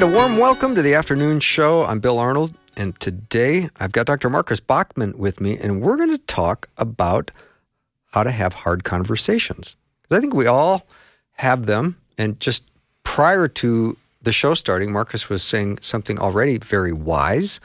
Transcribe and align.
And 0.00 0.14
a 0.14 0.16
warm 0.16 0.38
welcome 0.38 0.74
to 0.76 0.80
the 0.80 0.94
afternoon 0.94 1.40
show. 1.40 1.84
I'm 1.84 2.00
Bill 2.00 2.18
Arnold, 2.18 2.54
and 2.74 2.98
today 3.00 3.68
I've 3.78 3.92
got 3.92 4.06
Dr. 4.06 4.30
Marcus 4.30 4.58
Bachmann 4.58 5.12
with 5.18 5.42
me, 5.42 5.58
and 5.58 5.82
we're 5.82 5.98
going 5.98 6.08
to 6.08 6.24
talk 6.24 6.70
about 6.78 7.30
how 8.12 8.22
to 8.22 8.30
have 8.30 8.54
hard 8.54 8.82
conversations. 8.82 9.76
Because 10.00 10.16
I 10.16 10.20
think 10.22 10.32
we 10.32 10.46
all 10.46 10.86
have 11.32 11.66
them. 11.66 12.00
And 12.16 12.40
just 12.40 12.64
prior 13.04 13.46
to 13.46 13.94
the 14.22 14.32
show 14.32 14.54
starting, 14.54 14.90
Marcus 14.90 15.28
was 15.28 15.42
saying 15.42 15.80
something 15.82 16.18
already 16.18 16.56
very 16.56 16.94
wise, 16.94 17.60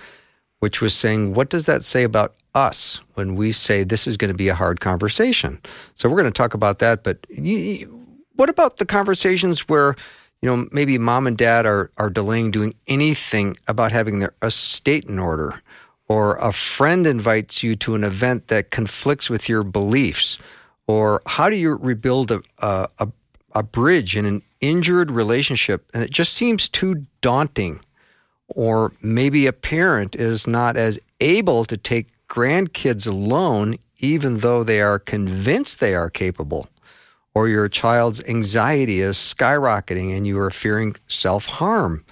which 0.59 0.81
was 0.81 0.93
saying, 0.93 1.35
What 1.35 1.47
does 1.47 1.67
that 1.67 1.85
say 1.85 2.03
about 2.03 2.35
us 2.53 2.99
when 3.13 3.35
we 3.35 3.53
say 3.53 3.85
this 3.85 4.07
is 4.07 4.17
going 4.17 4.27
to 4.31 4.37
be 4.37 4.49
a 4.49 4.55
hard 4.55 4.81
conversation? 4.81 5.61
So 5.95 6.09
we're 6.09 6.21
going 6.21 6.33
to 6.33 6.37
talk 6.37 6.53
about 6.53 6.79
that. 6.79 7.01
But 7.01 7.25
what 8.35 8.49
about 8.49 8.75
the 8.75 8.85
conversations 8.85 9.69
where 9.69 9.95
you 10.41 10.49
know, 10.49 10.67
maybe 10.71 10.97
mom 10.97 11.27
and 11.27 11.37
dad 11.37 11.65
are, 11.65 11.91
are 11.97 12.09
delaying 12.09 12.51
doing 12.51 12.75
anything 12.87 13.57
about 13.67 13.91
having 13.91 14.19
their 14.19 14.33
estate 14.41 15.05
in 15.05 15.19
order, 15.19 15.61
or 16.07 16.35
a 16.37 16.51
friend 16.51 17.07
invites 17.07 17.63
you 17.63 17.75
to 17.77 17.95
an 17.95 18.03
event 18.03 18.47
that 18.47 18.69
conflicts 18.69 19.29
with 19.29 19.49
your 19.49 19.63
beliefs, 19.63 20.37
or 20.87 21.21
how 21.25 21.49
do 21.49 21.55
you 21.55 21.75
rebuild 21.75 22.31
a, 22.31 22.41
a, 22.59 23.07
a 23.53 23.63
bridge 23.63 24.15
in 24.15 24.25
an 24.25 24.41
injured 24.61 25.09
relationship 25.09 25.89
and 25.93 26.03
it 26.03 26.11
just 26.11 26.33
seems 26.33 26.69
too 26.69 27.05
daunting, 27.21 27.79
or 28.47 28.91
maybe 29.01 29.47
a 29.47 29.53
parent 29.53 30.15
is 30.15 30.45
not 30.45 30.77
as 30.77 30.99
able 31.19 31.65
to 31.65 31.77
take 31.77 32.07
grandkids 32.27 33.07
alone 33.07 33.77
even 33.99 34.39
though 34.39 34.63
they 34.63 34.81
are 34.81 34.99
convinced 34.99 35.79
they 35.79 35.95
are 35.95 36.09
capable 36.09 36.67
or 37.35 37.47
your 37.49 37.67
child's 37.67 38.23
anxiety 38.23 39.01
is 39.01 39.17
skyrocketing 39.17 40.15
and 40.15 40.25
you 40.25 40.39
are 40.39 40.49
fearing 40.49 40.95
self-harm 41.07 42.05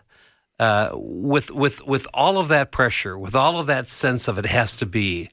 uh, 0.60 0.92
with 0.94 1.50
with 1.52 1.86
with 1.86 2.08
all 2.14 2.38
of 2.38 2.48
that 2.50 2.72
pressure, 2.72 3.18
with 3.18 3.36
all 3.36 3.60
of 3.60 3.66
that 3.68 3.90
sense 3.90 4.28
of 4.28 4.38
it 4.38 4.46
has 4.46 4.78
to 4.78 4.86
be, 4.86 5.30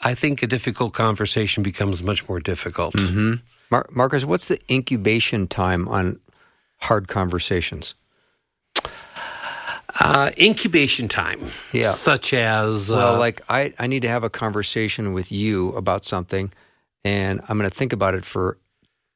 I 0.00 0.14
think 0.14 0.42
a 0.42 0.46
difficult 0.46 0.94
conversation 0.94 1.62
becomes 1.62 2.02
much 2.02 2.28
more 2.28 2.40
difficult. 2.40 2.94
Mm-hmm. 2.94 3.34
Mar- 3.70 3.86
Marcus, 3.90 4.24
what's 4.24 4.48
the 4.48 4.60
incubation 4.70 5.46
time 5.48 5.88
on 5.88 6.20
hard 6.78 7.08
conversations? 7.08 7.94
Uh, 10.00 10.30
incubation 10.38 11.08
time, 11.08 11.40
yeah. 11.72 11.90
such 11.90 12.32
as 12.32 12.90
well, 12.90 13.16
uh, 13.16 13.18
like 13.18 13.40
I, 13.48 13.72
I 13.78 13.86
need 13.88 14.02
to 14.02 14.08
have 14.08 14.22
a 14.22 14.30
conversation 14.30 15.12
with 15.12 15.32
you 15.32 15.70
about 15.70 16.04
something, 16.04 16.52
and 17.04 17.40
I'm 17.48 17.58
going 17.58 17.68
to 17.68 17.76
think 17.76 17.92
about 17.92 18.14
it 18.14 18.24
for 18.24 18.58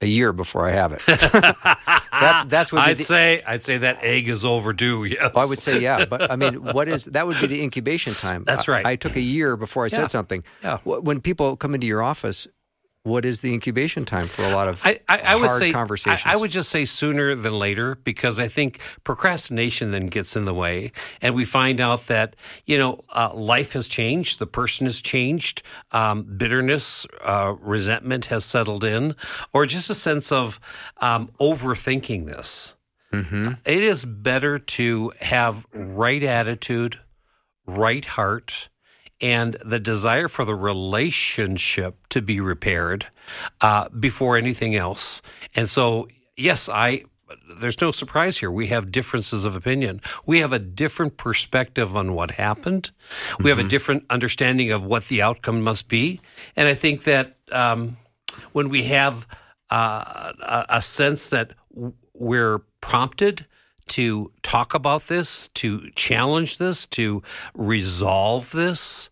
a 0.03 0.09
year 0.09 0.33
before 0.33 0.69
I 0.69 0.73
have 0.73 0.93
it. 0.93 1.01
that, 1.07 2.47
that's 2.49 2.73
what 2.73 2.83
I'd 2.83 2.99
the, 2.99 3.05
say. 3.05 3.43
I'd 3.47 3.65
say 3.65 3.79
that 3.79 4.03
egg 4.03 4.29
is 4.29 4.45
overdue. 4.45 5.05
Yes, 5.05 5.31
oh, 5.35 5.41
I 5.41 5.47
would 5.47 5.59
say 5.59 5.81
yeah. 5.81 6.05
But 6.05 6.31
I 6.31 6.37
mean, 6.37 6.63
what 6.63 6.89
is 6.89 7.05
that? 7.07 7.27
Would 7.27 7.41
be 7.41 7.47
the 7.47 7.63
incubation 7.63 8.15
time. 8.15 8.45
That's 8.45 8.69
right. 8.69 8.85
I, 8.85 8.93
I 8.93 8.97
took 8.97 9.17
a 9.17 9.21
year 9.21 9.57
before 9.57 9.85
I 9.85 9.87
yeah. 9.87 9.97
said 9.97 10.11
something. 10.11 10.45
Yeah. 10.63 10.79
When 10.85 11.21
people 11.21 11.57
come 11.57 11.75
into 11.75 11.87
your 11.87 12.03
office, 12.03 12.49
what 13.05 13.25
is 13.25 13.41
the 13.41 13.53
incubation 13.53 14.05
time 14.05 14.29
for 14.29 14.43
a 14.45 14.51
lot 14.51 14.69
of 14.69 14.81
I, 14.85 15.01
I, 15.09 15.19
I 15.19 15.37
would 15.37 15.59
say, 15.59 15.73
conversations? 15.73 16.23
I, 16.25 16.35
I, 16.35 16.37
would 16.37 16.51
just 16.51 16.71
say 16.71 16.85
sooner 16.85 17.35
than 17.35 17.59
later 17.59 17.97
because 17.97 18.39
I 18.39 18.47
think 18.47 18.79
procrastination 19.03 19.91
then 19.91 20.07
gets 20.07 20.37
in 20.37 20.45
the 20.45 20.55
way, 20.55 20.93
and 21.21 21.35
we 21.35 21.45
find 21.45 21.81
out 21.81 22.07
that 22.07 22.37
you 22.65 22.79
know 22.79 23.01
uh, 23.11 23.35
life 23.35 23.73
has 23.73 23.89
changed, 23.89 24.39
the 24.39 24.47
person 24.47 24.87
has 24.87 25.01
changed, 25.01 25.63
um, 25.91 26.23
bitterness, 26.23 27.07
uh, 27.23 27.55
resentment 27.61 28.27
has 28.27 28.45
settled 28.45 28.85
in, 28.85 29.17
or 29.53 29.67
just 29.67 29.91
a 29.91 29.95
sense 29.95 30.31
of 30.31 30.61
um, 30.99 31.29
overthinking 31.41 32.27
this. 32.27 32.75
Mm-hmm. 33.13 33.53
It 33.65 33.83
is 33.83 34.05
better 34.05 34.59
to 34.59 35.13
have 35.21 35.67
right 35.73 36.23
attitude, 36.23 37.01
right 37.67 38.05
heart 38.05 38.69
and 39.23 39.57
the 39.65 39.79
desire 39.79 40.29
for 40.29 40.45
the 40.45 40.55
relationship 40.55 41.97
to 42.09 42.21
be 42.21 42.41
repaired 42.41 43.07
uh, 43.61 43.89
before 43.89 44.37
anything 44.37 44.75
else. 44.75 45.23
And 45.55 45.71
so, 45.71 46.09
yes, 46.37 46.69
I. 46.69 47.05
There's 47.59 47.81
no 47.81 47.91
surprise 47.93 48.39
here. 48.39 48.51
We 48.51 48.67
have 48.69 48.93
differences 48.93 49.47
of 49.47 49.57
opinion. 49.57 50.03
We 50.27 50.41
have 50.41 50.53
a 50.53 50.59
different 50.59 51.17
perspective 51.17 51.97
on 51.97 52.15
what 52.15 52.33
happened. 52.33 52.91
We 52.91 53.05
mm-hmm. 53.05 53.49
have 53.49 53.59
a 53.59 53.63
mm-hmm. 53.63 53.69
different 53.69 54.05
understanding 54.11 54.71
of 54.71 54.85
what 54.85 55.09
the 55.09 55.23
outcome 55.23 55.63
must 55.63 55.89
be. 55.89 56.21
And 56.57 56.69
I 56.69 56.75
think 56.75 57.05
that 57.05 57.37
um, 57.51 57.97
when 58.53 58.69
we 58.69 58.85
have 58.85 59.27
uh, 59.71 60.33
a, 60.43 60.67
a 60.77 60.83
sense 60.83 61.31
that 61.31 61.53
we're 62.13 62.59
prompted 62.81 63.47
to 63.89 64.33
talk 64.43 64.75
about 64.75 65.09
this, 65.09 65.49
to 65.49 65.91
challenge 65.95 66.59
this, 66.59 66.87
to 66.87 67.23
resolve 67.55 68.53
this, 68.53 69.11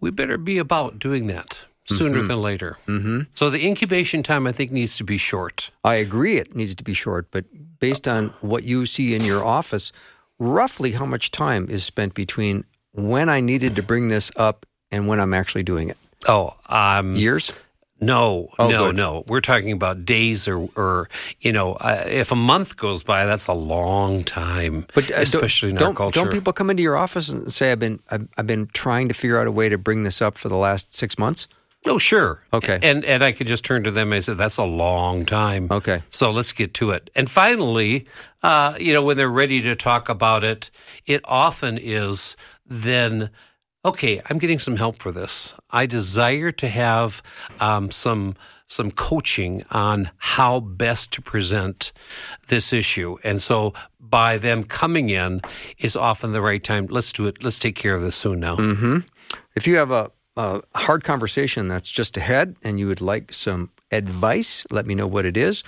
we 0.00 0.10
better 0.10 0.38
be 0.38 0.58
about 0.58 0.98
doing 0.98 1.26
that 1.28 1.60
sooner 1.84 2.18
mm-hmm. 2.18 2.28
than 2.28 2.42
later. 2.42 2.78
Mm-hmm. 2.86 3.20
So 3.34 3.50
the 3.50 3.64
incubation 3.64 4.22
time, 4.22 4.46
I 4.46 4.52
think, 4.52 4.70
needs 4.70 4.96
to 4.98 5.04
be 5.04 5.16
short. 5.16 5.70
I 5.84 5.94
agree 5.94 6.36
it 6.36 6.54
needs 6.54 6.74
to 6.74 6.84
be 6.84 6.94
short, 6.94 7.28
but 7.30 7.46
based 7.78 8.06
on 8.06 8.34
what 8.40 8.64
you 8.64 8.86
see 8.86 9.14
in 9.14 9.24
your 9.24 9.44
office, 9.44 9.92
roughly 10.38 10.92
how 10.92 11.06
much 11.06 11.30
time 11.30 11.68
is 11.70 11.84
spent 11.84 12.14
between 12.14 12.64
when 12.92 13.28
I 13.28 13.40
needed 13.40 13.76
to 13.76 13.82
bring 13.82 14.08
this 14.08 14.30
up 14.36 14.66
and 14.90 15.08
when 15.08 15.20
I'm 15.20 15.34
actually 15.34 15.62
doing 15.62 15.88
it? 15.88 15.96
Oh, 16.26 16.56
um, 16.66 17.14
Years? 17.16 17.52
No, 18.00 18.48
Oh, 18.58 18.68
no, 18.68 18.86
good. 18.86 18.96
no. 18.96 19.24
We're 19.26 19.40
talking 19.40 19.72
about 19.72 20.04
days 20.04 20.46
or, 20.46 20.68
or 20.76 21.08
you 21.40 21.52
know, 21.52 21.72
uh, 21.74 22.04
if 22.06 22.30
a 22.30 22.36
month 22.36 22.76
goes 22.76 23.02
by, 23.02 23.24
that's 23.24 23.46
a 23.48 23.52
long 23.52 24.24
time, 24.24 24.86
But 24.94 25.04
uh, 25.10 25.14
don't- 25.16 25.22
especially 25.22 25.70
in 25.70 25.76
don't, 25.76 25.88
our 25.88 25.94
culture. 25.94 26.20
Don't 26.22 26.32
people 26.32 26.52
come 26.52 26.70
into 26.70 26.82
your 26.82 26.96
office 26.96 27.28
and 27.28 27.52
say, 27.52 27.72
"I've 27.72 27.78
been 27.80 27.98
I've, 28.10 28.28
I've 28.36 28.46
been 28.46 28.66
trying 28.72 29.08
to 29.08 29.14
figure 29.14 29.38
out 29.40 29.46
a 29.46 29.52
way 29.52 29.68
to 29.68 29.78
bring 29.78 30.04
this 30.04 30.22
up 30.22 30.38
for 30.38 30.48
the 30.48 30.56
last 30.56 30.94
six 30.94 31.18
months"? 31.18 31.48
Oh, 31.86 31.96
sure. 31.98 32.42
Okay. 32.52 32.78
And 32.82 33.04
and 33.04 33.22
I 33.22 33.32
could 33.32 33.46
just 33.46 33.64
turn 33.64 33.84
to 33.84 33.90
them 33.92 34.12
and 34.12 34.24
say, 34.24 34.34
that's 34.34 34.56
a 34.58 34.64
long 34.64 35.24
time. 35.24 35.68
Okay. 35.70 36.02
So 36.10 36.30
let's 36.32 36.52
get 36.52 36.74
to 36.74 36.90
it. 36.90 37.08
And 37.14 37.30
finally, 37.30 38.04
uh, 38.42 38.74
you 38.78 38.92
know, 38.92 39.00
when 39.02 39.16
they're 39.16 39.28
ready 39.30 39.62
to 39.62 39.76
talk 39.76 40.08
about 40.08 40.42
it, 40.42 40.70
it 41.06 41.20
often 41.24 41.78
is 41.80 42.36
then, 42.66 43.30
okay, 43.88 44.20
I'm 44.28 44.38
getting 44.38 44.58
some 44.58 44.76
help 44.76 44.98
for 44.98 45.12
this. 45.12 45.54
I 45.70 45.86
desire 45.86 46.52
to 46.52 46.68
have 46.68 47.22
um, 47.60 47.90
some 47.90 48.36
some 48.70 48.90
coaching 48.90 49.64
on 49.70 50.10
how 50.18 50.60
best 50.60 51.10
to 51.14 51.22
present 51.22 51.90
this 52.48 52.70
issue. 52.70 53.16
And 53.24 53.40
so 53.40 53.72
by 53.98 54.36
them 54.36 54.62
coming 54.62 55.08
in 55.08 55.40
is 55.78 55.96
often 55.96 56.32
the 56.32 56.42
right 56.42 56.62
time. 56.62 56.86
Let's 56.90 57.10
do 57.12 57.26
it. 57.26 57.42
Let's 57.42 57.58
take 57.58 57.76
care 57.76 57.94
of 57.94 58.02
this 58.02 58.14
soon 58.14 58.40
now. 58.40 58.56
If 59.54 59.66
you 59.66 59.76
have 59.76 59.90
a, 59.90 60.10
a 60.36 60.60
hard 60.74 61.02
conversation 61.02 61.68
that's 61.68 61.90
just 61.90 62.18
ahead 62.18 62.56
and 62.62 62.78
you 62.78 62.88
would 62.88 63.00
like 63.00 63.32
some 63.32 63.70
advice, 63.90 64.66
let 64.70 64.84
me 64.84 64.94
know 64.94 65.06
what 65.06 65.24
it 65.24 65.38
is. 65.38 65.64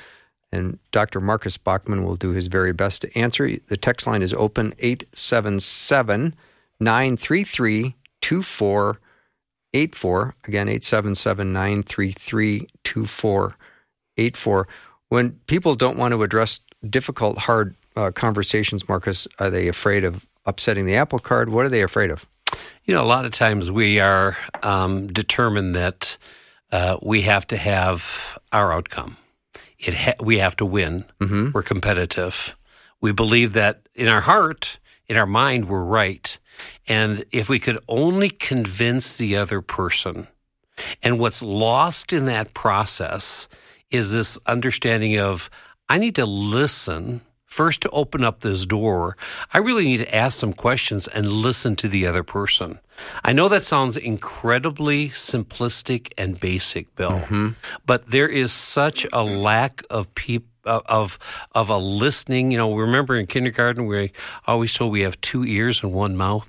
And 0.53 0.79
Dr. 0.93 1.23
Marcus 1.23 1.57
Bachmann 1.57 2.05
will 2.05 2.17
do 2.17 2.31
his 2.31 2.49
very 2.49 2.75
best 2.75 3.01
to 3.01 3.19
answer. 3.19 3.47
You. 3.47 3.61
The 3.69 3.79
text 3.79 4.07
line 4.07 4.21
is 4.21 4.35
open 4.35 4.75
877 4.79 6.35
933 6.81 7.95
2484. 8.21 10.35
Again, 10.47 10.69
877 10.69 11.53
933 11.53 12.69
2484. 12.85 14.69
When 15.09 15.31
people 15.47 15.75
don't 15.75 15.97
want 15.99 16.13
to 16.13 16.23
address 16.23 16.61
difficult, 16.89 17.39
hard 17.39 17.75
uh, 17.97 18.11
conversations, 18.13 18.89
Marcus, 18.89 19.27
are 19.39 19.51
they 19.51 19.69
afraid 19.69 20.05
of 20.05 20.27
upsetting 20.47 20.87
the 20.87 20.97
apple 20.97 21.19
cart? 21.19 21.49
What 21.49 21.67
are 21.67 21.71
they 21.71 21.83
afraid 21.83 22.11
of? 22.11 22.27
You 22.85 22.95
know, 22.95 23.03
a 23.03 23.07
lot 23.07 23.25
of 23.25 23.33
times 23.33 23.71
we 23.71 24.01
are 24.01 24.37
um, 24.63 25.07
determined 25.09 25.75
that 25.75 26.17
uh, 26.73 26.97
we 27.03 27.23
have 27.23 27.47
to 27.49 27.57
have 27.57 28.39
our 28.53 28.73
outcome. 28.73 29.17
It 29.79 29.95
ha- 29.95 30.15
we 30.21 30.39
have 30.39 30.57
to 30.57 30.67
win. 30.67 31.05
We're 31.53 31.63
competitive. 31.63 32.57
We 33.01 33.13
believe 33.13 33.53
that 33.55 33.89
in 33.95 34.09
our 34.09 34.21
heart, 34.23 34.79
in 35.09 35.17
our 35.17 35.27
mind, 35.27 35.69
we're 35.69 35.85
right. 35.85 36.37
And 36.89 37.25
if 37.33 37.49
we 37.49 37.59
could 37.59 37.79
only 37.89 38.31
convince 38.31 39.19
the 39.19 39.37
other 39.37 39.61
person, 39.61 40.29
and 41.03 41.19
what's 41.19 41.43
lost 41.43 42.13
in 42.13 42.27
that 42.27 42.55
process 42.55 43.49
is 43.91 44.13
this 44.13 44.39
understanding 44.47 45.19
of 45.19 45.51
I 45.89 45.99
need 45.99 46.15
to 46.15 46.27
listen 46.27 47.21
first 47.51 47.83
to 47.83 47.91
open 47.91 48.23
up 48.23 48.41
this 48.41 48.65
door. 48.65 49.17
I 49.53 49.59
really 49.59 49.85
need 49.85 49.99
to 49.99 50.15
ask 50.15 50.39
some 50.39 50.53
questions 50.53 51.09
and 51.09 51.27
listen 51.27 51.75
to 51.77 51.89
the 51.89 52.07
other 52.07 52.23
person. 52.23 52.79
I 53.25 53.33
know 53.33 53.49
that 53.49 53.65
sounds 53.65 53.97
incredibly 53.97 55.09
simplistic 55.09 56.13
and 56.17 56.39
basic, 56.39 56.95
Bill, 56.95 57.21
mm-hmm. 57.21 57.49
but 57.85 58.11
there 58.11 58.29
is 58.29 58.53
such 58.53 59.05
a 59.13 59.25
lack 59.25 59.83
of 59.91 60.15
people. 60.15 60.50
Of 60.65 61.19
of 61.53 61.71
a 61.71 61.79
listening, 61.79 62.51
you 62.51 62.59
know. 62.59 62.75
Remember 62.75 63.17
in 63.17 63.27
kindergarten, 63.27 63.87
we 63.87 64.13
always 64.47 64.75
told 64.75 64.93
we 64.93 65.01
have 65.01 65.21
two 65.21 65.45
ears 65.45 65.83
and 65.83 65.93
one 65.93 66.17
mouth. 66.17 66.49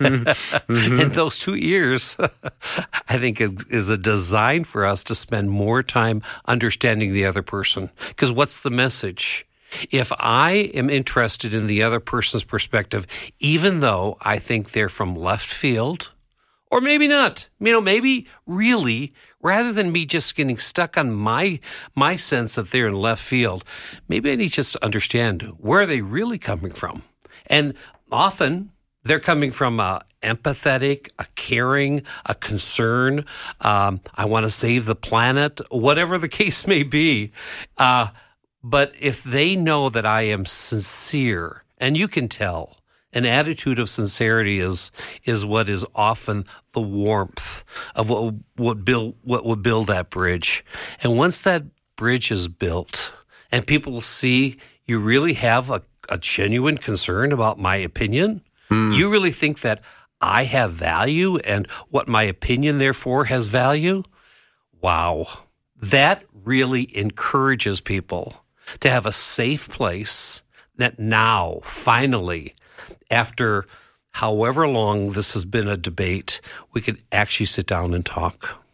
And 0.68 1.12
those 1.12 1.38
two 1.38 1.56
ears, 1.56 2.16
I 3.08 3.18
think, 3.18 3.40
is 3.40 3.88
a 3.88 3.96
design 3.96 4.64
for 4.64 4.84
us 4.84 5.02
to 5.04 5.14
spend 5.14 5.50
more 5.50 5.82
time 5.82 6.22
understanding 6.46 7.12
the 7.12 7.24
other 7.24 7.42
person. 7.42 7.90
Because 8.08 8.32
what's 8.32 8.60
the 8.60 8.70
message? 8.70 9.46
If 9.90 10.12
I 10.18 10.70
am 10.74 10.88
interested 10.90 11.52
in 11.52 11.66
the 11.66 11.82
other 11.82 12.00
person's 12.00 12.44
perspective, 12.44 13.06
even 13.38 13.80
though 13.80 14.16
I 14.20 14.38
think 14.38 14.70
they're 14.70 14.88
from 14.88 15.14
left 15.14 15.46
field, 15.46 16.10
or 16.70 16.80
maybe 16.80 17.08
not, 17.08 17.46
you 17.60 17.72
know, 17.72 17.80
maybe 17.80 18.26
really, 18.46 19.12
rather 19.42 19.72
than 19.72 19.92
me 19.92 20.06
just 20.06 20.34
getting 20.34 20.56
stuck 20.56 20.96
on 20.96 21.12
my 21.12 21.60
my 21.94 22.16
sense 22.16 22.56
that 22.56 22.70
they're 22.70 22.88
in 22.88 22.94
left 22.94 23.22
field, 23.22 23.64
maybe 24.08 24.30
I 24.32 24.36
need 24.36 24.52
just 24.52 24.72
to 24.72 24.84
understand 24.84 25.42
where 25.58 25.82
are 25.82 25.86
they 25.86 26.02
really 26.02 26.38
coming 26.38 26.72
from, 26.72 27.02
and 27.46 27.74
often 28.10 28.72
they're 29.04 29.20
coming 29.20 29.50
from 29.50 29.80
a 29.80 30.02
empathetic, 30.22 31.08
a 31.18 31.26
caring, 31.36 32.02
a 32.26 32.34
concern. 32.34 33.24
Um, 33.60 34.00
I 34.14 34.24
want 34.24 34.46
to 34.46 34.50
save 34.50 34.84
the 34.86 34.96
planet, 34.96 35.60
whatever 35.70 36.18
the 36.18 36.28
case 36.40 36.66
may 36.66 36.82
be. 36.82 37.32
Uh, 37.76 38.08
but 38.62 38.92
if 39.00 39.22
they 39.22 39.54
know 39.54 39.88
that 39.88 40.04
I 40.04 40.22
am 40.22 40.44
sincere, 40.44 41.64
and 41.78 41.96
you 41.96 42.08
can 42.08 42.28
tell, 42.28 42.78
an 43.12 43.24
attitude 43.24 43.78
of 43.78 43.88
sincerity 43.88 44.60
is 44.60 44.90
is 45.24 45.44
what 45.46 45.68
is 45.68 45.84
often 45.94 46.44
the 46.78 46.86
warmth 46.86 47.64
of 47.94 48.08
what 48.08 48.34
what 48.56 48.84
build 48.84 49.16
what 49.22 49.44
would 49.44 49.62
build 49.62 49.88
that 49.88 50.10
bridge. 50.10 50.64
And 51.02 51.18
once 51.18 51.42
that 51.42 51.64
bridge 51.96 52.30
is 52.30 52.46
built, 52.46 53.12
and 53.50 53.66
people 53.66 54.00
see 54.00 54.56
you 54.84 54.98
really 54.98 55.34
have 55.34 55.70
a, 55.70 55.82
a 56.08 56.18
genuine 56.18 56.78
concern 56.78 57.32
about 57.32 57.58
my 57.58 57.76
opinion, 57.76 58.42
hmm. 58.68 58.92
you 58.92 59.10
really 59.10 59.32
think 59.32 59.60
that 59.60 59.84
I 60.20 60.44
have 60.44 60.72
value 60.72 61.36
and 61.38 61.70
what 61.90 62.08
my 62.08 62.22
opinion 62.22 62.78
therefore 62.78 63.26
has 63.26 63.48
value. 63.48 64.02
Wow. 64.80 65.26
That 65.76 66.24
really 66.32 66.96
encourages 66.96 67.80
people 67.80 68.44
to 68.80 68.90
have 68.90 69.06
a 69.06 69.12
safe 69.12 69.68
place 69.68 70.42
that 70.76 70.98
now, 70.98 71.60
finally, 71.62 72.54
after 73.10 73.66
however 74.18 74.66
long 74.66 75.12
this 75.12 75.32
has 75.34 75.44
been 75.44 75.68
a 75.68 75.76
debate, 75.76 76.40
we 76.72 76.80
could 76.80 77.00
actually 77.12 77.46
sit 77.46 77.66
down 77.66 77.94
and 77.94 78.04
talk. 78.04 78.64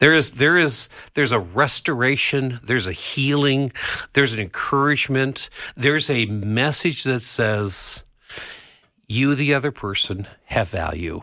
There 0.00 0.12
is 0.12 0.32
there 0.32 0.58
is 0.58 0.90
there's 1.14 1.32
a 1.32 1.38
restoration, 1.40 2.60
there's 2.62 2.86
a 2.86 2.92
healing, 2.92 3.72
there's 4.12 4.34
an 4.34 4.40
encouragement, 4.40 5.48
there's 5.76 6.10
a 6.10 6.26
message 6.26 7.04
that 7.04 7.22
says 7.22 8.02
you 9.08 9.34
the 9.34 9.54
other 9.54 9.72
person 9.72 10.28
have 10.44 10.68
value 10.68 11.22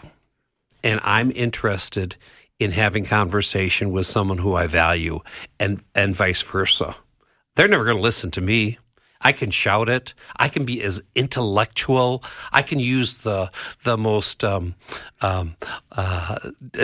and 0.83 0.99
I'm 1.03 1.31
interested 1.31 2.15
in 2.57 2.71
having 2.71 3.05
conversation 3.05 3.91
with 3.91 4.07
someone 4.07 4.39
who 4.39 4.55
I 4.55 4.65
value 4.65 5.19
and 5.59 5.83
and 5.93 6.15
vice 6.15 6.41
versa. 6.41 6.95
They're 7.55 7.67
never 7.67 7.85
going 7.85 7.97
to 7.97 8.03
listen 8.03 8.31
to 8.31 8.41
me. 8.41 8.79
I 9.23 9.31
can 9.31 9.51
shout 9.51 9.89
it. 9.89 10.13
I 10.35 10.49
can 10.49 10.65
be 10.65 10.81
as 10.81 11.01
intellectual. 11.15 12.23
I 12.51 12.61
can 12.63 12.79
use 12.79 13.19
the 13.19 13.51
the 13.83 13.97
most 13.97 14.43
um, 14.43 14.75
um, 15.21 15.55
uh, 15.91 16.37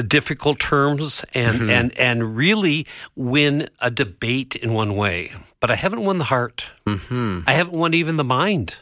difficult 0.08 0.60
terms 0.60 1.24
and 1.34 1.70
and 1.70 1.98
and 1.98 2.36
really 2.38 2.86
win 3.16 3.70
a 3.80 3.90
debate 3.90 4.56
in 4.56 4.74
one 4.74 4.96
way. 4.96 5.32
But 5.60 5.72
I 5.72 5.76
haven't 5.76 6.04
won 6.06 6.18
the 6.20 6.26
heart. 6.26 6.72
I 7.48 7.54
haven't 7.54 7.78
won 7.78 7.94
even 7.94 8.18
the 8.18 8.24
mind. 8.24 8.76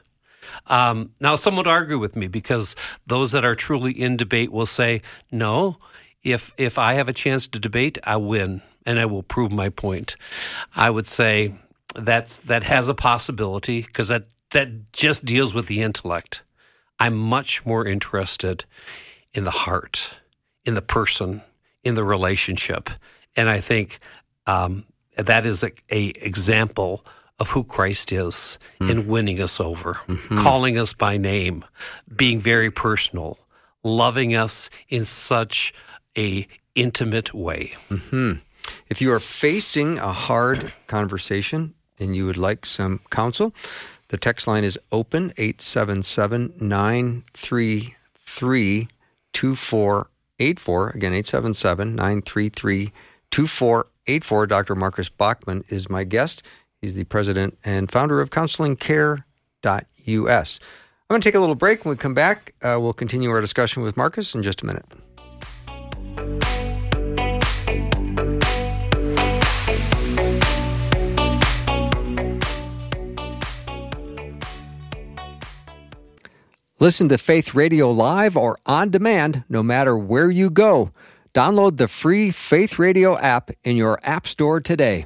Um, 0.67 1.11
now, 1.21 1.35
some 1.35 1.55
would 1.57 1.67
argue 1.67 1.97
with 1.99 2.15
me 2.15 2.27
because 2.27 2.75
those 3.07 3.31
that 3.31 3.45
are 3.45 3.55
truly 3.55 3.91
in 3.91 4.17
debate 4.17 4.51
will 4.51 4.65
say, 4.65 5.01
"No, 5.31 5.77
if 6.23 6.53
if 6.57 6.77
I 6.77 6.93
have 6.95 7.07
a 7.07 7.13
chance 7.13 7.47
to 7.47 7.59
debate, 7.59 7.97
I 8.03 8.17
win, 8.17 8.61
and 8.85 8.99
I 8.99 9.05
will 9.05 9.23
prove 9.23 9.51
my 9.51 9.69
point." 9.69 10.15
I 10.75 10.89
would 10.89 11.07
say 11.07 11.55
that's 11.95 12.39
that 12.39 12.63
has 12.63 12.87
a 12.89 12.93
possibility 12.93 13.81
because 13.81 14.09
that 14.09 14.27
that 14.51 14.91
just 14.91 15.25
deals 15.25 15.53
with 15.53 15.67
the 15.67 15.81
intellect. 15.81 16.43
I'm 16.99 17.17
much 17.17 17.65
more 17.65 17.85
interested 17.85 18.65
in 19.33 19.43
the 19.43 19.51
heart, 19.51 20.17
in 20.63 20.75
the 20.75 20.81
person, 20.81 21.41
in 21.83 21.95
the 21.95 22.03
relationship, 22.03 22.89
and 23.35 23.49
I 23.49 23.59
think 23.59 23.99
um, 24.47 24.85
that 25.17 25.45
is 25.45 25.63
a, 25.63 25.71
a 25.89 26.07
example 26.09 27.05
of 27.39 27.49
who 27.49 27.63
Christ 27.63 28.11
is 28.11 28.57
hmm. 28.79 28.89
in 28.89 29.07
winning 29.07 29.41
us 29.41 29.59
over, 29.59 29.95
mm-hmm. 30.07 30.37
calling 30.37 30.77
us 30.77 30.93
by 30.93 31.17
name, 31.17 31.65
being 32.15 32.39
very 32.39 32.71
personal, 32.71 33.37
loving 33.83 34.35
us 34.35 34.69
in 34.87 35.03
such 35.03 35.73
a 36.17 36.47
intimate 36.75 37.33
way. 37.33 37.73
Mm-hmm. 37.89 38.33
If 38.87 39.01
you 39.01 39.11
are 39.11 39.19
facing 39.19 39.99
a 39.99 40.13
hard 40.13 40.73
conversation 40.87 41.73
and 41.99 42.15
you 42.15 42.25
would 42.25 42.37
like 42.37 42.65
some 42.65 43.01
counsel, 43.09 43.53
the 44.09 44.17
text 44.17 44.47
line 44.47 44.63
is 44.63 44.79
open 44.91 45.33
877 45.37 46.53
933 46.59 48.87
2484. 49.33 50.89
Again, 50.89 51.13
877 51.13 51.95
933 51.95 52.91
2484. 53.31 54.47
Dr. 54.47 54.75
Marcus 54.75 55.09
Bachmann 55.09 55.63
is 55.69 55.89
my 55.89 56.03
guest. 56.03 56.43
He's 56.79 56.95
the 56.95 57.05
president 57.05 57.57
and 57.63 57.91
founder 57.91 58.21
of 58.21 58.29
counselingcare.us. 58.29 60.59
I'm 61.07 61.13
going 61.13 61.21
to 61.21 61.27
take 61.27 61.35
a 61.35 61.39
little 61.39 61.55
break. 61.55 61.85
When 61.85 61.91
we 61.91 61.97
come 61.97 62.13
back, 62.13 62.53
uh, 62.61 62.77
we'll 62.79 62.93
continue 62.93 63.29
our 63.29 63.41
discussion 63.41 63.83
with 63.83 63.97
Marcus 63.97 64.35
in 64.35 64.43
just 64.43 64.61
a 64.61 64.65
minute. 64.65 64.85
Listen 76.85 77.09
to 77.09 77.17
Faith 77.17 77.55
Radio 77.55 77.89
live 77.89 78.37
or 78.37 78.59
on 78.67 78.91
demand 78.91 79.43
no 79.49 79.63
matter 79.63 79.97
where 79.97 80.29
you 80.29 80.51
go. 80.51 80.91
Download 81.33 81.77
the 81.77 81.87
free 81.87 82.29
Faith 82.29 82.77
Radio 82.77 83.17
app 83.17 83.49
in 83.63 83.75
your 83.75 83.97
App 84.03 84.27
Store 84.27 84.61
today. 84.61 85.01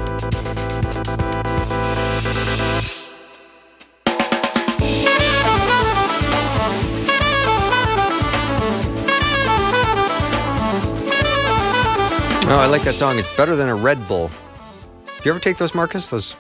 Oh, 12.41 12.57
I 12.57 12.67
like 12.69 12.81
that 12.81 12.95
song. 12.95 13.17
It's 13.17 13.38
better 13.38 13.55
than 13.55 13.69
a 13.69 13.75
Red 13.75 14.05
Bull. 14.05 14.27
Do 14.27 15.13
you 15.24 15.31
ever 15.31 15.39
take 15.39 15.55
those, 15.55 15.74
Marcus? 15.74 16.09
Those 16.09 16.36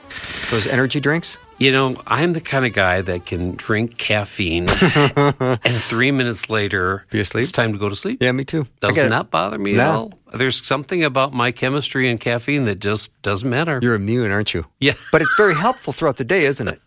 those 0.51 0.67
energy 0.67 0.99
drinks? 0.99 1.37
You 1.59 1.73
know, 1.73 1.97
I'm 2.07 2.31
the 2.31 2.39
kind 2.39 2.65
of 2.65 2.71
guy 2.71 3.01
that 3.01 3.25
can 3.25 3.55
drink 3.55 3.97
caffeine 3.97 4.69
and 4.79 5.59
three 5.75 6.09
minutes 6.11 6.49
later 6.49 7.05
Be 7.11 7.19
asleep? 7.19 7.41
it's 7.43 7.51
time 7.51 7.73
to 7.73 7.77
go 7.77 7.89
to 7.89 7.97
sleep. 7.97 8.23
Yeah, 8.23 8.31
me 8.31 8.45
too. 8.45 8.61
I 8.81 8.87
Does 8.87 8.95
get 8.95 9.07
it. 9.07 9.09
not 9.09 9.29
bother 9.29 9.59
me 9.59 9.73
No. 9.73 9.81
at 9.81 9.93
all. 9.95 10.13
There's 10.35 10.65
something 10.65 11.03
about 11.03 11.33
my 11.33 11.51
chemistry 11.51 12.09
and 12.09 12.17
caffeine 12.17 12.63
that 12.65 12.79
just 12.79 13.21
doesn't 13.23 13.49
matter. 13.49 13.79
You're 13.83 13.95
immune, 13.95 14.31
aren't 14.31 14.53
you? 14.53 14.65
yeah. 14.79 14.93
But 15.11 15.21
it's 15.21 15.33
very 15.35 15.53
helpful 15.53 15.91
throughout 15.91 16.15
the 16.15 16.23
day, 16.23 16.45
isn't 16.45 16.67
it? 16.69 16.79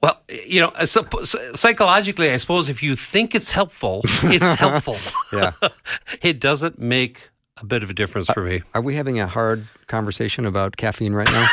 Well, 0.00 0.20
you 0.28 0.60
know, 0.60 0.68
uh, 0.68 0.86
so, 0.86 1.04
so- 1.24 1.52
psychologically, 1.54 2.30
I 2.30 2.36
suppose 2.36 2.68
if 2.68 2.80
you 2.80 2.94
think 2.94 3.34
it's 3.34 3.50
helpful, 3.50 4.02
it's 4.22 4.54
helpful. 4.60 4.98
Yeah. 5.32 5.50
it 6.22 6.38
doesn't 6.38 6.78
make 6.78 7.30
a 7.56 7.64
bit 7.66 7.82
of 7.82 7.90
a 7.90 7.94
difference 7.94 8.30
for 8.30 8.44
me. 8.44 8.62
Are 8.72 8.80
we 8.82 8.94
having 8.94 9.18
a 9.18 9.26
hard 9.26 9.66
conversation 9.88 10.46
about 10.46 10.76
caffeine 10.76 11.12
right 11.12 11.30
now? 11.32 11.48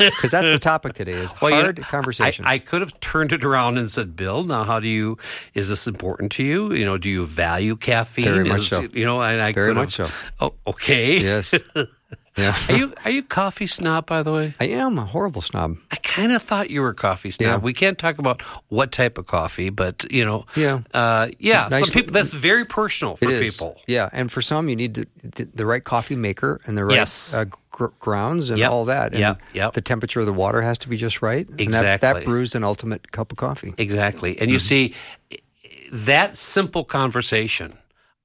Because 0.00 0.30
that's 0.30 0.44
the 0.44 0.58
topic 0.58 0.94
today 0.94 1.12
is 1.12 1.30
Well, 1.40 1.50
you 1.50 1.56
know, 1.58 1.62
hard 1.64 1.82
conversations. 1.82 2.46
I, 2.46 2.54
I 2.54 2.58
could 2.58 2.80
have 2.80 2.98
turned 3.00 3.32
it 3.32 3.44
around 3.44 3.78
and 3.78 3.92
said, 3.92 4.16
"Bill, 4.16 4.42
now 4.44 4.64
how 4.64 4.80
do 4.80 4.88
you? 4.88 5.18
Is 5.54 5.68
this 5.68 5.86
important 5.86 6.32
to 6.32 6.42
you? 6.42 6.72
You 6.72 6.84
know, 6.84 6.98
do 6.98 7.08
you 7.08 7.26
value 7.26 7.76
caffeine? 7.76 8.24
Very 8.24 8.44
much 8.44 8.60
Is- 8.62 8.68
so. 8.68 8.80
You 8.82 9.04
know, 9.04 9.20
and 9.22 9.40
I 9.40 9.52
Very 9.52 9.70
could 9.70 9.76
much 9.76 9.96
have, 9.98 10.08
so. 10.38 10.46
Oh, 10.66 10.70
okay. 10.70 11.20
yes. 11.20 11.54
Yeah. 12.36 12.56
Are 12.68 12.76
you 12.76 12.94
are 13.04 13.10
you 13.10 13.22
coffee 13.22 13.66
snob? 13.66 14.06
By 14.06 14.22
the 14.22 14.32
way, 14.32 14.54
I 14.60 14.66
am 14.68 14.98
a 14.98 15.04
horrible 15.04 15.42
snob. 15.42 15.76
I 15.90 15.96
kind 15.96 16.32
of 16.32 16.40
thought 16.40 16.70
you 16.70 16.80
were 16.80 16.90
a 16.90 16.94
coffee 16.94 17.30
snob. 17.32 17.46
Yeah. 17.46 17.56
We 17.58 17.72
can't 17.72 17.98
talk 17.98 18.18
about 18.18 18.40
what 18.68 18.92
type 18.92 19.18
of 19.18 19.26
coffee, 19.26 19.68
but 19.70 20.04
you 20.10 20.24
know, 20.24 20.46
Yeah. 20.56 20.80
uh, 20.94 21.28
yeah. 21.38 21.68
Nice- 21.70 21.80
Some 21.80 21.90
people 21.90 22.12
that's 22.12 22.32
very 22.32 22.64
personal 22.64 23.16
for 23.16 23.28
It 23.28 23.32
is. 23.42 23.52
people. 23.52 23.76
Yeah, 23.86 24.08
and 24.12 24.30
for 24.32 24.40
some, 24.42 24.68
you 24.68 24.76
need 24.76 24.94
the, 24.94 25.06
the, 25.22 25.44
the 25.54 25.66
right 25.66 25.82
coffee 25.84 26.16
maker 26.16 26.60
and 26.66 26.78
the 26.78 26.84
right 26.84 26.94
Yes. 26.94 27.34
uh, 27.34 27.44
gr- 27.70 27.86
grounds 27.98 28.48
and 28.48 28.58
Yep. 28.58 28.70
all 28.70 28.84
that. 28.86 29.10
And 29.12 29.20
Yep. 29.20 29.42
Yep. 29.52 29.72
The 29.74 29.80
temperature 29.82 30.20
of 30.20 30.26
the 30.26 30.32
water 30.32 30.62
has 30.62 30.78
to 30.78 30.88
be 30.88 30.96
just 30.96 31.20
right. 31.22 31.46
And 31.58 31.74
that, 31.74 32.00
that 32.00 32.24
brews 32.24 32.54
an 32.54 32.64
ultimate 32.64 33.10
cup 33.10 33.32
of 33.32 33.38
coffee. 33.38 33.74
Exactly. 33.76 34.38
And 34.40 34.50
you 34.50 34.56
Mm-hmm. 34.58 34.66
see, 34.66 34.94
that 35.92 36.36
simple 36.36 36.84
conversation, 36.84 37.74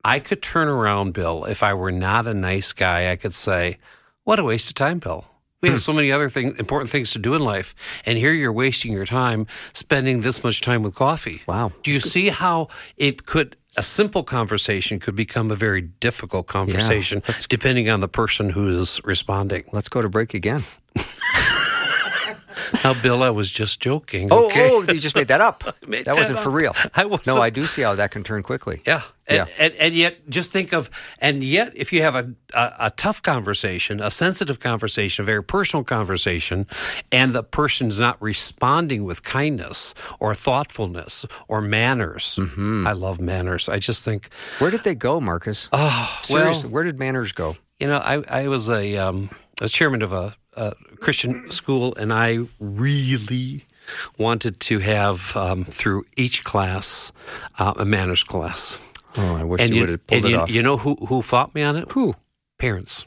I 0.06 0.20
could 0.20 0.42
turn 0.42 0.68
around, 0.68 1.14
Bill, 1.14 1.46
if 1.46 1.64
I 1.64 1.74
were 1.74 1.92
not 1.92 2.28
a 2.28 2.34
nice 2.34 2.72
guy, 2.74 3.12
I 3.12 3.16
could 3.16 3.34
say, 3.34 3.78
What 4.24 4.40
a 4.40 4.44
waste 4.44 4.70
of 4.70 4.76
time, 4.76 5.00
Bill. 5.00 5.26
We 5.62 5.70
Hmm. 5.70 5.74
have 5.74 5.82
so 5.82 5.94
many 5.94 6.12
other 6.12 6.30
things, 6.30 6.58
important 6.60 6.90
things 6.92 7.12
to 7.14 7.20
do 7.20 7.34
in 7.36 7.42
life. 7.44 7.74
And 8.06 8.18
here 8.18 8.32
you're 8.34 8.54
wasting 8.54 8.92
your 8.92 9.06
time 9.06 9.48
spending 9.74 10.22
this 10.22 10.44
much 10.44 10.62
time 10.62 10.84
with 10.84 10.96
coffee. 10.96 11.42
Wow. 11.48 11.72
Do 11.84 11.90
you 11.92 12.00
see 12.00 12.30
how 12.30 12.68
it 12.98 13.26
could, 13.26 13.56
a 13.78 13.84
simple 13.84 14.24
conversation 14.24 15.00
could 15.00 15.16
become 15.16 15.52
a 15.52 15.56
very 15.56 15.82
difficult 15.82 16.46
conversation 16.48 17.22
depending 17.50 17.90
on 17.90 18.00
the 18.02 18.08
person 18.08 18.50
who 18.52 18.68
is 18.80 19.02
responding? 19.04 19.64
Let's 19.74 19.90
go 19.90 20.02
to 20.02 20.10
break 20.10 20.34
again. 20.34 20.64
Now, 22.84 22.94
Bill, 23.02 23.24
I 23.24 23.30
was 23.30 23.50
just 23.52 23.80
joking. 23.80 24.30
Oh, 24.32 24.48
okay? 24.48 24.70
oh, 24.72 24.82
you 24.84 25.00
just 25.00 25.16
made 25.16 25.28
that 25.30 25.42
up. 25.42 25.64
Made 25.88 26.00
that 26.06 26.06
that 26.06 26.16
wasn't 26.18 26.40
for 26.40 26.50
real. 26.50 26.76
I 26.96 27.06
wasn't- 27.06 27.28
No, 27.28 27.42
I 27.42 27.50
do 27.50 27.66
see 27.66 27.82
how 27.84 27.96
that 27.96 28.12
can 28.12 28.24
turn 28.24 28.44
quickly. 28.44 28.82
Yeah. 28.86 29.02
And, 29.28 29.38
Yeah. 29.38 29.46
and, 29.58 29.74
and 29.76 29.96
yet, 29.96 30.30
just 30.30 30.52
think 30.52 30.72
of, 30.74 30.90
and 31.20 31.44
yet, 31.44 31.74
if 31.76 31.92
you 31.92 32.02
have 32.04 32.14
a, 32.16 32.32
a, 32.54 32.74
a 32.80 32.92
tough 32.92 33.22
conversation, 33.24 34.00
a 34.00 34.12
sensitive 34.12 34.60
conversation, 34.60 35.24
a 35.24 35.26
very 35.26 35.44
personal 35.44 35.84
conversation, 35.84 36.68
and 37.12 37.34
the 37.34 37.42
person's 37.44 37.98
not 38.00 38.22
responding 38.22 39.04
with 39.04 39.24
kindness 39.24 39.94
or 40.20 40.36
thoughtfulness 40.36 41.26
or 41.48 41.62
manners, 41.62 42.38
Mm-hmm. 42.40 42.86
I 42.88 42.92
love 42.94 43.20
manners. 43.20 43.68
I 43.70 43.80
just 43.80 44.04
think, 44.06 44.30
Where 44.60 44.72
did 44.72 44.84
they 44.84 44.96
go, 44.96 45.20
Marcus? 45.20 45.70
oh, 45.74 46.22
Seriously, 46.24 46.64
well, 46.64 46.72
where 46.74 46.84
did 46.84 47.00
manners 47.00 47.32
go? 47.32 47.58
you 47.80 47.88
know, 47.88 47.98
I, 47.98 48.24
I 48.30 48.48
was 48.48 48.70
a, 48.70 48.96
um, 48.98 49.30
I 49.60 49.64
was 49.66 49.72
chairman 49.72 50.02
of 50.02 50.14
a, 50.14 50.36
a 50.56 50.74
Christian 51.00 51.50
school, 51.52 51.96
and 51.96 52.14
I 52.14 52.40
really 52.60 53.66
wanted 54.18 54.60
to 54.62 54.80
have 54.80 55.36
um, 55.36 55.64
through 55.64 56.06
each 56.16 56.44
class 56.44 57.12
uh, 57.60 57.74
a 57.78 57.86
manners 57.86 58.24
class. 58.24 58.80
Oh, 59.18 59.36
I 59.36 59.44
wish 59.44 59.62
and 59.62 59.74
you, 59.74 59.82
would 59.82 59.90
have 59.90 60.08
pulled 60.08 60.26
it 60.26 60.30
you, 60.30 60.38
off. 60.38 60.50
you 60.50 60.62
know 60.62 60.78
who 60.78 60.96
who 61.08 61.22
fought 61.22 61.56
me 61.56 61.62
on 61.62 61.76
it? 61.76 61.92
Who? 61.92 62.16
Parents. 62.58 63.06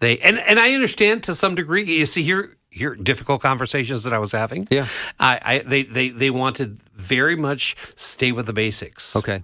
They 0.00 0.18
and 0.18 0.38
and 0.38 0.58
I 0.58 0.72
understand 0.72 1.22
to 1.24 1.34
some 1.34 1.54
degree. 1.54 1.84
You 1.84 2.06
see 2.06 2.22
here 2.22 2.56
here 2.70 2.94
difficult 2.94 3.42
conversations 3.42 4.04
that 4.04 4.12
I 4.12 4.18
was 4.18 4.32
having. 4.32 4.68
Yeah. 4.70 4.86
I, 5.18 5.40
I 5.42 5.58
they 5.58 5.82
they 5.82 6.08
they 6.10 6.30
wanted 6.30 6.80
very 6.94 7.36
much 7.36 7.76
stay 7.96 8.32
with 8.32 8.46
the 8.46 8.52
basics. 8.52 9.16
Okay. 9.16 9.42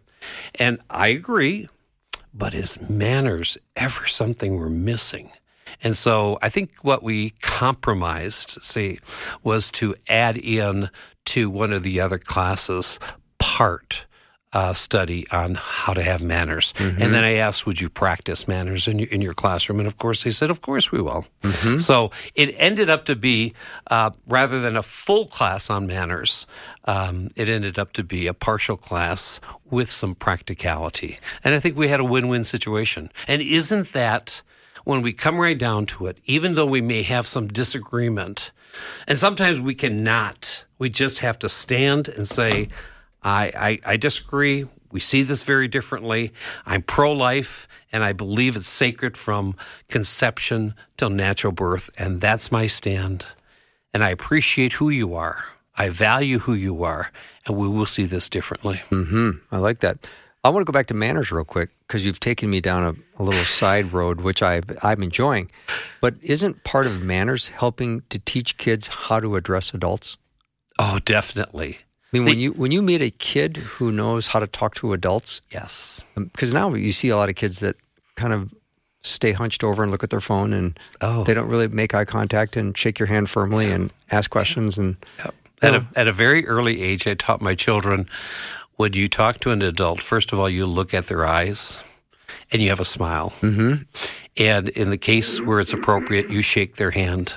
And 0.54 0.78
I 0.88 1.08
agree, 1.08 1.68
but 2.32 2.54
is 2.54 2.78
manners 2.88 3.58
ever 3.74 4.06
something 4.06 4.58
we're 4.58 4.68
missing? 4.68 5.32
And 5.82 5.96
so 5.96 6.38
I 6.42 6.48
think 6.48 6.70
what 6.82 7.02
we 7.02 7.30
compromised, 7.40 8.62
see, 8.62 8.98
was 9.42 9.70
to 9.72 9.94
add 10.08 10.36
in 10.36 10.90
to 11.26 11.50
one 11.50 11.72
of 11.72 11.82
the 11.82 12.00
other 12.00 12.18
classes 12.18 12.98
part 13.38 14.06
uh, 14.52 14.74
study 14.74 15.26
on 15.30 15.54
how 15.54 15.94
to 15.94 16.02
have 16.02 16.20
manners. 16.20 16.74
And 17.02 17.14
then 17.14 17.24
I 17.24 17.36
asked, 17.36 17.64
would 17.64 17.80
you 17.80 17.88
practice 17.88 18.46
manners 18.46 18.86
in 18.86 18.98
your, 18.98 19.08
in 19.08 19.22
your 19.22 19.32
classroom? 19.32 19.80
And 19.80 19.86
of 19.86 19.96
course, 19.96 20.24
they 20.24 20.30
said, 20.30 20.50
of 20.50 20.60
course 20.60 20.92
we 20.92 21.00
will. 21.00 21.24
So 21.78 22.10
it 22.34 22.54
ended 22.58 22.90
up 22.90 23.06
to 23.06 23.16
be, 23.16 23.54
uh, 23.90 24.10
rather 24.26 24.60
than 24.60 24.76
a 24.76 24.82
full 24.82 25.24
class 25.26 25.70
on 25.70 25.86
manners, 25.86 26.46
um, 26.84 27.28
it 27.34 27.48
ended 27.48 27.78
up 27.78 27.94
to 27.94 28.04
be 28.04 28.26
a 28.26 28.34
partial 28.34 28.76
class 28.76 29.40
with 29.70 29.90
some 29.90 30.14
practicality. 30.14 31.18
And 31.42 31.54
I 31.54 31.60
think 31.60 31.74
we 31.76 31.88
had 31.88 32.00
a 32.00 32.04
win 32.04 32.28
win 32.28 32.44
situation. 32.44 33.10
And 33.26 33.40
isn't 33.40 33.94
that, 33.94 34.42
when 34.84 35.02
we 35.02 35.12
come 35.12 35.38
right 35.38 35.58
down 35.58 35.86
to 35.86 36.06
it, 36.06 36.18
even 36.24 36.54
though 36.54 36.66
we 36.66 36.80
may 36.80 37.02
have 37.02 37.26
some 37.26 37.48
disagreement, 37.48 38.50
and 39.06 39.18
sometimes 39.18 39.60
we 39.60 39.74
cannot, 39.74 40.64
we 40.78 40.88
just 40.88 41.18
have 41.18 41.38
to 41.40 41.48
stand 41.48 42.08
and 42.08 42.28
say, 42.28 42.68
I, 43.22 43.80
I, 43.84 43.92
I 43.92 43.96
disagree. 43.96 44.66
We 44.90 45.00
see 45.00 45.22
this 45.22 45.42
very 45.42 45.68
differently. 45.68 46.32
I'm 46.66 46.82
pro 46.82 47.12
life 47.12 47.68
and 47.92 48.02
I 48.04 48.12
believe 48.12 48.56
it's 48.56 48.68
sacred 48.68 49.16
from 49.16 49.56
conception 49.88 50.74
till 50.96 51.10
natural 51.10 51.52
birth. 51.52 51.88
And 51.96 52.20
that's 52.20 52.52
my 52.52 52.66
stand. 52.66 53.24
And 53.94 54.02
I 54.02 54.10
appreciate 54.10 54.74
who 54.74 54.90
you 54.90 55.14
are. 55.14 55.44
I 55.76 55.88
value 55.88 56.40
who 56.40 56.54
you 56.54 56.84
are. 56.84 57.10
And 57.46 57.56
we 57.56 57.68
will 57.68 57.86
see 57.86 58.04
this 58.04 58.28
differently. 58.28 58.82
Hmm. 58.88 59.30
I 59.50 59.58
like 59.58 59.78
that. 59.80 60.10
I 60.44 60.48
want 60.48 60.62
to 60.66 60.70
go 60.70 60.76
back 60.76 60.88
to 60.88 60.94
manners 60.94 61.30
real 61.30 61.44
quick 61.44 61.70
because 61.86 62.04
you've 62.04 62.18
taken 62.20 62.50
me 62.50 62.60
down 62.60 62.82
a, 63.18 63.20
a 63.20 63.24
little 63.24 63.44
side 63.60 63.92
road, 63.92 64.20
which 64.22 64.42
I 64.42 64.60
I'm 64.82 65.02
enjoying. 65.02 65.50
But 66.00 66.14
isn't 66.22 66.64
part 66.64 66.86
of 66.86 67.02
manners 67.02 67.48
helping 67.48 68.02
to 68.10 68.18
teach 68.18 68.56
kids 68.58 68.88
how 68.88 69.20
to 69.20 69.36
address 69.36 69.72
adults? 69.74 70.16
Oh, 70.78 70.98
definitely. 71.04 71.78
I 72.12 72.18
mean, 72.18 72.24
when 72.24 72.38
you 72.38 72.52
when 72.52 72.72
you 72.72 72.82
meet 72.82 73.00
a 73.00 73.10
kid 73.10 73.56
who 73.56 73.90
knows 73.92 74.26
how 74.28 74.40
to 74.40 74.46
talk 74.46 74.74
to 74.76 74.92
adults, 74.92 75.40
Yes. 75.50 76.00
Um, 76.16 76.24
because 76.26 76.52
now 76.52 76.74
you 76.74 76.92
see 76.92 77.08
a 77.08 77.16
lot 77.16 77.28
of 77.28 77.36
kids 77.36 77.60
that 77.60 77.76
kind 78.16 78.32
of 78.32 78.52
stay 79.00 79.32
hunched 79.32 79.64
over 79.64 79.82
and 79.82 79.90
look 79.90 80.04
at 80.04 80.10
their 80.10 80.20
phone, 80.20 80.52
and 80.52 80.78
Oh. 81.00 81.24
they 81.24 81.34
don't 81.34 81.48
really 81.48 81.68
make 81.68 81.94
eye 81.94 82.04
contact 82.04 82.56
and 82.56 82.76
shake 82.76 82.98
your 82.98 83.06
hand 83.06 83.30
firmly 83.30 83.70
and 83.70 83.90
ask 84.10 84.30
questions. 84.30 84.76
And 84.78 84.96
At 85.62 85.74
a, 85.74 85.86
at 85.96 86.06
a 86.08 86.12
very 86.12 86.46
early 86.46 86.82
age, 86.82 87.06
I 87.06 87.14
taught 87.14 87.40
my 87.40 87.54
children 87.54 88.08
when 88.76 88.92
you 88.94 89.08
talk 89.08 89.40
to 89.40 89.50
an 89.50 89.62
adult, 89.62 90.02
first 90.02 90.32
of 90.32 90.40
all, 90.40 90.48
you 90.48 90.66
look 90.66 90.94
at 90.94 91.06
their 91.06 91.26
eyes 91.26 91.82
and 92.50 92.62
you 92.62 92.68
have 92.70 92.80
a 92.80 92.84
smile. 92.84 93.32
Mm-hmm. 93.40 93.82
And 94.36 94.68
in 94.68 94.90
the 94.90 94.98
case 94.98 95.40
where 95.40 95.60
it's 95.60 95.72
appropriate, 95.72 96.30
you 96.30 96.42
shake 96.42 96.76
their 96.76 96.90
hand 96.90 97.34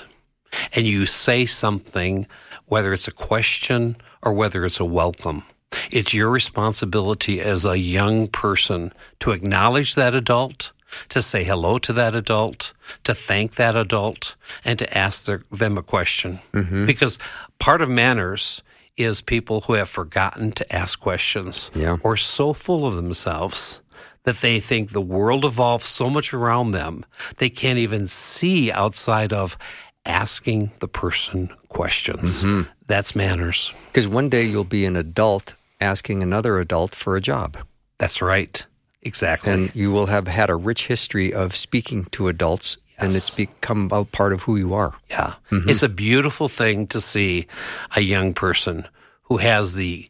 and 0.74 0.86
you 0.86 1.06
say 1.06 1.46
something, 1.46 2.28
whether 2.66 2.94
it's 2.94 3.08
a 3.08 3.12
question 3.12 3.98
or 4.22 4.34
whether 4.34 4.66
it's 4.66 4.80
a 4.80 4.86
welcome. 4.86 5.44
It's 5.92 6.14
your 6.14 6.30
responsibility 6.30 7.42
as 7.42 7.66
a 7.66 7.78
young 7.78 8.28
person 8.28 8.94
to 9.20 9.32
acknowledge 9.32 9.96
that 9.96 10.16
adult, 10.16 10.72
to 11.10 11.22
say 11.22 11.44
hello 11.44 11.78
to 11.80 11.92
that 11.94 12.16
adult, 12.16 12.72
to 13.04 13.14
thank 13.14 13.56
that 13.56 13.76
adult, 13.76 14.36
and 14.64 14.80
to 14.80 14.98
ask 14.98 15.26
their, 15.26 15.44
them 15.52 15.78
a 15.78 15.84
question. 15.84 16.40
Because 16.86 17.20
part 17.60 17.82
of 17.82 17.90
manners 17.90 18.62
is 18.98 19.22
people 19.22 19.62
who 19.62 19.74
have 19.74 19.90
forgotten 19.90 20.52
to 20.54 20.76
ask 20.76 21.00
questions 21.00 21.72
Yeah. 21.76 21.98
or 22.04 22.16
so 22.18 22.54
full 22.54 22.86
of 22.86 22.96
themselves 22.96 23.82
that 24.24 24.38
they 24.42 24.60
think 24.60 24.92
the 24.92 25.02
world 25.02 25.46
evolves 25.46 25.86
so 25.86 26.10
much 26.10 26.34
around 26.34 26.72
them 26.72 27.06
they 27.38 27.50
can't 27.50 27.78
even 27.80 28.08
see 28.08 28.72
outside 28.72 29.32
of 29.34 29.58
asking 30.06 30.72
the 30.80 30.88
person 30.88 31.50
questions. 31.70 32.44
Mm-hmm. 32.44 32.70
That's 32.88 33.16
manners. 33.16 33.74
Because 33.88 34.08
one 34.08 34.30
day 34.30 34.44
you'll 34.44 34.64
be 34.64 34.86
an 34.86 34.96
adult 34.96 35.56
asking 35.82 36.22
another 36.22 36.60
adult 36.60 36.94
for 36.94 37.16
a 37.16 37.22
job. 37.22 37.58
That's 37.98 38.22
right. 38.22 38.66
Exactly. 39.02 39.52
And 39.52 39.76
you 39.76 39.92
will 39.92 40.06
have 40.08 40.28
had 40.28 40.50
a 40.50 40.56
rich 40.56 40.88
history 40.88 41.34
of 41.34 41.56
speaking 41.56 42.06
to 42.12 42.28
adults, 42.28 42.78
and 42.98 43.14
it's 43.14 43.36
become 43.36 43.90
a 43.92 44.06
part 44.06 44.34
of 44.34 44.44
who 44.44 44.56
you 44.58 44.74
are. 44.74 44.94
Yeah. 45.10 45.36
It's 45.70 45.84
a 45.84 45.90
beautiful 45.90 46.48
thing 46.50 46.88
to 46.88 47.02
see 47.02 47.48
a 47.96 48.02
young 48.02 48.34
person 48.34 48.88
who 49.24 49.38
has 49.38 49.76
the 49.76 50.10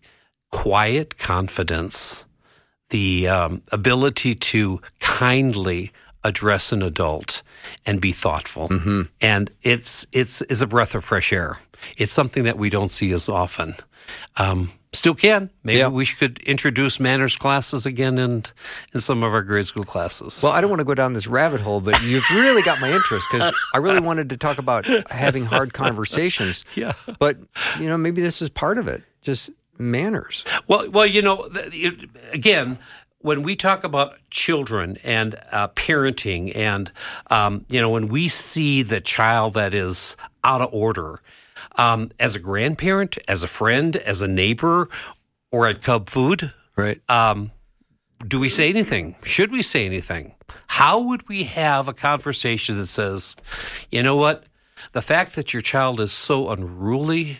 quiet 0.51 1.18
confidence, 1.18 2.25
the 2.89 3.27
um, 3.27 3.62
ability 3.72 4.36
to 4.36 4.82
kindly 5.00 5.92
address 6.24 6.72
an 6.72 6.82
adult 6.82 7.42
and 7.86 8.01
be 8.01 8.12
thoughtful. 8.12 8.68
And 9.22 9.51
it's, 9.62 10.06
it's, 10.12 10.42
it's 10.42 10.62
a 10.62 10.68
breath 10.68 10.96
of 10.96 11.04
fresh 11.04 11.32
air. 11.32 11.60
It's 11.98 12.13
something 12.13 12.44
that 12.44 12.58
we 12.58 12.70
don't 12.70 12.89
see 12.91 13.12
as 13.12 13.27
often. 13.29 13.75
Um, 14.38 14.72
still 14.94 15.15
can. 15.15 15.50
Maybe 15.63 15.79
Yeah. 15.79 15.88
we 15.88 16.05
should 16.05 16.38
introduce 16.39 17.00
manners 17.00 17.36
classes 17.36 17.86
again 17.86 18.17
in, 18.17 18.44
in 18.94 19.01
some 19.01 19.24
of 19.24 19.34
our 19.34 19.41
grade 19.41 19.65
school 19.67 19.84
classes. 19.84 20.41
Well, 20.44 20.51
I 20.51 20.62
don't 20.62 20.70
want 20.70 20.79
to 20.79 20.86
go 20.86 20.94
down 20.96 21.13
this 21.13 21.27
rabbit 21.27 21.62
hole, 21.62 21.82
but 21.82 22.01
you've 22.03 22.29
really 22.32 22.62
got 22.62 22.79
my 22.79 22.91
interest 22.91 23.25
because 23.32 23.51
I 23.74 23.77
really 23.79 24.00
wanted 24.00 24.29
to 24.29 24.38
talk 24.38 24.58
about 24.58 24.86
having 25.10 25.46
hard 25.46 25.74
conversations. 25.84 26.63
Yeah. 26.75 26.94
But, 27.20 27.38
you 27.79 27.88
know, 27.89 27.98
maybe 27.98 28.22
this 28.22 28.41
is 28.41 28.50
part 28.50 28.77
of 28.77 28.88
it, 28.88 29.03
just 29.22 29.50
manners. 29.77 30.46
Well, 30.67 30.89
well, 30.91 31.05
you 31.05 31.22
know, 31.22 31.48
th- 31.50 31.74
it- 31.74 32.10
again, 32.32 32.77
when 33.20 33.41
we 33.41 33.55
talk 33.55 33.84
about 33.84 34.15
children 34.29 34.98
and 35.03 35.36
uh, 35.51 35.67
parenting, 35.70 36.55
and 36.55 36.91
um, 37.32 37.65
you 37.70 37.82
know, 37.82 37.89
when 37.89 38.08
we 38.08 38.27
see 38.27 38.84
the 38.84 39.01
child 39.01 39.55
that 39.55 39.74
is 39.74 40.15
out 40.44 40.62
of 40.62 40.72
order, 40.72 41.22
um, 41.77 42.12
as 42.20 42.36
a 42.36 42.39
grandparent, 42.39 43.17
as 43.27 43.44
a 43.44 43.48
friend, 43.48 43.96
as 43.96 44.22
a 44.22 44.27
neighbor, 44.27 44.89
or 45.51 45.67
at 45.67 45.82
Cub 45.82 46.10
Food, 46.10 46.53
Right. 46.75 47.00
um, 47.10 47.51
do 48.27 48.39
we 48.39 48.50
say 48.50 48.70
anything? 48.70 49.15
Should 49.24 49.51
we 49.51 49.62
say 49.62 49.86
anything? 49.86 50.36
How 50.67 51.00
would 51.01 51.27
we 51.29 51.44
have 51.46 51.88
a 51.88 51.94
conversation 51.94 52.77
that 52.77 52.88
says, 52.88 53.36
you 53.91 54.03
know 54.03 54.15
what? 54.15 54.46
The 54.94 55.01
fact 55.01 55.36
that 55.36 55.53
your 55.53 55.62
child 55.62 56.00
is 56.00 56.12
so 56.12 56.50
unruly, 56.50 57.39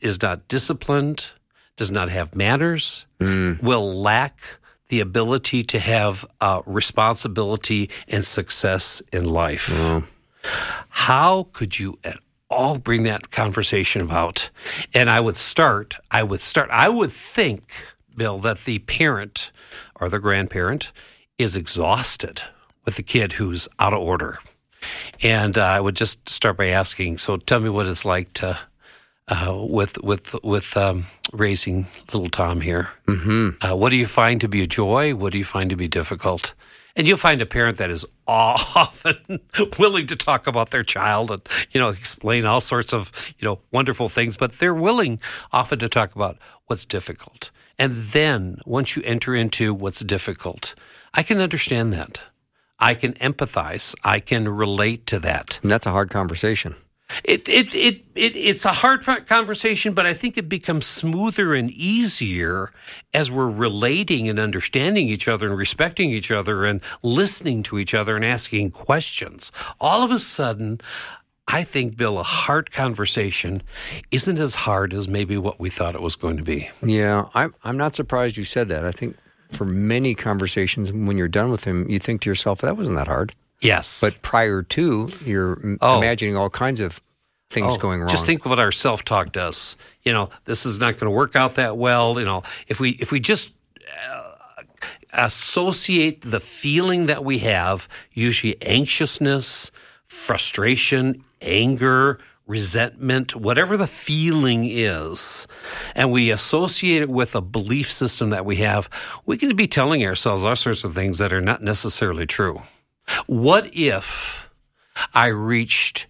is 0.00 0.20
not 0.22 0.48
disciplined, 0.48 1.26
does 1.76 1.90
not 1.90 2.08
have 2.10 2.34
manners, 2.34 3.06
will 3.18 3.94
lack 3.94 4.40
the 4.88 5.00
ability 5.00 5.62
to 5.64 5.78
have 5.78 6.24
uh, 6.40 6.62
responsibility 6.66 7.88
and 8.08 8.24
success 8.24 9.00
in 9.12 9.24
life. 9.24 9.70
How 10.88 11.44
could 11.52 11.78
you 11.78 11.98
at 12.04 12.18
all 12.50 12.78
bring 12.78 13.04
that 13.04 13.30
conversation 13.30 14.02
about? 14.02 14.50
And 14.92 15.08
I 15.08 15.20
would 15.20 15.36
start, 15.36 15.96
I 16.10 16.22
would 16.22 16.40
start, 16.40 16.68
I 16.70 16.88
would 16.88 17.12
think, 17.12 17.72
Bill, 18.16 18.38
that 18.40 18.64
the 18.64 18.80
parent 18.80 19.52
or 20.00 20.08
the 20.08 20.18
grandparent 20.18 20.92
is 21.38 21.56
exhausted 21.56 22.42
with 22.84 22.96
the 22.96 23.02
kid 23.02 23.34
who's 23.34 23.68
out 23.78 23.92
of 23.92 24.00
order. 24.00 24.38
And 25.22 25.56
uh, 25.56 25.64
I 25.64 25.80
would 25.80 25.96
just 25.96 26.28
start 26.28 26.56
by 26.56 26.66
asking, 26.66 27.18
so 27.18 27.36
tell 27.36 27.60
me 27.60 27.68
what 27.68 27.86
it's 27.86 28.04
like 28.04 28.32
to, 28.34 28.58
uh, 29.28 29.64
with, 29.68 30.02
with, 30.02 30.34
with 30.42 30.76
um, 30.76 31.04
raising 31.32 31.86
little 32.12 32.30
Tom 32.30 32.60
here. 32.60 32.88
Mm-hmm. 33.06 33.64
Uh, 33.64 33.76
what 33.76 33.90
do 33.90 33.96
you 33.96 34.06
find 34.06 34.40
to 34.40 34.48
be 34.48 34.62
a 34.62 34.66
joy? 34.66 35.14
What 35.14 35.32
do 35.32 35.38
you 35.38 35.44
find 35.44 35.70
to 35.70 35.76
be 35.76 35.88
difficult? 35.88 36.54
And 36.96 37.06
you'll 37.06 37.16
find 37.16 37.40
a 37.40 37.46
parent 37.46 37.78
that 37.78 37.90
is 37.90 38.04
often 38.26 39.40
willing 39.78 40.06
to 40.08 40.16
talk 40.16 40.46
about 40.46 40.70
their 40.70 40.82
child 40.82 41.30
and, 41.30 41.42
you 41.70 41.80
know, 41.80 41.88
explain 41.88 42.44
all 42.44 42.60
sorts 42.60 42.92
of, 42.92 43.12
you 43.38 43.46
know, 43.46 43.60
wonderful 43.70 44.08
things, 44.08 44.36
but 44.36 44.52
they're 44.54 44.74
willing 44.74 45.20
often 45.52 45.78
to 45.78 45.88
talk 45.88 46.14
about 46.14 46.38
what's 46.66 46.84
difficult. 46.84 47.50
And 47.78 47.94
then 47.94 48.58
once 48.66 48.94
you 48.96 49.02
enter 49.04 49.34
into 49.34 49.72
what's 49.72 50.00
difficult, 50.00 50.74
I 51.14 51.22
can 51.22 51.40
understand 51.40 51.92
that. 51.92 52.20
I 52.78 52.94
can 52.94 53.14
empathize. 53.14 53.94
I 54.04 54.20
can 54.20 54.48
relate 54.48 55.06
to 55.06 55.18
that. 55.20 55.58
And 55.62 55.70
that's 55.70 55.86
a 55.86 55.90
hard 55.90 56.10
conversation. 56.10 56.76
It, 57.24 57.48
it, 57.48 57.74
it, 57.74 58.04
it, 58.14 58.36
it's 58.36 58.64
a 58.64 58.72
hard 58.72 59.04
conversation, 59.26 59.94
but 59.94 60.06
I 60.06 60.14
think 60.14 60.36
it 60.36 60.48
becomes 60.48 60.86
smoother 60.86 61.54
and 61.54 61.70
easier 61.70 62.72
as 63.12 63.30
we're 63.30 63.50
relating 63.50 64.28
and 64.28 64.38
understanding 64.38 65.08
each 65.08 65.28
other 65.28 65.48
and 65.48 65.56
respecting 65.56 66.10
each 66.10 66.30
other 66.30 66.64
and 66.64 66.80
listening 67.02 67.62
to 67.64 67.78
each 67.78 67.94
other 67.94 68.16
and 68.16 68.24
asking 68.24 68.70
questions. 68.70 69.52
All 69.80 70.02
of 70.02 70.10
a 70.10 70.18
sudden, 70.18 70.80
I 71.48 71.64
think, 71.64 71.96
Bill, 71.96 72.18
a 72.18 72.22
hard 72.22 72.70
conversation 72.70 73.62
isn't 74.10 74.38
as 74.38 74.54
hard 74.54 74.94
as 74.94 75.08
maybe 75.08 75.36
what 75.36 75.58
we 75.58 75.68
thought 75.68 75.94
it 75.94 76.02
was 76.02 76.14
going 76.14 76.36
to 76.36 76.44
be. 76.44 76.70
Yeah, 76.82 77.28
I'm, 77.34 77.54
I'm 77.64 77.76
not 77.76 77.94
surprised 77.94 78.36
you 78.36 78.44
said 78.44 78.68
that. 78.68 78.84
I 78.84 78.92
think 78.92 79.16
for 79.50 79.64
many 79.64 80.14
conversations, 80.14 80.92
when 80.92 81.18
you're 81.18 81.26
done 81.26 81.50
with 81.50 81.64
him, 81.64 81.90
you 81.90 81.98
think 81.98 82.20
to 82.22 82.30
yourself, 82.30 82.60
that 82.60 82.76
wasn't 82.76 82.96
that 82.98 83.08
hard. 83.08 83.34
Yes. 83.60 84.00
But 84.00 84.22
prior 84.22 84.62
to, 84.62 85.10
you're 85.24 85.76
Oh. 85.80 85.98
imagining 85.98 86.36
all 86.36 86.48
kinds 86.50 86.80
of 86.80 87.00
things 87.50 87.74
Oh, 87.74 87.78
going 87.78 88.00
wrong. 88.00 88.08
Just 88.08 88.24
think 88.26 88.44
of 88.44 88.50
what 88.50 88.58
our 88.58 88.72
self 88.72 89.04
talk 89.04 89.32
does. 89.32 89.76
You 90.02 90.12
know, 90.12 90.30
this 90.44 90.64
is 90.64 90.78
not 90.78 90.92
going 90.98 91.10
to 91.10 91.16
work 91.16 91.36
out 91.36 91.56
that 91.56 91.76
well. 91.76 92.18
You 92.18 92.24
know, 92.24 92.42
if 92.68 92.80
we 92.80 92.90
if 92.92 93.12
we 93.12 93.20
just 93.20 93.52
uh, 94.10 94.32
associate 95.12 96.22
the 96.22 96.40
feeling 96.40 97.06
that 97.06 97.24
we 97.24 97.38
have, 97.40 97.88
usually 98.12 98.56
anxiousness, 98.62 99.70
frustration, 100.06 101.22
anger, 101.42 102.18
resentment, 102.46 103.36
whatever 103.36 103.76
the 103.76 103.86
feeling 103.86 104.64
is, 104.64 105.46
and 105.94 106.10
we 106.12 106.30
associate 106.30 107.02
it 107.02 107.10
with 107.10 107.34
a 107.34 107.40
belief 107.40 107.90
system 107.90 108.30
that 108.30 108.44
we 108.44 108.56
have, 108.56 108.88
we 109.26 109.36
can 109.36 109.54
be 109.54 109.66
telling 109.66 110.04
ourselves 110.04 110.42
all 110.42 110.56
sorts 110.56 110.82
of 110.84 110.94
things 110.94 111.18
that 111.18 111.32
are 111.32 111.40
not 111.40 111.62
necessarily 111.62 112.26
true. 112.26 112.62
What 113.26 113.70
if 113.74 114.50
I 115.14 115.26
reached 115.26 116.06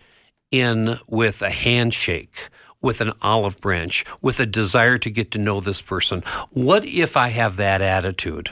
in 0.51 0.99
with 1.07 1.43
a 1.43 1.51
handshake, 1.51 2.49
with 2.81 3.01
an 3.01 3.13
olive 3.23 3.61
branch, 3.61 4.05
with 4.21 4.41
a 4.41 4.47
desire 4.47 4.99
to 4.99 5.11
get 5.11 5.31
to 5.33 5.39
know 5.39 5.61
this 5.61 5.83
person? 5.83 6.23
What 6.51 6.85
if 6.85 7.17
I 7.17 7.29
have 7.29 7.57
that 7.57 7.83
attitude? 7.83 8.51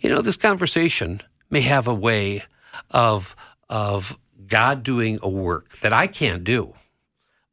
You 0.00 0.10
know, 0.10 0.22
this 0.22 0.36
conversation 0.36 1.20
may 1.50 1.60
have 1.60 1.86
a 1.86 1.94
way 1.94 2.44
of 2.90 3.36
of 3.68 4.18
God 4.46 4.82
doing 4.82 5.18
a 5.22 5.28
work 5.28 5.70
that 5.78 5.92
I 5.92 6.06
can't 6.06 6.44
do. 6.44 6.74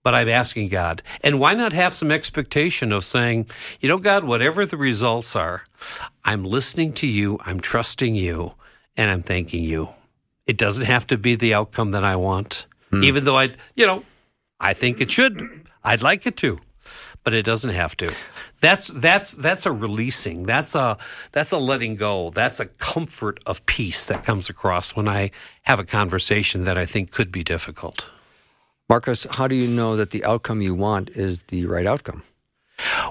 But 0.03 0.15
I'm 0.15 0.29
asking 0.29 0.69
God. 0.69 1.01
And 1.21 1.39
why 1.39 1.53
not 1.53 1.73
have 1.73 1.93
some 1.93 2.11
expectation 2.11 2.91
of 2.91 3.05
saying, 3.05 3.47
you 3.79 3.87
know, 3.87 3.97
God, 3.97 4.23
whatever 4.23 4.65
the 4.65 4.77
results 4.77 5.35
are, 5.35 5.63
I'm 6.25 6.43
listening 6.43 6.93
to 6.93 7.07
you, 7.07 7.37
I'm 7.45 7.59
trusting 7.59 8.15
you, 8.15 8.53
and 8.97 9.11
I'm 9.11 9.21
thanking 9.21 9.63
you. 9.63 9.89
It 10.49 10.57
doesn't 10.57 10.85
have 10.85 11.05
to 11.07 11.17
be 11.17 11.35
the 11.35 11.53
outcome 11.53 11.91
that 11.91 12.03
I 12.03 12.15
want, 12.15 12.65
even 13.03 13.23
though 13.23 13.37
I, 13.37 13.49
you 13.75 13.85
know, 13.85 14.03
I 14.59 14.73
think 14.73 14.99
it 14.99 15.11
should. 15.11 15.37
I'd 15.83 16.01
like 16.01 16.25
it 16.25 16.37
to, 16.37 16.59
but 17.23 17.35
it 17.35 17.45
doesn't 17.45 17.69
have 17.69 17.95
to. 17.97 18.11
That's 18.59 18.87
that's 18.87 19.33
that's 19.33 19.67
a 19.67 19.71
releasing. 19.71 20.47
That's 20.47 20.73
a 20.73 20.97
that's 21.33 21.51
a 21.51 21.59
letting 21.59 21.97
go. 21.97 22.31
That's 22.31 22.59
a 22.59 22.65
comfort 22.65 23.39
of 23.45 23.63
peace 23.67 24.07
that 24.07 24.25
comes 24.25 24.49
across 24.49 24.95
when 24.95 25.07
I 25.07 25.29
have 25.69 25.79
a 25.79 25.85
conversation 25.85 26.63
that 26.63 26.79
I 26.79 26.85
think 26.87 27.11
could 27.11 27.31
be 27.31 27.43
difficult. 27.43 28.09
Marcus, 28.89 29.27
how 29.29 29.47
do 29.47 29.53
you 29.53 29.67
know 29.67 29.95
that 29.97 30.09
the 30.09 30.25
outcome 30.25 30.63
you 30.63 30.73
want 30.73 31.11
is 31.11 31.41
the 31.49 31.67
right 31.67 31.85
outcome? 31.85 32.23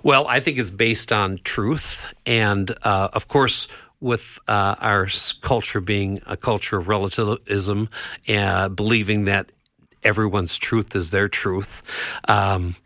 Well, 0.02 0.26
I 0.26 0.40
think 0.40 0.58
it's 0.58 0.72
based 0.72 1.12
on 1.12 1.38
truth, 1.44 2.12
and 2.26 2.74
uh, 2.82 3.10
of 3.12 3.28
course, 3.28 3.68
with 4.00 4.38
uh, 4.48 4.76
our 4.80 5.08
culture 5.40 5.80
being 5.80 6.20
a 6.26 6.36
culture 6.36 6.78
of 6.78 6.88
relativism, 6.88 7.88
uh, 8.28 8.68
believing 8.68 9.24
that 9.24 9.50
everyone's 10.02 10.58
truth 10.58 10.94
is 10.94 11.10
their 11.10 11.28
truth. 11.28 11.82
Um, 12.28 12.76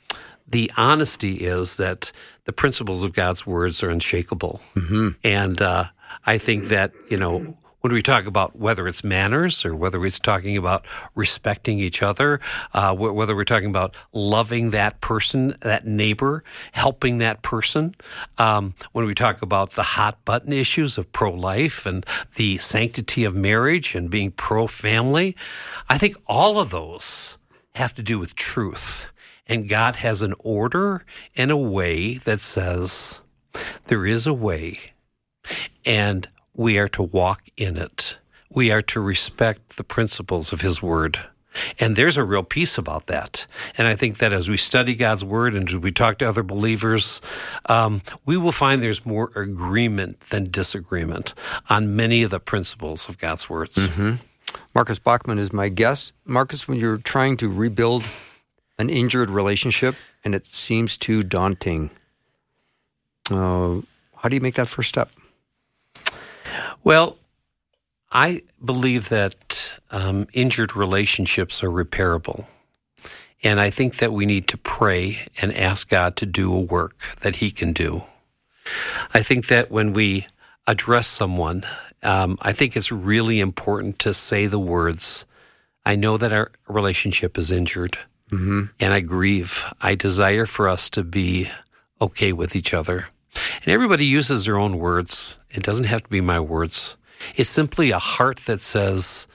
the 0.49 0.71
honesty 0.77 1.35
is 1.35 1.77
that 1.77 2.13
the 2.45 2.53
principles 2.53 3.03
of 3.03 3.13
God's 3.13 3.47
words 3.47 3.83
are 3.83 3.91
unshakable, 3.91 4.61
and 5.25 5.61
uh, 5.61 5.85
I 6.27 6.39
think 6.39 6.69
that 6.69 6.93
you 7.11 7.17
know 7.17 7.57
when 7.83 7.93
we 7.93 8.01
talk 8.01 8.27
about 8.27 8.57
whether 8.57 8.89
it's 8.89 9.05
manners 9.05 9.65
or 9.65 9.75
whether 9.75 10.05
it's 10.07 10.19
talking 10.19 10.57
about 10.57 10.87
respecting 11.15 11.79
each 11.79 12.03
other, 12.03 12.41
uh, 12.73 12.95
whether 12.95 13.37
we're 13.37 13.45
talking 13.45 13.69
about 13.69 13.95
loving 14.13 14.71
that 14.71 15.01
person, 15.01 15.55
that 15.61 15.85
neighbor, 15.85 16.43
helping 16.71 17.19
that 17.19 17.43
person, 17.43 17.95
um, 18.39 18.75
when 18.93 19.05
we 19.05 19.15
talk 19.15 19.43
about 19.43 19.73
the 19.73 19.83
hot 19.83 20.25
button 20.25 20.53
issues 20.53 20.97
of 20.97 21.13
pro 21.13 21.33
life 21.33 21.85
and 21.85 22.07
the 22.37 22.57
sanctity 22.59 23.25
of 23.25 23.35
marriage 23.35 23.95
and 23.95 24.11
being 24.11 24.31
pro 24.31 24.67
family, 24.67 25.37
I 25.89 25.99
think 25.99 26.17
all 26.27 26.61
of 26.61 26.71
those 26.71 27.37
have 27.75 27.95
to 27.95 28.03
do 28.03 28.19
with 28.19 28.37
truth. 28.37 29.11
And 29.49 29.69
God 29.69 29.97
has 29.97 30.23
an 30.23 30.35
order 30.39 31.05
and 31.37 31.51
a 31.51 31.57
way 31.57 32.15
that 32.19 32.41
says 32.41 33.21
there 33.89 34.07
is 34.07 34.25
a 34.27 34.33
way, 34.33 34.79
and 35.85 36.29
we 36.55 36.79
are 36.79 36.89
to 36.89 37.03
walk 37.03 37.49
in 37.57 37.77
it. 37.77 38.17
We 38.51 38.71
are 38.71 38.83
to 38.83 39.01
respect 39.01 39.77
the 39.77 39.85
principles 39.85 40.53
of 40.53 40.61
His 40.61 40.83
Word. 40.83 41.21
And 41.79 41.97
there's 41.97 42.17
a 42.17 42.25
real 42.25 42.43
peace 42.43 42.79
about 42.79 43.07
that. 43.07 43.47
And 43.77 43.87
I 43.87 43.95
think 43.95 44.19
that 44.19 44.33
as 44.33 44.49
we 44.49 44.57
study 44.57 44.95
God's 44.95 45.25
Word 45.25 45.55
and 45.55 45.69
as 45.69 45.77
we 45.77 45.93
talk 45.93 46.19
to 46.19 46.29
other 46.29 46.43
believers, 46.43 47.21
um, 47.67 48.03
we 48.25 48.37
will 48.37 48.53
find 48.53 48.83
there's 48.83 49.05
more 49.05 49.31
agreement 49.37 50.21
than 50.31 50.51
disagreement 50.51 51.35
on 51.69 51.95
many 51.95 52.23
of 52.23 52.31
the 52.31 52.41
principles 52.41 53.09
of 53.09 53.19
God's 53.19 53.51
words. 53.51 53.77
Mm-hmm. 53.77 54.15
Marcus 54.75 54.99
Bachmann 54.99 55.39
is 55.39 55.53
my 55.53 55.69
guest. 55.69 56.13
Marcus, 56.25 56.67
when 56.67 56.79
you're 56.79 56.99
trying 56.99 57.37
to 57.39 57.49
rebuild 57.49 58.05
an 58.79 58.89
injured 58.89 59.31
relationship 59.31 59.95
and 60.25 60.35
it 60.35 60.47
seems 60.47 60.97
too 60.97 61.23
daunting, 61.23 61.91
uh, 63.31 63.81
how 64.17 64.29
do 64.29 64.35
you 64.35 64.41
make 64.41 64.55
that 64.55 64.69
first 64.69 64.89
step? 64.89 65.11
Well, 66.85 67.19
I 68.11 68.43
believe 68.63 69.09
that 69.09 69.73
um, 69.91 70.27
injured 70.33 70.77
relationships 70.77 71.63
are 71.63 71.71
repairable. 71.71 72.47
And 73.43 73.59
I 73.59 73.71
think 73.71 73.97
that 73.97 74.13
we 74.13 74.27
need 74.27 74.47
to 74.49 74.57
pray 74.57 75.27
and 75.41 75.53
ask 75.55 75.89
God 75.89 76.17
to 76.17 76.27
do 76.27 76.55
a 76.55 76.61
work 76.61 76.97
that 77.21 77.37
He 77.37 77.51
can 77.51 77.73
do. 77.73 78.05
I 79.13 79.23
think 79.23 79.49
that 79.49 79.71
when 79.71 79.93
we 79.93 80.27
address 80.67 81.09
someone, 81.09 81.65
um, 82.03 82.39
I 82.41 82.53
think 82.53 82.77
it's 82.77 82.93
really 82.93 83.41
important 83.41 83.99
to 84.01 84.15
say 84.15 84.47
the 84.47 84.59
words, 84.59 85.25
I 85.85 85.97
know 85.97 86.17
that 86.17 86.33
our 86.33 86.53
relationship 86.69 87.37
is 87.37 87.51
injured 87.51 87.99
mm-hmm. 88.31 88.65
and 88.79 88.93
I 88.93 89.01
grieve. 89.01 89.73
I 89.81 89.95
desire 89.95 90.47
for 90.47 90.69
us 90.69 90.89
to 90.91 91.03
be 91.03 91.51
okay 92.01 92.33
with 92.33 92.57
each 92.57 92.73
other. 92.75 93.09
And 93.35 93.69
everybody 93.69 94.07
uses 94.07 94.45
their 94.45 94.59
own 94.59 94.79
words. 94.79 95.39
It 95.51 95.63
doesn't 95.63 95.87
have 95.87 96.03
to 96.05 96.09
be 96.09 96.21
my 96.21 96.41
words. 96.41 96.97
It's 97.37 97.51
simply 97.51 97.91
a 97.91 97.99
heart 97.99 98.39
that 98.47 98.61
says, 98.61 99.27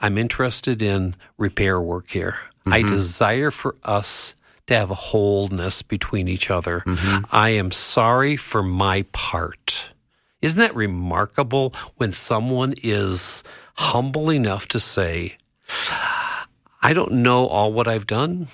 I'm 0.00 0.18
interested 0.18 0.82
in 0.82 1.16
repair 1.36 1.80
work 1.80 2.10
here. 2.10 2.38
Mm-hmm. 2.60 2.72
I 2.72 2.82
desire 2.82 3.50
for 3.50 3.76
us 3.84 4.34
to 4.66 4.74
have 4.74 4.90
a 4.90 4.94
wholeness 4.94 5.82
between 5.82 6.28
each 6.28 6.50
other. 6.50 6.80
Mm-hmm. 6.80 7.24
I 7.32 7.50
am 7.50 7.70
sorry 7.70 8.36
for 8.36 8.62
my 8.62 9.04
part. 9.12 9.92
Isn't 10.40 10.58
that 10.58 10.74
remarkable 10.74 11.74
when 11.96 12.12
someone 12.12 12.74
is 12.82 13.42
humble 13.74 14.30
enough 14.30 14.68
to 14.68 14.80
say, 14.80 15.38
I 16.80 16.92
don't 16.92 17.22
know 17.22 17.46
all 17.46 17.72
what 17.72 17.88
I've 17.88 18.06
done, 18.06 18.48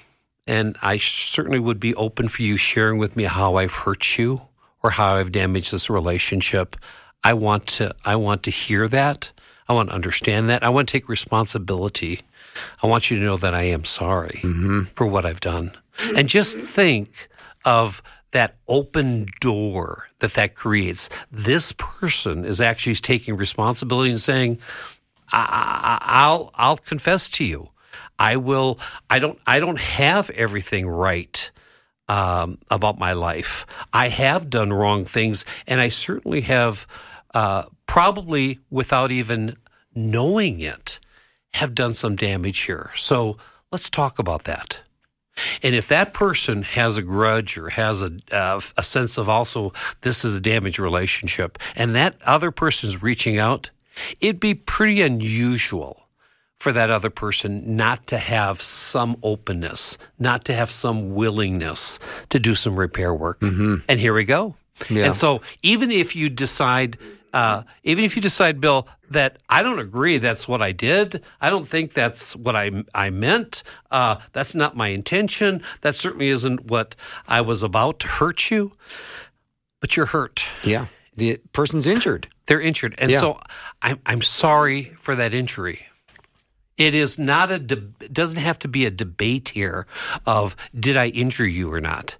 and 0.47 0.77
I 0.81 0.97
certainly 0.97 1.59
would 1.59 1.79
be 1.79 1.95
open 1.95 2.29
for 2.29 2.43
you 2.43 2.57
sharing 2.57 2.99
with 2.99 3.17
me 3.17 3.25
how 3.25 3.57
I've 3.57 3.75
hurt 3.75 4.19
you 4.19 4.43
or 4.85 4.91
how 4.91 5.17
I've 5.17 5.33
damaged 5.33 5.73
this 5.73 5.91
relationship. 5.91 6.77
I 7.25 7.33
want 7.33 7.67
to 7.69 7.97
I 8.05 8.17
want 8.17 8.43
to 8.45 8.51
hear 8.51 8.87
that. 8.89 9.33
I 9.67 9.73
want 9.73 9.89
to 9.89 9.95
understand 9.95 10.51
that. 10.51 10.63
I 10.63 10.69
want 10.69 10.87
to 10.87 10.93
take 10.93 11.09
responsibility. 11.09 12.21
I 12.83 12.87
want 12.87 13.11
you 13.11 13.19
to 13.19 13.25
know 13.25 13.39
that 13.39 13.55
I 13.55 13.63
am 13.63 13.85
sorry 13.85 14.41
mm-hmm. 14.43 14.83
for 14.83 15.07
what 15.07 15.25
I've 15.25 15.41
done. 15.41 15.73
And 16.15 16.29
just 16.29 16.59
think 16.59 17.29
of 17.65 18.03
that 18.33 18.57
open 18.69 19.27
door 19.41 20.07
that 20.19 20.35
that 20.35 20.55
creates. 20.55 21.09
This 21.33 21.73
person 21.79 22.45
is 22.45 22.61
actually 22.61 22.97
taking 22.97 23.37
responsibility 23.37 24.11
and 24.11 24.21
saying, 24.21 24.59
I, 25.33 26.29
will 26.29 26.51
I'll 26.55 26.77
confess 26.77 27.31
to 27.31 27.45
you. 27.45 27.71
I 28.19 28.37
will. 28.37 28.79
I 29.09 29.19
don't. 29.19 29.39
I 29.47 29.59
don't 29.59 29.81
have 29.81 30.31
everything 30.31 30.87
right 30.87 31.51
um, 32.09 32.59
about 32.71 32.99
my 32.99 33.13
life. 33.13 33.67
I 33.93 34.09
have 34.09 34.51
done 34.51 34.73
wrong 34.73 35.05
things, 35.05 35.45
and 35.67 35.81
I 35.81 35.89
certainly 35.89 36.43
have 36.43 36.87
uh, 37.35 37.65
probably 37.87 38.59
without 38.71 39.11
even 39.11 39.57
knowing 39.95 40.61
it, 40.61 40.99
have 41.55 41.75
done 41.75 41.95
some 41.95 42.17
damage 42.17 42.61
here. 42.61 42.91
So 42.95 43.37
let's 43.71 43.89
talk 43.89 44.19
about 44.19 44.45
that. 44.45 44.81
And 45.63 45.75
if 45.75 45.89
that 45.89 46.15
person 46.15 46.63
has 46.63 46.97
a 46.97 47.03
grudge 47.03 47.59
or 47.59 47.71
has 47.71 48.03
a, 48.03 48.19
uh, 48.31 48.61
a 48.77 48.83
sense 48.83 49.19
of 49.19 49.29
also 49.29 49.73
this 50.03 50.25
is 50.25 50.33
a 50.33 50.41
damaged 50.41 50.79
relationship, 50.79 51.59
and 51.75 51.95
that 51.95 52.17
other 52.25 52.51
person 52.51 52.89
is 52.89 53.03
reaching 53.03 53.39
out, 53.39 53.71
it'd 54.21 54.41
be 54.41 54.55
pretty 54.55 55.03
unusual 55.03 56.04
for 56.65 56.73
that 56.73 56.89
other 56.89 57.11
person 57.11 57.77
not 57.77 58.07
to 58.07 58.17
have 58.17 58.63
some 58.63 59.19
openness, 59.23 59.99
not 60.19 60.47
to 60.47 60.55
have 60.55 60.71
some 60.71 61.15
willingness 61.15 61.99
to 62.31 62.39
do 62.39 62.55
some 62.55 62.75
repair 62.75 63.13
work. 63.13 63.41
Mm-hmm. 63.41 63.85
And 63.87 64.01
here 64.01 64.15
we 64.15 64.25
go. 64.25 64.57
Yeah. 64.89 65.05
And 65.05 65.15
so 65.15 65.43
even 65.63 65.91
if 65.91 66.17
you 66.17 66.31
decide 66.31 66.97
uh, 67.35 67.65
even 67.83 68.03
if 68.03 68.17
you 68.17 68.23
decide, 68.23 68.63
Bill, 68.63 68.89
that 69.11 69.41
I 69.47 69.63
don't 69.63 69.79
agree, 69.79 70.17
that's 70.17 70.49
what 70.49 70.63
I 70.63 70.73
did. 70.73 71.23
I 71.39 71.51
don't 71.51 71.69
think 71.69 71.93
that's 71.93 72.35
what 72.35 72.57
I 72.57 72.71
I 72.95 73.11
meant. 73.11 73.63
Uh, 73.91 74.17
that's 74.33 74.55
not 74.55 74.75
my 74.75 74.89
intention. 74.89 75.61
That 75.83 75.95
certainly 75.95 76.29
isn't 76.29 76.65
what 76.65 76.97
I 77.29 77.43
was 77.43 77.63
about 77.63 77.99
to 78.01 78.09
hurt 78.09 78.51
you. 78.51 78.73
But 79.83 79.99
you're 79.99 80.07
hurt. 80.07 80.47
Yeah, 80.63 80.87
the 81.15 81.43
person's 81.53 81.87
injured. 81.87 82.29
They're 82.47 82.63
injured, 82.63 82.95
and 82.97 83.11
yeah. 83.11 83.21
so 83.21 83.39
I'm 83.83 84.01
I'm 84.07 84.23
sorry 84.23 84.95
for 84.99 85.15
that 85.15 85.35
injury. 85.35 85.89
It 86.77 86.95
is 86.95 87.19
not 87.19 87.51
a. 87.51 87.59
De- 87.59 87.91
it 88.01 88.13
doesn't 88.13 88.41
have 88.41 88.59
to 88.61 88.69
be 88.69 88.85
a 88.85 88.91
debate 88.91 89.51
here 89.51 89.87
of 90.27 90.57
did 90.79 90.97
I 90.97 91.09
injure 91.09 91.47
you 91.47 91.73
or 91.73 91.81
not 91.81 92.17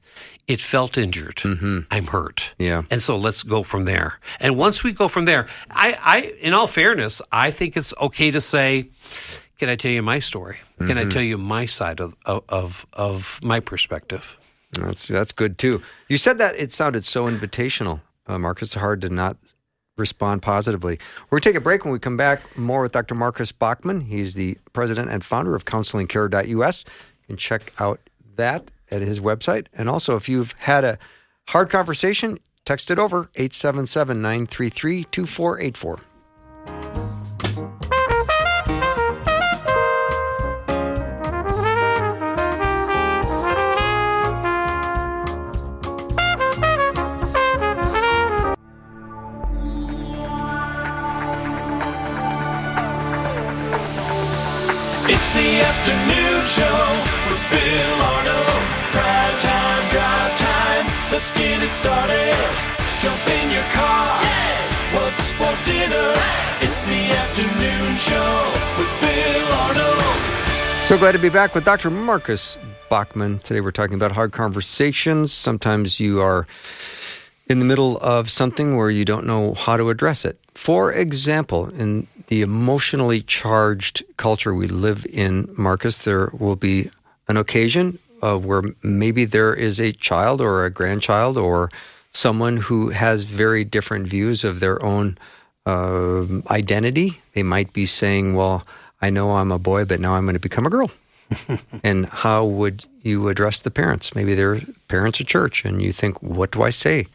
it 0.47 0.61
felt 0.61 0.99
injured. 0.99 1.37
Mm-hmm. 1.37 1.81
I'm 1.91 2.07
hurt. 2.07 2.55
Yeah. 2.59 2.83
And 2.91 3.03
so 3.03 3.17
let's 3.17 3.43
go 3.43 3.63
from 3.63 3.85
there. 3.85 4.19
And 4.41 4.59
once 4.59 4.85
we 4.85 4.93
go 4.93 5.09
from 5.09 5.25
there, 5.25 5.49
I, 5.71 5.99
I, 6.01 6.21
in 6.41 6.53
all 6.53 6.67
fairness, 6.67 7.23
I 7.33 7.51
think 7.51 7.77
it's 7.77 7.95
okay 8.01 8.31
to 8.31 8.41
say, 8.41 8.91
can 9.59 9.69
I 9.69 9.77
tell 9.77 9.91
you 9.91 10.03
my 10.03 10.19
story? 10.19 10.59
Can 10.79 10.89
mm-hmm. 10.89 10.99
I 10.99 11.05
tell 11.05 11.23
you 11.23 11.39
my 11.39 11.67
side 11.67 12.01
of, 12.01 12.15
of, 12.27 12.87
of 12.93 13.41
my 13.43 13.61
perspective? 13.61 14.37
That's, 14.73 15.07
that's 15.07 15.33
good 15.33 15.57
too. 15.57 15.83
You 16.09 16.19
said 16.19 16.39
that 16.39 16.57
it 16.57 16.73
sounded 16.73 17.05
so 17.05 17.25
invitational, 17.25 18.01
uh, 18.27 18.39
Marcus. 18.39 18.71
It's 18.71 18.75
hard 18.75 19.01
to 19.03 19.09
not 19.09 19.37
respond 19.97 20.43
positively. 20.43 20.99
We're 21.25 21.37
going 21.37 21.43
to 21.43 21.49
take 21.51 21.57
a 21.57 21.61
break 21.61 21.85
when 21.85 21.93
we 21.93 21.99
come 21.99 22.17
back. 22.17 22.57
More 22.57 22.83
with 22.83 22.93
Dr. 22.93 23.15
Marcus 23.15 23.53
Bachmann. 23.53 24.03
He's 24.03 24.35
the 24.35 24.59
president 24.73 25.11
and 25.11 25.25
founder 25.25 25.55
of 25.55 25.65
counselingcare.us. 25.65 26.85
You 26.87 27.27
can 27.27 27.37
check 27.37 27.73
out 27.79 28.01
that 28.37 28.71
at 28.91 29.03
his 29.03 29.21
website. 29.21 29.67
And 29.73 29.89
also, 29.89 30.17
if 30.17 30.29
you've 30.29 30.55
had 30.59 30.85
a 30.85 30.99
hard 31.49 31.71
conversation, 31.71 32.39
text 32.65 32.91
it 32.91 32.99
over 32.99 33.31
877 33.35 34.21
933 34.21 35.05
2484. 35.05 37.04
Let's 61.25 61.33
get 61.33 61.63
it 61.63 61.73
started. 61.73 62.37
Jump 63.01 63.29
in 63.29 63.51
your 63.51 63.63
car. 63.73 64.23
Yeah. 64.23 64.95
What's 64.95 65.33
for 65.33 65.57
dinner? 65.65 66.13
Hey. 66.13 66.67
It's 66.67 66.85
the 66.85 67.01
afternoon 67.17 67.97
show 67.97 68.45
with 68.77 69.01
Bill 69.01 69.53
Arnold. 69.55 70.85
So 70.85 70.99
glad 70.99 71.13
to 71.13 71.19
be 71.19 71.31
back 71.31 71.55
with 71.55 71.65
Dr. 71.65 71.89
Marcus 71.89 72.59
Bachmann. 72.91 73.39
Today 73.39 73.63
we're 73.63 73.71
talking 73.71 73.95
about 73.95 74.13
hard 74.13 74.33
conversations. 74.33 75.33
Sometimes 75.33 75.99
you 75.99 76.21
are 76.21 76.47
in 77.49 77.59
the 77.59 77.65
middle 77.65 77.97
of 78.03 78.29
something 78.29 78.77
where 78.77 78.91
you 78.91 79.07
don't 79.07 79.25
know 79.25 79.55
how 79.55 79.79
to 79.79 79.89
address 79.89 80.27
it. 80.27 80.39
For 80.53 80.93
example, 80.93 81.71
in 81.71 82.07
the 82.27 82.43
emotionally 82.43 83.23
charged 83.23 84.05
culture 84.19 84.55
we 84.55 84.69
live 84.69 85.07
in, 85.07 85.49
Marcus, 85.57 86.05
there 86.05 86.29
will 86.39 86.57
be 86.57 86.91
an 87.29 87.39
occasion 87.39 87.99
uh, 88.25 88.39
where 88.39 88.63
maybe 88.83 89.27
there 89.27 89.53
is 89.53 89.79
a 89.79 89.93
child 89.93 90.41
or 90.41 90.65
a 90.65 90.71
grandchild 90.71 91.37
or 91.37 91.71
someone 92.11 92.57
who 92.57 92.89
has 92.89 93.25
very 93.25 93.65
different 93.65 94.09
views 94.09 94.45
of 94.45 94.61
their 94.61 94.83
own 94.83 95.19
uh, 95.67 96.25
identity. 96.51 97.21
They 97.35 97.43
might 97.43 97.73
be 97.73 97.85
saying, 97.85 98.35
Well, 98.35 98.67
I 99.03 99.11
know 99.11 99.37
I'm 99.37 99.53
a 99.53 99.59
boy, 99.59 99.85
but 99.85 100.01
now 100.01 100.15
I'm 100.15 100.25
going 100.25 100.35
to 100.35 100.41
become 100.41 100.67
a 100.67 100.71
girl. 100.71 100.91
and 101.85 102.07
how 102.07 102.45
would 102.45 102.87
you 103.03 103.29
address 103.29 103.61
the 103.61 103.71
parents? 103.71 104.15
Maybe 104.15 104.35
they're 104.35 104.63
parents 104.89 105.21
of 105.21 105.27
church, 105.27 105.65
and 105.65 105.83
you 105.83 105.93
think, 105.93 106.23
What 106.23 106.51
do 106.51 106.63
I 106.63 106.71
say? 106.71 107.07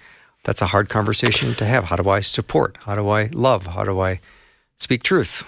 That's 0.43 0.62
a 0.62 0.67
hard 0.67 0.89
conversation 0.89 1.56
to 1.56 1.65
have. 1.65 1.86
How 1.86 1.95
do 1.95 2.10
I 2.10 2.22
support? 2.22 2.78
How 2.86 2.95
do 2.95 3.10
I 3.10 3.30
love? 3.34 3.67
How 3.67 3.84
do 3.84 4.00
I 4.00 4.19
speak 4.78 5.04
truth? 5.04 5.43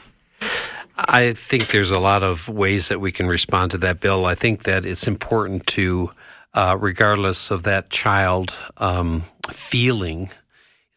I 1.08 1.34
think 1.34 1.72
there's 1.72 1.92
a 1.92 2.00
lot 2.00 2.24
of 2.24 2.48
ways 2.48 2.90
that 2.90 3.00
we 3.00 3.12
can 3.12 3.28
respond 3.28 3.72
to 3.72 3.78
that, 3.80 4.00
Bill. 4.00 4.26
I 4.26 4.36
think 4.36 4.64
that 4.64 4.86
it's 4.86 5.08
important 5.08 5.66
to, 5.68 6.12
uh, 6.54 6.78
regardless 6.80 7.52
of 7.52 7.64
that 7.64 7.90
child 7.90 8.54
um, 8.78 9.24
feeling. 9.52 10.30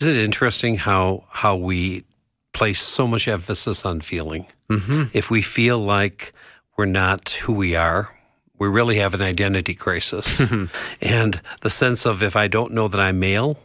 Is 0.00 0.06
it 0.06 0.16
interesting 0.16 0.76
how 0.76 1.24
how 1.30 1.56
we 1.56 2.04
place 2.52 2.82
so 2.82 3.06
much 3.06 3.28
emphasis 3.28 3.84
on 3.84 4.00
feeling? 4.00 4.46
Mm-hmm. 4.70 5.04
If 5.12 5.30
we 5.30 5.42
feel 5.42 5.78
like 5.78 6.32
we're 6.76 6.86
not 6.86 7.30
who 7.30 7.54
we 7.54 7.76
are, 7.76 8.14
we 8.58 8.68
really 8.68 8.96
have 8.96 9.14
an 9.14 9.22
identity 9.22 9.74
crisis, 9.74 10.40
and 11.00 11.40
the 11.60 11.70
sense 11.70 12.06
of 12.06 12.22
if 12.22 12.36
I 12.36 12.48
don't 12.48 12.72
know 12.72 12.88
that 12.88 13.00
I'm 13.00 13.18
male, 13.20 13.58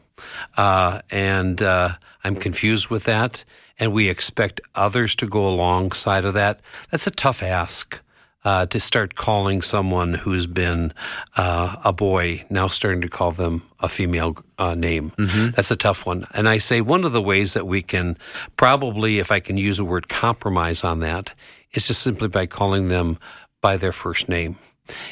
uh, 0.58 1.02
and 1.10 1.62
uh, 1.62 1.96
I'm 2.24 2.36
confused 2.36 2.90
with 2.90 3.04
that, 3.06 3.44
and 3.80 3.94
we 3.94 4.10
expect 4.10 4.62
others 4.76 5.16
to 5.16 5.26
go 5.26 5.48
alongside 5.48 6.26
of 6.26 6.34
that. 6.36 6.60
That's 6.92 7.08
a 7.08 7.12
tough 7.12 7.42
ask. 7.42 8.02
Uh, 8.46 8.66
to 8.66 8.80
start 8.80 9.16
calling 9.16 9.62
someone 9.62 10.14
who's 10.14 10.48
been 10.48 10.94
uh, 11.36 11.76
a 11.84 11.92
boy 11.92 12.46
now 12.50 12.68
starting 12.68 13.02
to 13.02 13.10
call 13.10 13.34
them 13.34 13.62
a 13.82 13.90
female 13.90 14.38
uh, 14.58 14.74
name. 14.74 15.12
That's 15.52 15.72
a 15.72 15.76
tough 15.76 16.06
one. 16.06 16.26
And 16.34 16.48
I 16.48 16.58
say 16.58 16.80
one 16.80 17.04
of 17.04 17.12
the 17.12 17.22
ways 17.22 17.54
that 17.54 17.68
we 17.68 17.82
can 17.82 18.18
probably, 18.56 19.20
if 19.20 19.30
I 19.30 19.42
can 19.42 19.58
use 19.58 19.76
the 19.76 19.84
word 19.84 20.08
compromise 20.08 20.86
on 20.86 21.02
that, 21.02 21.34
is 21.74 21.88
just 21.88 22.02
simply 22.02 22.30
by 22.30 22.46
calling 22.46 22.88
them 22.88 23.18
by 23.62 23.76
their 23.76 23.92
first 23.92 24.30
name. 24.30 24.58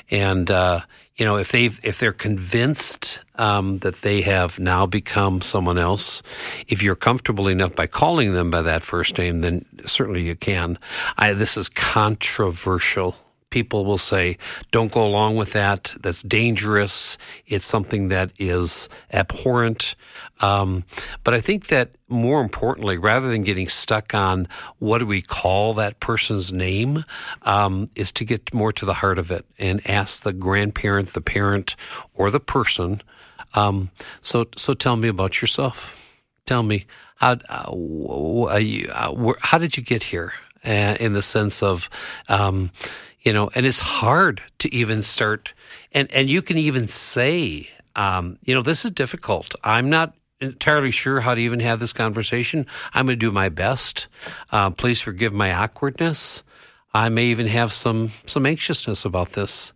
And 0.10 0.50
uh, 0.50 0.82
you 1.18 1.26
know, 1.26 1.38
if 1.38 1.52
they 1.52 1.66
if 1.66 1.98
they're 2.00 2.14
convinced 2.14 3.20
um, 3.36 3.80
that 3.80 4.02
they 4.02 4.22
have 4.22 4.60
now 4.60 4.86
become 4.86 5.42
someone 5.42 5.78
else, 5.78 6.22
if 6.68 6.84
you're 6.84 6.96
comfortable 6.96 7.48
enough 7.48 7.76
by 7.76 7.88
calling 7.88 8.34
them 8.34 8.52
by 8.52 8.62
that 8.62 8.84
first 8.84 9.18
name, 9.18 9.42
then 9.42 9.66
certainly 9.86 10.22
you 10.22 10.36
can. 10.36 10.78
I, 11.18 11.34
this 11.34 11.58
is 11.58 11.70
controversial. 11.70 13.16
People 13.50 13.86
will 13.86 13.98
say, 13.98 14.38
"Don't 14.72 14.92
go 14.92 15.04
along 15.06 15.38
with 15.38 15.54
that. 15.54 15.96
That's 16.02 16.22
dangerous. 16.22 17.18
It's 17.48 17.66
something 17.66 18.10
that 18.10 18.32
is 18.38 18.88
abhorrent." 19.12 19.96
Um, 20.40 20.84
but 21.24 21.34
I 21.34 21.42
think 21.42 21.68
that 21.68 21.92
more 22.08 22.42
importantly, 22.42 22.98
rather 22.98 23.30
than 23.30 23.44
getting 23.44 23.68
stuck 23.68 24.14
on 24.14 24.48
what 24.80 25.00
do 25.00 25.06
we 25.06 25.22
call 25.22 25.74
that 25.76 26.00
person's 26.00 26.52
name, 26.54 27.04
um, 27.42 27.90
is 27.96 28.12
to 28.14 28.26
get 28.26 28.54
more 28.54 28.72
to 28.74 28.86
the 28.86 28.96
heart 28.96 29.18
of 29.18 29.32
it 29.32 29.46
and 29.58 29.82
ask 29.90 30.24
the 30.24 30.34
grandparent, 30.34 31.14
the 31.14 31.22
parent, 31.22 31.76
or 32.14 32.32
the 32.32 32.40
person. 32.40 33.02
Um, 33.54 33.92
so, 34.22 34.48
so 34.56 34.74
tell 34.74 34.96
me 34.96 35.08
about 35.08 35.42
yourself. 35.42 36.22
Tell 36.46 36.64
me 36.64 36.86
how 37.16 37.38
uh, 37.50 38.58
you, 38.58 38.90
uh, 38.94 39.34
how 39.42 39.58
did 39.58 39.76
you 39.76 39.84
get 39.84 40.04
here? 40.04 40.34
Uh, 40.66 40.98
in 41.00 41.14
the 41.14 41.22
sense 41.22 41.64
of, 41.64 41.90
um, 42.28 42.72
you 43.22 43.32
know, 43.32 43.50
and 43.56 43.66
it's 43.66 43.80
hard 43.80 44.42
to 44.58 44.74
even 44.74 45.02
start, 45.02 45.54
and 45.94 46.12
and 46.12 46.30
you 46.30 46.42
can 46.42 46.58
even 46.58 46.90
say, 46.90 47.70
um, 47.96 48.38
you 48.44 48.54
know, 48.54 48.62
this 48.62 48.84
is 48.84 48.92
difficult. 48.92 49.56
I'm 49.64 49.90
not 49.90 50.14
entirely 50.40 50.92
sure 50.92 51.20
how 51.20 51.34
to 51.34 51.42
even 51.42 51.60
have 51.60 51.80
this 51.80 51.94
conversation. 51.94 52.66
I'm 52.94 53.06
going 53.06 53.20
to 53.20 53.26
do 53.26 53.32
my 53.32 53.50
best. 53.50 54.08
Uh, 54.52 54.70
please 54.70 55.02
forgive 55.02 55.34
my 55.34 55.54
awkwardness. 55.54 56.44
I 56.94 57.10
may 57.10 57.26
even 57.26 57.48
have 57.48 57.74
some 57.74 58.12
some 58.26 58.46
anxiousness 58.46 59.06
about 59.06 59.32
this, 59.32 59.74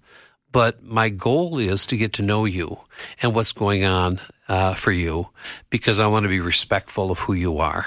but 0.52 0.82
my 0.84 1.10
goal 1.10 1.60
is 1.60 1.86
to 1.88 1.98
get 1.98 2.14
to 2.14 2.24
know 2.24 2.46
you 2.46 2.80
and 3.22 3.36
what's 3.36 3.54
going 3.54 3.84
on 3.84 4.20
uh, 4.48 4.74
for 4.74 4.92
you, 4.92 5.30
because 5.70 6.00
I 6.00 6.08
want 6.08 6.24
to 6.24 6.30
be 6.30 6.40
respectful 6.40 7.12
of 7.12 7.20
who 7.20 7.34
you 7.34 7.60
are. 7.60 7.86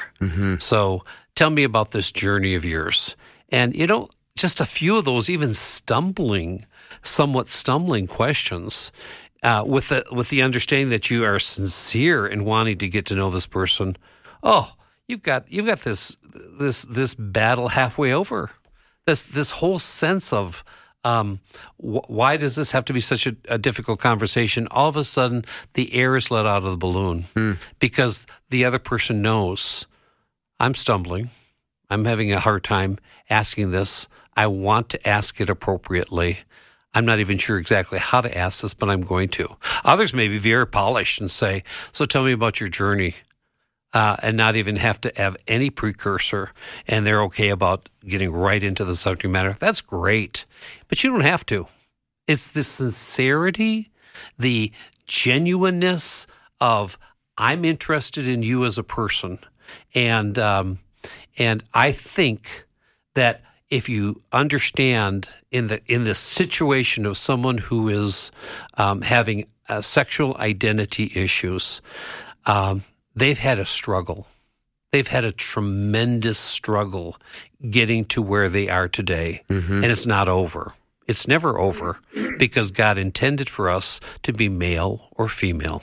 So 0.58 1.04
tell 1.34 1.50
me 1.50 1.64
about 1.64 1.90
this 1.90 2.12
journey 2.12 2.54
of 2.54 2.64
yours, 2.64 3.16
and 3.48 3.74
you 3.74 3.86
know, 3.86 4.08
just 4.36 4.60
a 4.60 4.64
few 4.64 4.96
of 4.98 5.04
those, 5.04 5.28
even 5.28 5.54
stumbling, 5.54 6.66
somewhat 7.02 7.48
stumbling 7.48 8.06
questions 8.06 8.92
uh, 9.44 9.62
with 9.64 9.90
the 9.90 10.04
with 10.10 10.30
the 10.30 10.42
understanding 10.42 10.88
that 10.88 11.10
you 11.10 11.24
are 11.24 11.38
sincere 11.38 12.26
in 12.26 12.44
wanting 12.44 12.78
to 12.78 12.88
get 12.88 13.06
to 13.06 13.14
know 13.14 13.30
this 13.30 13.46
person. 13.46 13.96
Oh, 14.42 14.72
you've 15.06 15.22
got 15.22 15.52
you've 15.52 15.66
got 15.66 15.80
this 15.80 16.16
this 16.58 16.82
this 16.82 17.14
battle 17.14 17.68
halfway 17.68 18.12
over. 18.12 18.50
This 19.06 19.26
this 19.26 19.50
whole 19.50 19.78
sense 19.78 20.32
of 20.32 20.64
um, 21.04 21.40
wh- 21.76 22.08
why 22.08 22.38
does 22.38 22.56
this 22.56 22.72
have 22.72 22.86
to 22.86 22.94
be 22.94 23.02
such 23.02 23.26
a, 23.26 23.36
a 23.48 23.58
difficult 23.58 24.00
conversation? 24.00 24.66
All 24.70 24.88
of 24.88 24.96
a 24.96 25.04
sudden, 25.04 25.44
the 25.74 25.94
air 25.94 26.16
is 26.16 26.30
let 26.30 26.46
out 26.46 26.64
of 26.64 26.70
the 26.70 26.76
balloon 26.78 27.26
because 27.78 28.26
the 28.48 28.64
other 28.64 28.78
person 28.78 29.20
knows 29.20 29.86
I'm 30.58 30.74
stumbling. 30.74 31.28
I'm 31.90 32.06
having 32.06 32.32
a 32.32 32.40
hard 32.40 32.64
time 32.64 32.98
asking 33.28 33.72
this. 33.72 34.08
I 34.34 34.46
want 34.46 34.88
to 34.88 35.08
ask 35.08 35.38
it 35.38 35.50
appropriately. 35.50 36.40
I'm 36.94 37.04
not 37.04 37.18
even 37.18 37.38
sure 37.38 37.58
exactly 37.58 37.98
how 37.98 38.20
to 38.20 38.36
ask 38.36 38.62
this, 38.62 38.74
but 38.74 38.88
I'm 38.88 39.02
going 39.02 39.28
to. 39.30 39.56
Others 39.84 40.14
may 40.14 40.28
be 40.28 40.38
very 40.38 40.66
polished 40.66 41.20
and 41.20 41.30
say, 41.30 41.64
So 41.92 42.04
tell 42.04 42.24
me 42.24 42.32
about 42.32 42.60
your 42.60 42.68
journey, 42.68 43.16
uh, 43.94 44.16
and 44.22 44.36
not 44.36 44.56
even 44.56 44.76
have 44.76 45.00
to 45.02 45.12
have 45.16 45.36
any 45.46 45.70
precursor, 45.70 46.50
and 46.88 47.06
they're 47.06 47.22
okay 47.22 47.50
about 47.50 47.88
getting 48.06 48.32
right 48.32 48.62
into 48.62 48.84
the 48.84 48.96
subject 48.96 49.32
matter. 49.32 49.56
That's 49.58 49.80
great, 49.80 50.44
but 50.88 51.02
you 51.02 51.10
don't 51.10 51.20
have 51.22 51.46
to. 51.46 51.68
It's 52.26 52.50
the 52.50 52.64
sincerity, 52.64 53.90
the 54.38 54.72
genuineness 55.06 56.26
of, 56.60 56.98
I'm 57.38 57.64
interested 57.64 58.26
in 58.26 58.42
you 58.42 58.64
as 58.64 58.78
a 58.78 58.82
person. 58.82 59.38
And, 59.94 60.38
um, 60.38 60.78
and 61.38 61.62
I 61.72 61.92
think 61.92 62.66
that 63.14 63.42
if 63.70 63.88
you 63.88 64.20
understand 64.32 65.28
in 65.50 65.68
the 65.68 65.80
in 65.86 66.04
the 66.04 66.14
situation 66.14 67.06
of 67.06 67.16
someone 67.16 67.58
who 67.58 67.88
is 67.88 68.30
um, 68.74 69.02
having 69.02 69.46
uh, 69.68 69.80
sexual 69.80 70.36
identity 70.36 71.10
issues, 71.14 71.80
um, 72.46 72.84
they've 73.16 73.38
had 73.38 73.58
a 73.58 73.66
struggle. 73.66 74.26
They've 74.92 75.08
had 75.08 75.24
a 75.24 75.32
tremendous 75.32 76.38
struggle 76.38 77.16
getting 77.68 78.04
to 78.06 78.22
where 78.22 78.48
they 78.48 78.68
are 78.68 78.88
today, 78.88 79.42
and 79.48 79.84
it's 79.86 80.06
not 80.06 80.28
over. 80.28 80.74
It's 81.06 81.26
never 81.26 81.58
over 81.58 81.98
because 82.38 82.70
God 82.70 82.96
intended 82.96 83.48
for 83.50 83.68
us 83.68 84.00
to 84.22 84.32
be 84.32 84.48
male 84.48 85.08
or 85.12 85.28
female. 85.28 85.82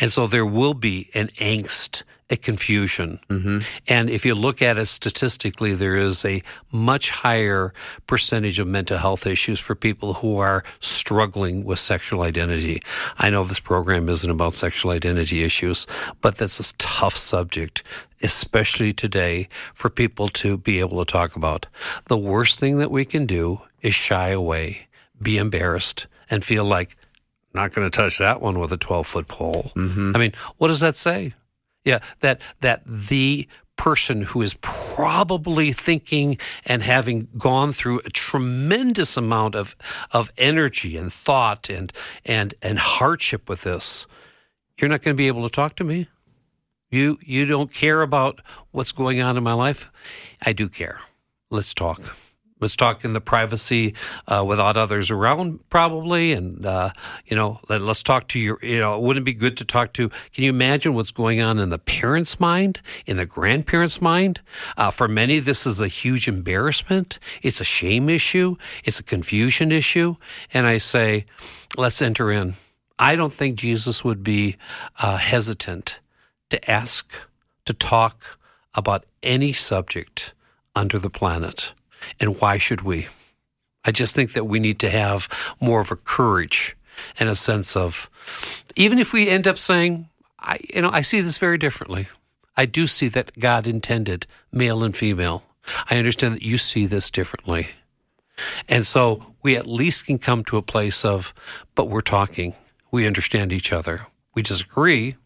And 0.00 0.10
so 0.10 0.26
there 0.26 0.46
will 0.46 0.74
be 0.74 1.10
an 1.14 1.28
angst, 1.38 2.02
a 2.30 2.36
confusion. 2.36 3.18
Mm-hmm. 3.30 3.60
And 3.86 4.10
if 4.10 4.26
you 4.26 4.34
look 4.34 4.60
at 4.60 4.78
it 4.78 4.86
statistically, 4.86 5.74
there 5.74 5.96
is 5.96 6.24
a 6.24 6.42
much 6.70 7.10
higher 7.10 7.72
percentage 8.06 8.58
of 8.58 8.66
mental 8.66 8.98
health 8.98 9.26
issues 9.26 9.58
for 9.58 9.74
people 9.74 10.14
who 10.14 10.38
are 10.38 10.62
struggling 10.80 11.64
with 11.64 11.78
sexual 11.78 12.22
identity. 12.22 12.82
I 13.18 13.30
know 13.30 13.44
this 13.44 13.60
program 13.60 14.08
isn't 14.08 14.30
about 14.30 14.54
sexual 14.54 14.90
identity 14.90 15.42
issues, 15.42 15.86
but 16.20 16.36
that's 16.36 16.60
a 16.60 16.74
tough 16.76 17.16
subject, 17.16 17.82
especially 18.22 18.92
today, 18.92 19.48
for 19.72 19.88
people 19.88 20.28
to 20.28 20.58
be 20.58 20.80
able 20.80 21.02
to 21.04 21.10
talk 21.10 21.34
about. 21.34 21.66
The 22.08 22.18
worst 22.18 22.60
thing 22.60 22.78
that 22.78 22.90
we 22.90 23.04
can 23.04 23.24
do 23.24 23.62
is 23.80 23.94
shy 23.94 24.28
away, 24.28 24.88
be 25.20 25.38
embarrassed, 25.38 26.06
and 26.28 26.44
feel 26.44 26.64
like, 26.64 26.96
not 27.54 27.72
going 27.72 27.90
to 27.90 27.96
touch 27.96 28.18
that 28.18 28.42
one 28.42 28.58
with 28.58 28.70
a 28.72 28.76
12 28.76 29.06
foot 29.06 29.28
pole. 29.28 29.72
Mm-hmm. 29.74 30.12
I 30.14 30.18
mean, 30.18 30.32
what 30.58 30.68
does 30.68 30.80
that 30.80 30.96
say? 30.96 31.32
Yeah, 31.88 32.00
that 32.20 32.42
that 32.60 32.84
the 32.84 33.48
person 33.76 34.20
who 34.22 34.42
is 34.42 34.58
probably 34.60 35.72
thinking 35.72 36.36
and 36.66 36.82
having 36.82 37.28
gone 37.38 37.72
through 37.72 38.00
a 38.00 38.10
tremendous 38.10 39.16
amount 39.16 39.54
of 39.54 39.74
of 40.10 40.30
energy 40.36 40.98
and 40.98 41.10
thought 41.10 41.70
and 41.70 41.90
and 42.26 42.52
and 42.60 42.78
hardship 42.78 43.48
with 43.48 43.62
this, 43.62 44.06
you're 44.78 44.90
not 44.90 45.00
going 45.00 45.16
to 45.16 45.18
be 45.18 45.28
able 45.28 45.48
to 45.48 45.54
talk 45.54 45.76
to 45.76 45.84
me. 45.84 46.08
You 46.90 47.18
you 47.22 47.46
don't 47.46 47.72
care 47.72 48.02
about 48.02 48.42
what's 48.70 48.92
going 48.92 49.22
on 49.22 49.38
in 49.38 49.42
my 49.42 49.54
life. 49.54 49.90
I 50.44 50.52
do 50.52 50.68
care. 50.68 51.00
Let's 51.48 51.72
talk. 51.72 52.02
Let's 52.60 52.76
talk 52.76 53.04
in 53.04 53.12
the 53.12 53.20
privacy 53.20 53.94
uh, 54.26 54.44
without 54.46 54.76
others 54.76 55.10
around, 55.10 55.60
probably. 55.70 56.32
And 56.32 56.64
uh, 56.66 56.92
you 57.26 57.36
know, 57.36 57.60
let, 57.68 57.82
us 57.82 58.02
talk 58.02 58.28
to 58.28 58.38
your. 58.38 58.58
You 58.62 58.80
know, 58.80 58.98
wouldn't 58.98 59.22
it 59.22 59.24
be 59.24 59.34
good 59.34 59.56
to 59.58 59.64
talk 59.64 59.92
to? 59.94 60.08
Can 60.32 60.44
you 60.44 60.50
imagine 60.50 60.94
what's 60.94 61.10
going 61.10 61.40
on 61.40 61.58
in 61.58 61.70
the 61.70 61.78
parents' 61.78 62.40
mind, 62.40 62.80
in 63.06 63.16
the 63.16 63.26
grandparents' 63.26 64.00
mind? 64.00 64.40
Uh, 64.76 64.90
for 64.90 65.08
many, 65.08 65.38
this 65.38 65.66
is 65.66 65.80
a 65.80 65.88
huge 65.88 66.28
embarrassment. 66.28 67.18
It's 67.42 67.60
a 67.60 67.64
shame 67.64 68.08
issue. 68.08 68.56
It's 68.84 68.98
a 68.98 69.04
confusion 69.04 69.72
issue. 69.72 70.16
And 70.52 70.66
I 70.66 70.78
say, 70.78 71.26
let's 71.76 72.02
enter 72.02 72.30
in. 72.30 72.54
I 72.98 73.14
don't 73.14 73.32
think 73.32 73.56
Jesus 73.56 74.04
would 74.04 74.24
be 74.24 74.56
uh, 74.98 75.18
hesitant 75.18 76.00
to 76.50 76.70
ask, 76.70 77.12
to 77.64 77.72
talk 77.72 78.38
about 78.74 79.04
any 79.22 79.52
subject 79.52 80.34
under 80.74 80.98
the 80.98 81.10
planet. 81.10 81.72
And 82.20 82.40
why 82.40 82.58
should 82.58 82.82
we? 82.82 83.08
I 83.84 83.92
just 83.92 84.14
think 84.14 84.32
that 84.32 84.44
we 84.44 84.60
need 84.60 84.78
to 84.80 84.90
have 84.90 85.28
more 85.60 85.80
of 85.80 85.90
a 85.90 85.96
courage 85.96 86.76
and 87.18 87.28
a 87.28 87.36
sense 87.36 87.76
of, 87.76 88.10
even 88.76 88.98
if 88.98 89.12
we 89.12 89.28
end 89.28 89.46
up 89.46 89.58
saying, 89.58 90.08
I, 90.38 90.58
you 90.72 90.82
know, 90.82 90.90
I 90.90 91.02
see 91.02 91.20
this 91.20 91.38
very 91.38 91.58
differently. 91.58 92.08
I 92.56 92.66
do 92.66 92.86
see 92.86 93.08
that 93.08 93.38
God 93.38 93.66
intended 93.66 94.26
male 94.52 94.82
and 94.82 94.96
female. 94.96 95.44
I 95.88 95.96
understand 95.96 96.34
that 96.34 96.42
you 96.42 96.58
see 96.58 96.86
this 96.86 97.10
differently. 97.10 97.68
And 98.68 98.86
so 98.86 99.34
we 99.42 99.56
at 99.56 99.66
least 99.66 100.06
can 100.06 100.18
come 100.18 100.44
to 100.44 100.56
a 100.56 100.62
place 100.62 101.04
of, 101.04 101.34
but 101.74 101.88
we're 101.88 102.00
talking. 102.00 102.54
We 102.90 103.06
understand 103.06 103.52
each 103.52 103.72
other. 103.72 104.06
We 104.34 104.42
disagree, 104.42 105.16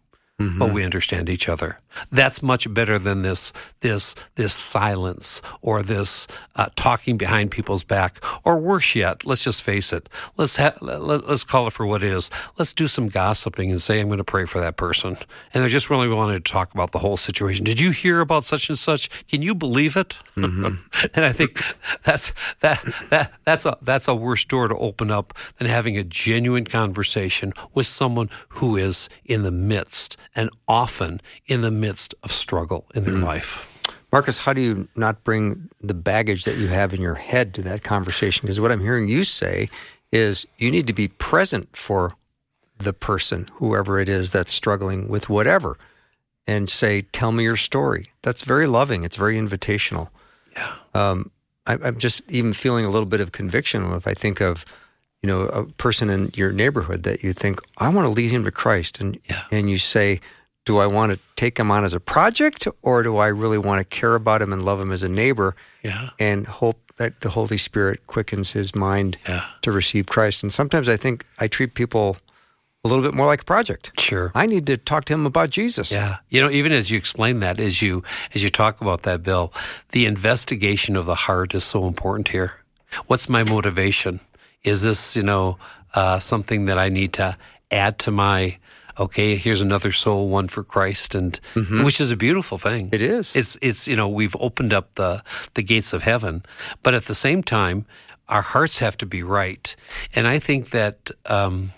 but 0.59 0.73
we 0.73 0.85
understand 0.85 1.29
each 1.29 1.49
other. 1.49 1.79
That's 2.11 2.43
much 2.43 2.73
better 2.73 2.99
than 2.99 3.23
this 3.23 3.53
this 3.81 4.15
this 4.37 4.55
silence 4.55 5.43
or 5.61 5.83
this 5.83 6.27
uh, 6.57 6.69
talking 6.75 7.17
behind 7.19 7.51
people's 7.51 7.85
back, 7.85 8.23
or 8.45 8.59
worse 8.59 8.95
yet. 8.95 9.27
Let's 9.27 9.45
just 9.45 9.63
face 9.63 9.93
it. 9.93 10.09
Let's 10.37 10.57
ha- 10.57 10.75
let, 10.81 11.29
let's 11.29 11.45
call 11.45 11.67
it 11.67 11.73
for 11.73 11.87
what 11.87 12.03
it 12.03 12.13
is. 12.13 12.31
Let's 12.59 12.73
do 12.73 12.89
some 12.89 13.09
gossiping 13.09 13.71
and 13.71 13.83
say 13.83 14.01
I'm 14.01 14.09
going 14.09 14.19
to 14.19 14.25
pray 14.25 14.45
for 14.47 14.61
that 14.61 14.77
person, 14.77 15.17
and 15.53 15.65
they 15.65 15.69
just 15.69 15.91
really 15.91 16.09
wanted 16.09 16.45
to 16.45 16.53
talk 16.53 16.73
about 16.75 16.93
the 16.93 16.99
whole 16.99 17.17
situation. 17.17 17.65
Did 17.65 17.81
you 17.81 17.91
hear 17.91 18.21
about 18.21 18.45
such 18.45 18.69
and 18.69 18.79
such? 18.79 19.09
Can 19.29 19.43
you 19.43 19.55
believe 19.55 19.97
it? 19.97 20.19
and 21.15 21.25
I 21.25 21.33
think 21.33 21.63
that's 22.05 22.33
that 22.61 22.83
that 23.11 23.33
that's 23.45 23.67
a 23.67 23.77
that's 23.83 24.09
a 24.09 24.15
worse 24.15 24.45
door 24.45 24.69
to 24.69 24.77
open 24.77 25.11
up 25.11 25.35
than 25.59 25.69
having 25.69 25.97
a 25.97 26.05
genuine 26.05 26.65
conversation 26.65 27.53
with 27.75 27.87
someone 27.87 28.31
who 28.49 28.77
is 28.77 29.09
in 29.25 29.43
the 29.43 29.51
midst 29.51 30.17
and 30.35 30.51
often 30.67 31.21
in 31.47 31.63
the 31.63 31.71
midst 31.71 32.15
of 32.23 32.33
struggle 32.33 32.87
in 32.95 33.05
their 33.05 33.15
life. 33.15 33.69
Marcus, 34.13 34.39
how 34.39 34.53
do 34.53 34.61
you 34.61 34.89
not 34.95 35.25
bring 35.25 35.71
the 35.81 35.95
baggage 35.95 36.45
that 36.45 36.59
you 36.59 36.69
have 36.69 36.93
in 36.93 37.01
your 37.01 37.15
head 37.15 37.55
to 37.55 37.63
that 37.63 37.83
conversation? 37.83 38.43
Because 38.43 38.61
what 38.61 38.71
I'm 38.71 38.81
hearing 38.81 39.09
you 39.09 39.25
say 39.25 39.69
is 40.13 40.47
you 40.59 40.71
need 40.71 40.87
to 40.87 40.93
be 40.93 41.09
present 41.09 41.75
for 41.75 42.15
the 42.77 42.93
person, 42.93 43.49
whoever 43.55 43.99
it 43.99 44.09
is 44.09 44.31
that's 44.31 44.53
struggling 44.53 45.09
with 45.09 45.31
whatever, 45.31 45.79
and 46.47 46.69
say, 46.69 47.03
Tell 47.03 47.33
me 47.33 47.45
your 47.45 47.57
story. 47.57 48.13
That's 48.23 48.43
very 48.43 48.67
loving. 48.67 49.03
It's 49.03 49.17
very 49.17 49.39
invitational. 49.39 50.09
Yeah. 50.53 50.75
Um, 50.95 51.31
I, 51.67 51.79
I'm 51.83 51.97
just 51.97 52.31
even 52.31 52.53
feeling 52.53 52.85
a 52.85 52.91
little 52.91 53.07
bit 53.07 53.21
of 53.21 53.33
conviction 53.33 53.85
if 53.93 54.07
I 54.07 54.15
think 54.15 54.41
of, 54.41 54.65
you 55.23 55.29
know, 55.29 55.43
a 55.43 55.65
person 55.65 56.11
in 56.11 56.31
your 56.35 56.51
neighborhood 56.53 57.05
that 57.05 57.23
you 57.23 57.33
think, 57.33 57.61
I 57.79 57.89
want 57.89 58.07
to 58.07 58.11
lead 58.11 58.31
him 58.33 58.45
to 58.45 58.51
Christ. 58.51 59.01
And, 59.01 59.19
Yeah. 59.31 59.43
and 59.53 59.71
you 59.71 59.79
say, 59.79 60.21
do 60.65 60.79
I 60.79 60.87
want 60.87 61.13
to 61.13 61.19
take 61.37 61.59
him 61.59 61.71
on 61.71 61.85
as 61.85 61.95
a 61.95 62.01
project 62.01 62.67
or 62.83 63.03
do 63.03 63.17
I 63.19 63.27
really 63.29 63.59
want 63.59 63.79
to 63.81 63.85
care 63.85 64.15
about 64.15 64.43
him 64.43 64.53
and 64.53 64.65
love 64.65 64.81
him 64.81 64.93
as 64.93 65.03
a 65.03 65.09
neighbor 65.09 65.55
Yeah. 65.83 66.11
and 66.19 66.47
hope 66.47 66.93
that 66.97 67.21
the 67.21 67.31
Holy 67.31 67.57
Spirit 67.57 68.07
quickens 68.07 68.53
his 68.53 68.75
mind 68.75 69.17
Yeah. 69.29 69.45
to 69.63 69.73
receive 69.73 70.07
Christ? 70.07 70.43
And 70.43 70.53
sometimes 70.53 70.89
I 70.89 70.97
think 70.97 71.25
I 71.39 71.47
treat 71.49 71.75
people 71.75 72.17
a 72.85 72.89
little 72.89 73.05
bit 73.05 73.15
more 73.15 73.27
like 73.27 73.43
a 73.43 73.45
project. 73.45 73.93
Sure. 74.01 74.33
I 74.35 74.47
need 74.47 74.67
to 74.67 74.77
talk 74.77 75.05
to 75.05 75.15
him 75.15 75.25
about 75.25 75.51
Jesus. 75.51 75.93
Yeah. 75.93 76.17
You 76.31 76.41
know, 76.41 76.51
even 76.51 76.73
as 76.73 76.91
you 76.91 76.99
explain 76.99 77.39
that, 77.41 77.61
as 77.61 77.81
you 77.81 78.03
as 78.35 78.43
you 78.43 78.51
talk 78.51 78.81
about 78.81 79.03
that, 79.03 79.23
Bill, 79.23 79.53
the 79.93 80.05
investigation 80.07 80.97
of 80.97 81.07
the 81.07 81.15
heart 81.15 81.55
is 81.55 81.63
so 81.63 81.87
important 81.87 82.29
here. 82.29 82.55
What's 83.07 83.29
my 83.29 83.45
motivation? 83.45 84.19
Is 84.65 84.83
this, 84.83 85.17
you 85.17 85.23
know, 85.23 85.59
uh, 85.95 86.19
something 86.19 86.67
that 86.67 86.79
I 86.79 86.89
need 86.89 87.13
to 87.15 87.37
add 87.71 87.99
to 88.01 88.11
my 88.11 88.59
okay, 88.99 89.37
here's 89.37 89.63
another 89.63 89.91
soul 89.91 90.29
won 90.29 90.49
for 90.49 90.63
Christ 90.63 91.15
and 91.15 91.41
which 91.85 92.01
is 92.01 92.11
a 92.11 92.17
beautiful 92.17 92.59
thing. 92.59 92.91
It 92.93 93.01
is. 93.03 93.35
It's 93.35 93.57
it's 93.63 93.89
you 93.89 93.97
know, 93.97 94.09
we've 94.09 94.37
opened 94.39 94.73
up 94.73 94.95
the 94.95 95.23
the 95.55 95.63
gates 95.63 95.93
of 95.93 96.03
heaven, 96.03 96.43
but 96.83 96.95
at 96.95 97.07
the 97.07 97.15
same 97.15 97.43
time, 97.43 97.87
our 98.29 98.43
hearts 98.43 98.79
have 98.79 98.97
to 98.99 99.07
be 99.07 99.23
right. 99.23 99.75
And 100.15 100.27
I 100.27 100.39
think 100.39 100.71
that 100.71 101.11
um 101.27 101.73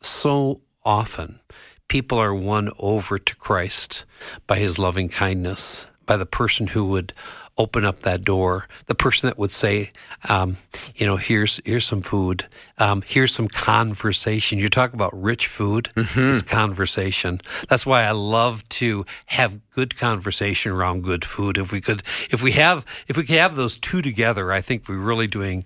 so 0.00 0.60
often 0.84 1.40
people 1.88 2.18
are 2.18 2.34
won 2.34 2.70
over 2.78 3.18
to 3.18 3.36
Christ 3.36 4.04
by 4.46 4.58
his 4.58 4.78
loving 4.78 5.08
kindness, 5.08 5.86
by 6.06 6.16
the 6.16 6.26
person 6.26 6.68
who 6.68 6.86
would 6.86 7.12
open 7.58 7.84
up 7.84 8.00
that 8.00 8.22
door, 8.22 8.66
the 8.86 8.94
person 8.94 9.28
that 9.28 9.38
would 9.38 9.50
say, 9.50 9.90
um, 10.28 10.56
you 10.94 11.06
know, 11.06 11.16
here's 11.16 11.60
here's 11.64 11.86
some 11.86 12.02
food, 12.02 12.46
um, 12.78 13.02
here's 13.06 13.32
some 13.32 13.48
conversation. 13.48 14.58
You 14.58 14.68
talk 14.68 14.92
about 14.92 15.10
rich 15.20 15.46
food, 15.46 15.90
it's 15.96 16.42
conversation. 16.42 17.40
That's 17.68 17.86
why 17.86 18.02
I 18.04 18.10
love 18.10 18.68
to 18.70 19.06
have 19.26 19.58
good 19.70 19.96
conversation 19.96 20.72
around 20.72 21.02
good 21.02 21.24
food. 21.24 21.56
If 21.58 21.72
we 21.72 21.80
could, 21.80 22.02
if 22.30 22.42
we 22.42 22.52
have, 22.52 22.84
if 23.08 23.16
we 23.16 23.24
could 23.24 23.38
have 23.38 23.56
those 23.56 23.76
two 23.76 24.02
together, 24.02 24.52
I 24.52 24.60
think 24.60 24.88
we're 24.88 24.96
really 24.98 25.26
doing, 25.26 25.64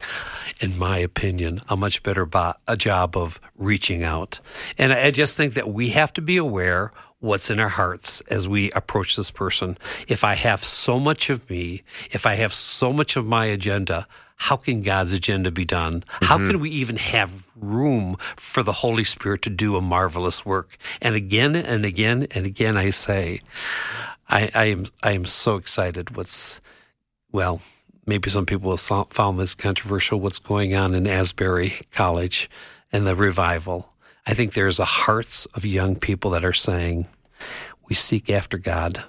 in 0.60 0.78
my 0.78 0.98
opinion, 0.98 1.60
a 1.68 1.76
much 1.76 2.02
better 2.02 2.24
bo- 2.24 2.54
a 2.68 2.76
job 2.76 3.16
of 3.16 3.40
reaching 3.56 4.04
out. 4.04 4.40
And 4.78 4.92
I 4.92 5.06
I 5.06 5.10
just 5.10 5.36
think 5.36 5.54
that 5.54 5.68
we 5.72 5.90
have 5.90 6.12
to 6.12 6.20
be 6.22 6.36
aware 6.36 6.92
what's 7.20 7.50
in 7.50 7.60
our 7.60 7.68
hearts 7.68 8.20
as 8.22 8.48
we 8.48 8.70
approach 8.72 9.16
this 9.16 9.30
person. 9.30 9.78
If 10.08 10.24
I 10.24 10.34
have 10.34 10.64
so 10.64 10.98
much 10.98 11.30
of 11.30 11.48
me, 11.48 11.82
if 12.10 12.26
I 12.26 12.34
have 12.34 12.52
so 12.52 12.92
much 12.92 13.16
of 13.16 13.26
my 13.26 13.44
agenda, 13.46 14.06
how 14.36 14.56
can 14.56 14.82
God's 14.82 15.12
agenda 15.12 15.50
be 15.50 15.66
done? 15.66 16.02
How 16.08 16.38
mm-hmm. 16.38 16.46
can 16.46 16.60
we 16.60 16.70
even 16.70 16.96
have 16.96 17.46
room 17.56 18.16
for 18.36 18.62
the 18.62 18.72
Holy 18.72 19.04
Spirit 19.04 19.42
to 19.42 19.50
do 19.50 19.76
a 19.76 19.82
marvelous 19.82 20.46
work? 20.46 20.78
And 21.02 21.14
again 21.14 21.54
and 21.54 21.84
again 21.84 22.26
and 22.30 22.46
again, 22.46 22.76
I 22.78 22.88
say, 22.88 23.42
I, 24.30 24.50
I 24.54 24.64
am 24.66 24.86
I 25.02 25.12
am 25.12 25.26
so 25.26 25.56
excited. 25.56 26.16
What's 26.16 26.58
well, 27.30 27.60
maybe 28.06 28.30
some 28.30 28.46
people 28.46 28.70
will 28.70 29.06
found 29.10 29.38
this 29.38 29.54
controversial. 29.54 30.20
What's 30.20 30.38
going 30.38 30.74
on 30.74 30.94
in 30.94 31.06
Asbury 31.06 31.74
College 31.92 32.48
and 32.90 33.06
the 33.06 33.14
revival? 33.14 33.92
I 34.26 34.34
think 34.34 34.52
there's 34.52 34.78
a 34.78 34.84
hearts 34.84 35.46
of 35.46 35.64
young 35.64 35.96
people 35.96 36.30
that 36.32 36.44
are 36.44 36.52
saying, 36.52 37.06
"We 37.88 37.94
seek 37.94 38.30
after 38.30 38.58
God. 38.58 39.04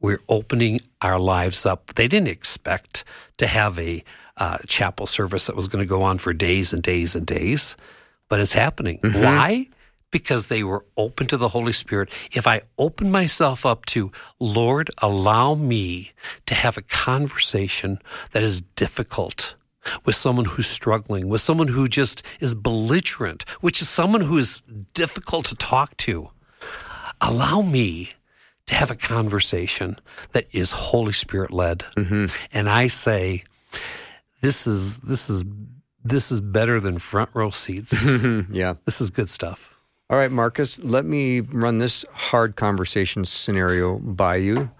We're 0.00 0.20
opening 0.28 0.80
our 1.00 1.18
lives 1.18 1.64
up." 1.64 1.94
They 1.94 2.08
didn't 2.08 2.28
expect 2.28 3.04
to 3.38 3.46
have 3.46 3.78
a 3.78 4.04
uh, 4.36 4.58
chapel 4.66 5.06
service 5.06 5.46
that 5.46 5.56
was 5.56 5.68
going 5.68 5.82
to 5.82 5.88
go 5.88 6.02
on 6.02 6.18
for 6.18 6.32
days 6.32 6.72
and 6.72 6.82
days 6.82 7.16
and 7.16 7.26
days, 7.26 7.76
but 8.28 8.40
it's 8.40 8.52
happening. 8.52 9.00
Why? 9.02 9.68
because 10.10 10.48
they 10.48 10.62
were 10.62 10.84
open 10.96 11.26
to 11.26 11.36
the 11.36 11.48
Holy 11.48 11.72
Spirit. 11.72 12.10
If 12.32 12.46
I 12.46 12.62
open 12.78 13.10
myself 13.10 13.66
up 13.66 13.84
to, 13.86 14.10
Lord, 14.38 14.90
allow 14.98 15.54
me 15.54 16.12
to 16.46 16.54
have 16.54 16.78
a 16.78 16.82
conversation 16.82 17.98
that 18.32 18.42
is 18.42 18.62
difficult 18.62 19.56
with 20.04 20.14
someone 20.14 20.44
who's 20.44 20.66
struggling, 20.66 21.28
with 21.28 21.40
someone 21.40 21.68
who 21.68 21.88
just 21.88 22.22
is 22.40 22.54
belligerent, 22.54 23.48
which 23.60 23.80
is 23.82 23.88
someone 23.88 24.22
who 24.22 24.36
is 24.38 24.62
difficult 24.94 25.46
to 25.46 25.54
talk 25.56 25.96
to, 25.98 26.30
allow 27.20 27.62
me 27.62 28.10
to 28.66 28.74
have 28.74 28.90
a 28.90 28.96
conversation 28.96 29.96
that 30.32 30.46
is 30.52 30.70
Holy 30.72 31.12
Spirit 31.12 31.52
led. 31.52 31.84
And 32.52 32.68
I 32.68 32.88
say, 32.88 33.44
this 34.40 34.66
is 34.66 34.98
this 34.98 35.30
is 35.30 35.44
this 36.04 36.30
is 36.30 36.40
better 36.40 36.80
than 36.80 36.98
front 36.98 37.30
row 37.34 37.50
seats. 37.50 38.08
Yeah. 38.50 38.74
this 38.84 39.00
is 39.00 39.10
good 39.10 39.28
stuff. 39.28 39.72
All 40.08 40.16
right, 40.16 40.30
Marcus, 40.30 40.78
let 40.78 41.04
me 41.04 41.40
run 41.40 41.78
this 41.78 42.04
hard 42.12 42.54
conversation 42.54 43.24
scenario 43.24 43.98
by 43.98 44.36
you. 44.36 44.70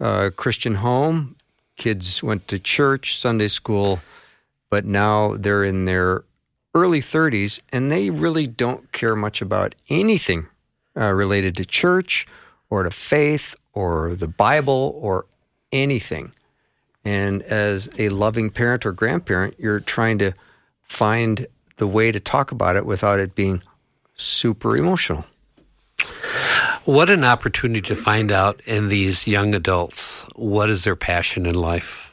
Uh, 0.00 0.30
Christian 0.34 0.74
home, 0.76 1.36
kids 1.76 2.22
went 2.24 2.48
to 2.48 2.58
church, 2.58 3.18
Sunday 3.18 3.46
school, 3.48 4.00
but 4.70 4.84
now 4.84 5.34
they're 5.36 5.64
in 5.64 5.84
their 5.84 6.24
early 6.74 7.00
30s 7.00 7.60
and 7.72 7.90
they 7.90 8.10
really 8.10 8.46
don't 8.46 8.92
care 8.92 9.16
much 9.16 9.40
about 9.40 9.74
anything 9.88 10.46
uh, 10.96 11.12
related 11.12 11.56
to 11.56 11.64
church 11.64 12.26
or 12.70 12.82
to 12.82 12.90
faith 12.90 13.54
or 13.72 14.14
the 14.14 14.28
Bible 14.28 14.98
or 15.00 15.26
anything. 15.72 16.32
And 17.04 17.42
as 17.42 17.88
a 17.98 18.10
loving 18.10 18.50
parent 18.50 18.84
or 18.84 18.92
grandparent, 18.92 19.54
you're 19.58 19.80
trying 19.80 20.18
to 20.18 20.32
find 20.82 21.46
the 21.76 21.86
way 21.86 22.12
to 22.12 22.20
talk 22.20 22.52
about 22.52 22.76
it 22.76 22.84
without 22.84 23.20
it 23.20 23.34
being 23.34 23.62
super 24.14 24.76
emotional. 24.76 25.24
What 26.84 27.10
an 27.10 27.24
opportunity 27.24 27.82
to 27.82 27.96
find 27.96 28.32
out 28.32 28.60
in 28.66 28.88
these 28.88 29.26
young 29.26 29.54
adults 29.54 30.22
what 30.34 30.70
is 30.70 30.84
their 30.84 30.96
passion 30.96 31.46
in 31.46 31.54
life. 31.54 32.07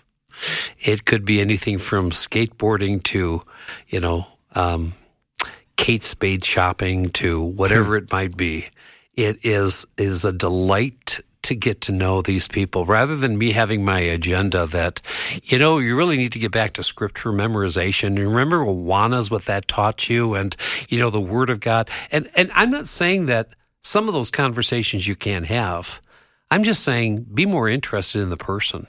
It 0.80 1.06
could 1.06 1.26
be 1.26 1.42
anything 1.42 1.78
from 1.78 2.12
skateboarding 2.12 3.02
to, 3.04 3.42
you 3.88 4.00
know, 4.00 4.28
um, 4.54 4.94
Kate 5.78 6.04
Spade 6.04 6.44
shopping 6.44 7.10
to 7.12 7.42
whatever 7.42 7.96
it 7.96 8.12
might 8.12 8.38
be. 8.38 8.68
It 9.14 9.40
is 9.44 9.86
is 9.98 10.26
a 10.26 10.32
delight 10.32 11.20
to 11.46 11.56
get 11.56 11.80
to 11.80 11.92
know 11.92 12.22
these 12.22 12.48
people 12.48 12.86
rather 12.86 13.16
than 13.16 13.38
me 13.38 13.52
having 13.52 13.86
my 13.86 14.00
agenda 14.00 14.66
that, 14.66 15.00
you 15.44 15.60
know, 15.60 15.78
you 15.78 15.96
really 15.96 16.18
need 16.18 16.32
to 16.32 16.40
get 16.40 16.52
back 16.52 16.74
to 16.74 16.84
scripture 16.84 17.32
memorization. 17.32 18.18
You 18.18 18.30
remember 18.30 18.66
Awanas, 18.66 19.30
what 19.30 19.46
that 19.46 19.68
taught 19.68 20.10
you 20.10 20.34
and, 20.34 20.56
you 20.90 21.00
know, 21.00 21.12
the 21.12 21.22
word 21.22 21.52
of 21.52 21.60
God. 21.60 21.88
And, 22.12 22.30
and 22.36 22.52
I'm 22.56 22.72
not 22.72 22.88
saying 22.88 23.28
that 23.28 23.50
some 23.84 24.08
of 24.08 24.16
those 24.16 24.32
conversations 24.32 25.08
you 25.08 25.16
can't 25.16 25.46
have. 25.46 26.02
I'm 26.50 26.64
just 26.64 26.84
saying 26.84 27.28
be 27.32 27.46
more 27.46 27.70
interested 27.70 28.22
in 28.22 28.32
the 28.32 28.38
person. 28.38 28.88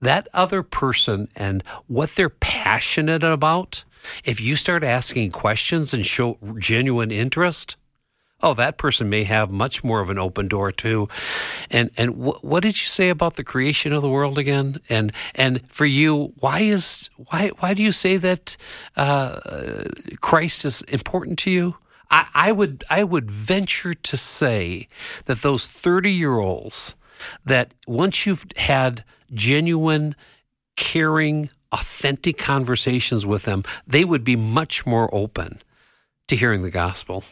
That 0.00 0.28
other 0.34 0.62
person 0.62 1.28
and 1.34 1.62
what 1.86 2.10
they're 2.10 2.28
passionate 2.28 3.22
about. 3.22 3.84
If 4.24 4.40
you 4.40 4.56
start 4.56 4.84
asking 4.84 5.32
questions 5.32 5.92
and 5.92 6.06
show 6.06 6.38
genuine 6.58 7.10
interest, 7.10 7.76
oh, 8.42 8.54
that 8.54 8.76
person 8.76 9.08
may 9.08 9.24
have 9.24 9.50
much 9.50 9.82
more 9.82 10.00
of 10.00 10.10
an 10.10 10.18
open 10.18 10.48
door 10.48 10.70
too. 10.70 11.08
And 11.70 11.90
and 11.96 12.14
wh- 12.14 12.44
what 12.44 12.62
did 12.62 12.80
you 12.80 12.86
say 12.86 13.08
about 13.08 13.36
the 13.36 13.44
creation 13.44 13.92
of 13.92 14.02
the 14.02 14.10
world 14.10 14.38
again? 14.38 14.76
And 14.88 15.12
and 15.34 15.66
for 15.70 15.86
you, 15.86 16.32
why 16.38 16.60
is 16.60 17.08
why 17.16 17.48
why 17.58 17.74
do 17.74 17.82
you 17.82 17.92
say 17.92 18.16
that 18.18 18.56
uh, 18.96 19.40
Christ 20.20 20.64
is 20.64 20.82
important 20.82 21.38
to 21.40 21.50
you? 21.50 21.76
I, 22.10 22.26
I 22.34 22.52
would 22.52 22.84
I 22.88 23.02
would 23.02 23.30
venture 23.30 23.94
to 23.94 24.16
say 24.16 24.88
that 25.24 25.42
those 25.42 25.66
thirty 25.66 26.12
year 26.12 26.38
olds 26.38 26.94
that 27.44 27.72
once 27.86 28.26
you've 28.26 28.44
had 28.56 29.04
genuine, 29.36 30.16
caring, 30.76 31.50
authentic 31.70 32.38
conversations 32.38 33.24
with 33.24 33.44
them, 33.44 33.62
they 33.86 34.04
would 34.04 34.24
be 34.24 34.34
much 34.36 34.86
more 34.86 35.08
open 35.14 35.60
to 36.28 36.36
hearing 36.36 36.62
the 36.62 36.70
gospel 36.70 37.22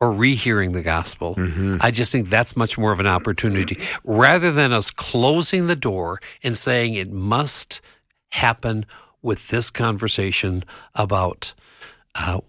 or 0.00 0.12
rehearing 0.12 0.72
the 0.72 0.82
gospel. 0.82 1.34
I 1.80 1.90
just 1.90 2.10
think 2.12 2.28
that's 2.28 2.56
much 2.56 2.78
more 2.78 2.92
of 2.92 3.00
an 3.00 3.06
opportunity 3.06 3.78
rather 4.04 4.50
than 4.50 4.72
us 4.72 4.90
closing 4.90 5.66
the 5.66 5.76
door 5.76 6.20
and 6.42 6.56
saying 6.56 6.94
it 6.94 7.10
must 7.10 7.80
happen 8.30 8.86
with 9.22 9.48
this 9.48 9.70
conversation 9.70 10.64
about 10.94 11.52
uh, 12.14 12.40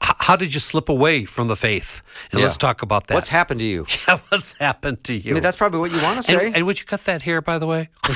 how, 0.00 0.16
how 0.18 0.36
did 0.36 0.54
you 0.54 0.60
slip 0.60 0.88
away 0.88 1.24
from 1.24 1.48
the 1.48 1.56
faith? 1.56 2.02
And 2.30 2.40
Yeah. 2.40 2.46
let's 2.46 2.56
talk 2.56 2.82
about 2.82 3.06
that. 3.08 3.14
What's 3.14 3.28
happened 3.28 3.60
to 3.60 3.66
you? 3.66 3.86
yeah, 4.08 4.18
what's 4.28 4.52
happened 4.54 5.04
to 5.04 5.14
you? 5.14 5.32
I 5.32 5.34
mean, 5.34 5.42
that's 5.42 5.56
probably 5.56 5.80
what 5.80 5.92
you 5.92 6.02
want 6.02 6.16
to 6.18 6.22
say. 6.22 6.46
and, 6.46 6.56
and 6.56 6.66
would 6.66 6.80
you 6.80 6.86
cut 6.86 7.04
that 7.04 7.22
hair, 7.22 7.40
by 7.40 7.58
the 7.58 7.66
way? 7.66 7.90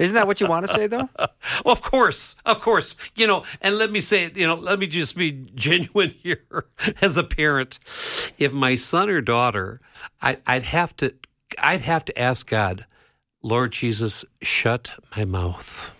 Isn't 0.00 0.14
that 0.14 0.26
what 0.26 0.40
you 0.40 0.46
want 0.46 0.66
to 0.66 0.72
say, 0.72 0.86
though? 0.86 1.08
Well, 1.64 1.72
of 1.72 1.82
course, 1.82 2.36
of 2.44 2.60
course. 2.60 2.96
You 3.14 3.26
know, 3.26 3.44
and 3.60 3.78
let 3.78 3.90
me 3.90 4.00
say 4.00 4.24
it, 4.24 4.36
you 4.36 4.46
know, 4.46 4.54
let 4.54 4.78
me 4.78 4.86
just 4.86 5.16
be 5.16 5.32
genuine 5.54 6.10
here 6.22 6.66
as 7.00 7.16
a 7.16 7.24
parent. 7.24 7.78
If 8.38 8.52
my 8.52 8.74
son 8.74 9.08
or 9.08 9.20
daughter, 9.20 9.80
I, 10.20 10.38
I'd 10.46 10.64
have 10.64 10.94
to, 10.96 11.14
I'd 11.58 11.82
have 11.82 12.04
to 12.06 12.18
ask 12.18 12.46
God, 12.46 12.84
Lord 13.42 13.72
Jesus, 13.72 14.24
shut 14.42 14.92
my 15.16 15.24
mouth. 15.24 15.92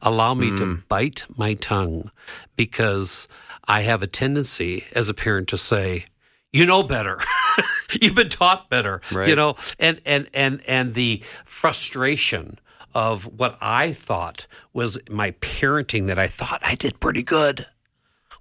Allow 0.00 0.34
me 0.34 0.50
to 0.50 0.64
mm. 0.64 0.88
bite 0.88 1.24
my 1.36 1.54
tongue 1.54 2.10
because 2.56 3.26
I 3.66 3.82
have 3.82 4.02
a 4.02 4.06
tendency 4.06 4.84
as 4.92 5.08
a 5.08 5.14
parent 5.14 5.48
to 5.48 5.56
say, 5.56 6.04
you 6.52 6.66
know 6.66 6.82
better. 6.82 7.20
You've 8.00 8.14
been 8.14 8.28
taught 8.28 8.70
better. 8.70 9.00
Right. 9.12 9.28
You 9.28 9.36
know, 9.36 9.56
and 9.78 10.00
and 10.04 10.28
and 10.32 10.62
and 10.66 10.94
the 10.94 11.22
frustration 11.44 12.58
of 12.94 13.24
what 13.24 13.56
I 13.60 13.92
thought 13.92 14.46
was 14.72 14.98
my 15.10 15.32
parenting 15.32 16.06
that 16.06 16.18
I 16.18 16.28
thought 16.28 16.60
I 16.64 16.74
did 16.74 17.00
pretty 17.00 17.22
good. 17.22 17.66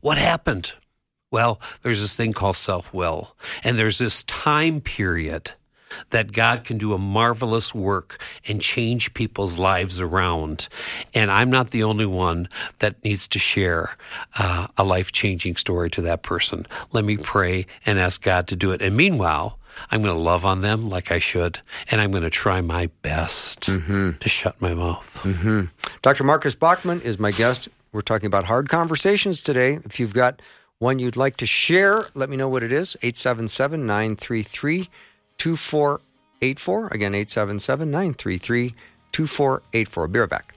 What 0.02 0.18
happened? 0.18 0.74
Well, 1.32 1.60
there's 1.82 2.02
this 2.02 2.16
thing 2.16 2.34
called 2.34 2.56
self 2.56 2.94
will, 2.94 3.36
and 3.64 3.78
there's 3.80 3.98
this 3.98 4.24
time 4.24 4.82
period 4.82 5.54
that 6.12 6.32
God 6.32 6.64
can 6.64 6.78
do 6.78 6.94
a 6.94 6.98
marvelous 6.98 7.74
work 7.74 8.22
and 8.48 8.62
change 8.62 9.14
people's 9.14 9.58
lives 9.58 10.00
around. 10.00 10.68
And 11.14 11.32
I'm 11.32 11.50
not 11.50 11.72
the 11.72 11.84
only 11.84 12.06
one 12.06 12.48
that 12.80 13.04
needs 13.04 13.28
to 13.30 13.40
share 13.40 13.96
uh, 14.38 14.68
a 14.78 14.84
life 14.84 15.12
changing 15.12 15.56
story 15.56 15.90
to 15.92 16.02
that 16.04 16.24
person. 16.24 16.66
Let 16.92 17.06
me 17.06 17.18
pray 17.18 17.66
and 17.86 18.00
ask 18.00 18.22
God 18.22 18.48
to 18.48 18.56
do 18.56 18.72
it. 18.72 18.82
And 18.82 18.96
meanwhile, 18.96 19.60
I'm 19.90 20.02
going 20.04 20.16
to 20.16 20.22
love 20.22 20.46
on 20.46 20.62
them 20.62 20.88
like 20.90 21.12
I 21.12 21.20
should, 21.20 21.60
and 21.90 22.00
I'm 22.00 22.12
going 22.12 22.24
to 22.24 22.30
try 22.30 22.62
my 22.62 22.90
best 23.02 23.68
to 24.20 24.30
shut 24.30 24.62
my 24.62 24.74
mouth. 24.74 25.22
Dr. 26.02 26.24
Marcus 26.24 26.56
Bachmann 26.56 27.02
is 27.02 27.20
my 27.20 27.32
guest. 27.32 27.70
We're 27.92 28.02
talking 28.02 28.28
about 28.28 28.46
hard 28.46 28.70
conversations 28.70 29.42
today. 29.42 29.80
If 29.84 30.00
you've 30.00 30.14
got 30.14 30.42
one 30.80 31.00
you'd 31.00 31.16
like 31.16 31.38
to 31.38 31.46
share, 31.46 32.06
let 32.14 32.30
me 32.30 32.38
know 32.38 32.50
what 32.50 32.62
it 32.64 32.72
is. 32.72 32.96
877 33.02 33.86
933 33.86 34.90
2484. 35.38 36.88
Again, 36.88 37.16
877 37.16 37.92
933 37.92 38.76
2484. 39.12 40.08
Be 40.08 40.20
right 40.20 40.30
back. 40.30 40.56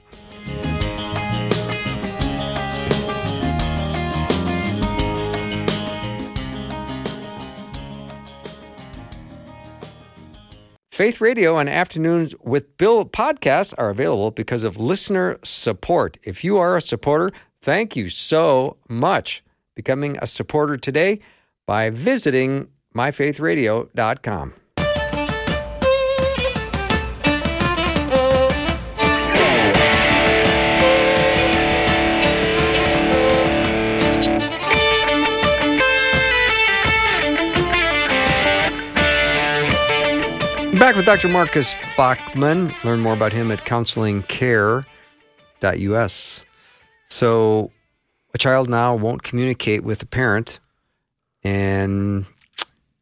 Faith 10.97 11.21
Radio 11.21 11.59
and 11.59 11.69
Afternoons 11.69 12.35
with 12.43 12.79
Bill 12.79 13.05
podcasts 13.05 13.75
are 13.77 13.91
available 13.91 14.31
because 14.31 14.65
of 14.65 14.79
listener 14.79 15.39
support. 15.45 16.17
If 16.23 16.43
you 16.43 16.57
are 16.57 16.75
a 16.75 16.81
supporter, 16.81 17.33
thank 17.61 17.97
you 17.97 18.09
so 18.09 18.79
much. 18.89 19.45
Becoming 19.75 20.17
a 20.23 20.27
supporter 20.27 20.79
today 20.79 21.21
by 21.67 21.91
visiting 21.91 22.69
myfaithradio.com. 22.95 24.55
Back 40.79 40.95
with 40.95 41.07
Dr. 41.07 41.29
Marcus 41.29 41.75
Bachmann. 41.97 42.71
Learn 42.85 43.01
more 43.01 43.15
about 43.15 43.33
him 43.33 43.51
at 43.51 43.61
counselingcare.us. 43.61 46.45
So, 47.09 47.71
a 48.35 48.39
child 48.39 48.69
now 48.69 48.95
won't 48.95 49.23
communicate 49.23 49.85
with 49.85 50.03
a 50.03 50.07
parent 50.07 50.61
and 51.43 52.27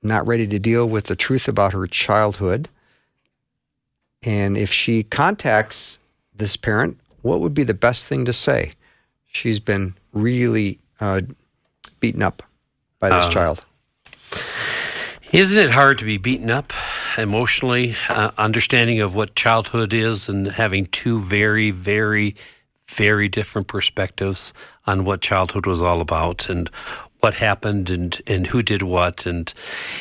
not 0.05 0.25
ready 0.25 0.47
to 0.47 0.61
deal 0.61 0.89
with 0.89 1.07
the 1.07 1.16
truth 1.16 1.49
about 1.49 1.72
her 1.72 1.89
childhood. 1.89 2.68
And 4.22 4.57
if 4.57 4.72
she 4.72 5.03
contacts 5.03 5.99
this 6.33 6.57
parent, 6.57 7.01
what 7.22 7.41
would 7.41 7.55
be 7.55 7.64
the 7.64 7.75
best 7.75 8.07
thing 8.07 8.25
to 8.27 8.33
say? 8.33 8.70
She's 9.27 9.59
been 9.59 9.95
really 10.12 10.79
uh, 11.01 11.22
beaten 11.99 12.22
up 12.22 12.45
by 13.01 13.11
this 13.11 13.29
child. 13.31 13.64
Isn't 15.33 15.64
it 15.64 15.72
hard 15.72 15.99
to 15.99 16.05
be 16.05 16.18
beaten 16.18 16.51
up 16.51 16.72
emotionally, 17.19 17.95
uh, 18.09 18.31
understanding 18.39 19.01
of 19.01 19.15
what 19.15 19.35
childhood 19.35 19.93
is, 19.93 20.29
and 20.29 20.47
having 20.47 20.87
two 20.87 21.21
very, 21.21 21.71
very, 21.71 22.37
very 22.89 23.29
different 23.29 23.69
perspectives 23.69 24.53
on 24.87 25.05
what 25.05 25.21
childhood 25.21 25.67
was 25.67 25.81
all 25.81 26.01
about 26.01 26.49
and 26.49 26.69
what 27.21 27.35
happened 27.35 27.89
and, 27.89 28.21
and 28.27 28.47
who 28.49 28.62
did 28.62 28.83
what? 28.83 29.25
And, 29.25 29.53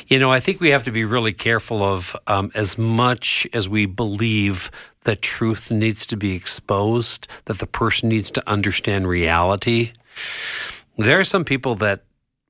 you 0.07 0.19
know, 0.19 0.29
I 0.29 0.41
think 0.41 0.59
we 0.59 0.69
have 0.69 0.83
to 0.83 0.91
be 0.91 1.05
really 1.05 1.31
careful 1.31 1.81
of 1.81 2.15
um, 2.27 2.51
as 2.53 2.77
much 2.77 3.47
as 3.53 3.69
we 3.69 3.85
believe 3.85 4.69
that 5.05 5.21
truth 5.21 5.71
needs 5.71 6.05
to 6.07 6.17
be 6.17 6.35
exposed, 6.35 7.27
that 7.45 7.59
the 7.59 7.67
person 7.67 8.09
needs 8.09 8.29
to 8.31 8.49
understand 8.49 9.07
reality. 9.07 9.93
There 10.97 11.19
are 11.19 11.23
some 11.23 11.45
people 11.45 11.75
that 11.75 12.03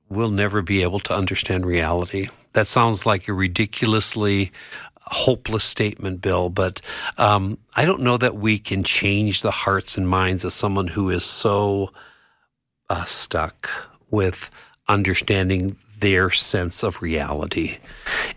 will 0.08 0.30
never 0.30 0.62
be 0.62 0.82
able 0.82 1.00
to 1.00 1.14
understand 1.14 1.66
reality. 1.66 2.28
That 2.52 2.66
sounds 2.66 3.04
like 3.04 3.28
a 3.28 3.32
ridiculously 3.32 4.52
hopeless 5.06 5.64
statement, 5.64 6.20
Bill, 6.20 6.48
but 6.48 6.80
um, 7.18 7.58
I 7.76 7.84
don't 7.84 8.02
know 8.02 8.16
that 8.16 8.36
we 8.36 8.58
can 8.58 8.84
change 8.84 9.42
the 9.42 9.50
hearts 9.50 9.98
and 9.98 10.08
minds 10.08 10.44
of 10.44 10.52
someone 10.52 10.88
who 10.88 11.10
is 11.10 11.24
so 11.24 11.92
uh, 12.88 13.04
stuck 13.04 13.68
with 14.10 14.50
understanding 14.88 15.76
their 15.98 16.30
sense 16.30 16.82
of 16.82 17.02
reality. 17.02 17.78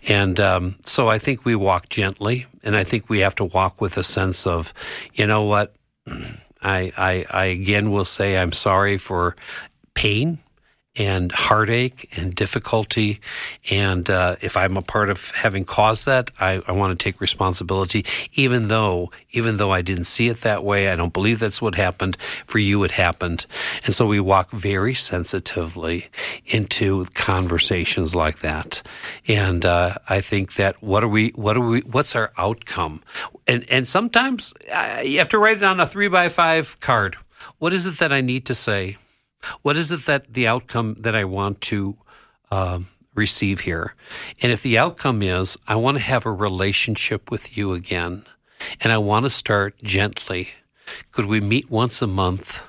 And 0.06 0.38
um, 0.40 0.76
so 0.84 1.08
I 1.08 1.18
think 1.18 1.44
we 1.44 1.54
walk 1.54 1.88
gently, 1.88 2.46
and 2.62 2.76
I 2.76 2.84
think 2.84 3.08
we 3.08 3.20
have 3.20 3.34
to 3.36 3.44
walk 3.44 3.80
with 3.80 3.96
a 3.96 4.02
sense 4.02 4.46
of, 4.46 4.72
you 5.14 5.26
know 5.26 5.44
what? 5.44 5.74
I, 6.62 6.92
I, 6.96 7.24
I 7.30 7.44
again 7.46 7.92
will 7.92 8.04
say 8.04 8.36
I'm 8.36 8.52
sorry 8.52 8.98
for 8.98 9.36
pain 9.94 10.38
and 10.98 11.30
heartache 11.30 12.08
and 12.16 12.34
difficulty. 12.34 13.20
And 13.70 14.10
uh, 14.10 14.36
if 14.40 14.56
I'm 14.56 14.76
a 14.76 14.82
part 14.82 15.08
of 15.08 15.30
having 15.30 15.64
caused 15.64 16.06
that, 16.06 16.30
I, 16.40 16.60
I 16.66 16.72
want 16.72 16.98
to 16.98 17.02
take 17.02 17.20
responsibility, 17.20 18.04
even 18.32 18.68
though, 18.68 19.10
even 19.30 19.56
though 19.56 19.70
I 19.70 19.80
didn't 19.80 20.04
see 20.04 20.28
it 20.28 20.40
that 20.40 20.64
way. 20.64 20.88
I 20.88 20.96
don't 20.96 21.12
believe 21.12 21.38
that's 21.38 21.62
what 21.62 21.76
happened. 21.76 22.16
For 22.46 22.58
you, 22.58 22.82
it 22.82 22.90
happened. 22.90 23.46
And 23.84 23.94
so 23.94 24.06
we 24.06 24.20
walk 24.20 24.50
very 24.50 24.94
sensitively 24.94 26.08
into 26.46 27.04
conversations 27.14 28.14
like 28.14 28.40
that. 28.40 28.82
And 29.28 29.64
uh, 29.64 29.94
I 30.08 30.20
think 30.20 30.54
that 30.54 30.82
what 30.82 31.04
are 31.04 31.08
we, 31.08 31.30
what 31.30 31.56
are 31.56 31.66
we, 31.66 31.80
what's 31.80 32.16
our 32.16 32.32
outcome? 32.36 33.02
And, 33.46 33.64
and 33.70 33.86
sometimes 33.86 34.52
uh, 34.72 35.02
you 35.04 35.18
have 35.18 35.28
to 35.30 35.38
write 35.38 35.58
it 35.58 35.62
on 35.62 35.78
a 35.78 35.86
three 35.86 36.08
by 36.08 36.28
five 36.28 36.78
card. 36.80 37.16
What 37.58 37.72
is 37.72 37.86
it 37.86 37.98
that 37.98 38.12
I 38.12 38.20
need 38.20 38.44
to 38.46 38.54
say? 38.54 38.96
What 39.62 39.76
is 39.76 39.90
it 39.90 40.06
that 40.06 40.34
the 40.34 40.46
outcome 40.46 40.96
that 41.00 41.14
I 41.14 41.24
want 41.24 41.60
to 41.62 41.96
um, 42.50 42.88
receive 43.14 43.60
here? 43.60 43.94
And 44.42 44.52
if 44.52 44.62
the 44.62 44.78
outcome 44.78 45.22
is, 45.22 45.56
I 45.66 45.76
want 45.76 45.96
to 45.96 46.02
have 46.02 46.26
a 46.26 46.32
relationship 46.32 47.30
with 47.30 47.56
you 47.56 47.72
again, 47.72 48.24
and 48.80 48.92
I 48.92 48.98
want 48.98 49.24
to 49.24 49.30
start 49.30 49.78
gently, 49.78 50.50
could 51.12 51.26
we 51.26 51.40
meet 51.40 51.70
once 51.70 52.02
a 52.02 52.06
month 52.06 52.62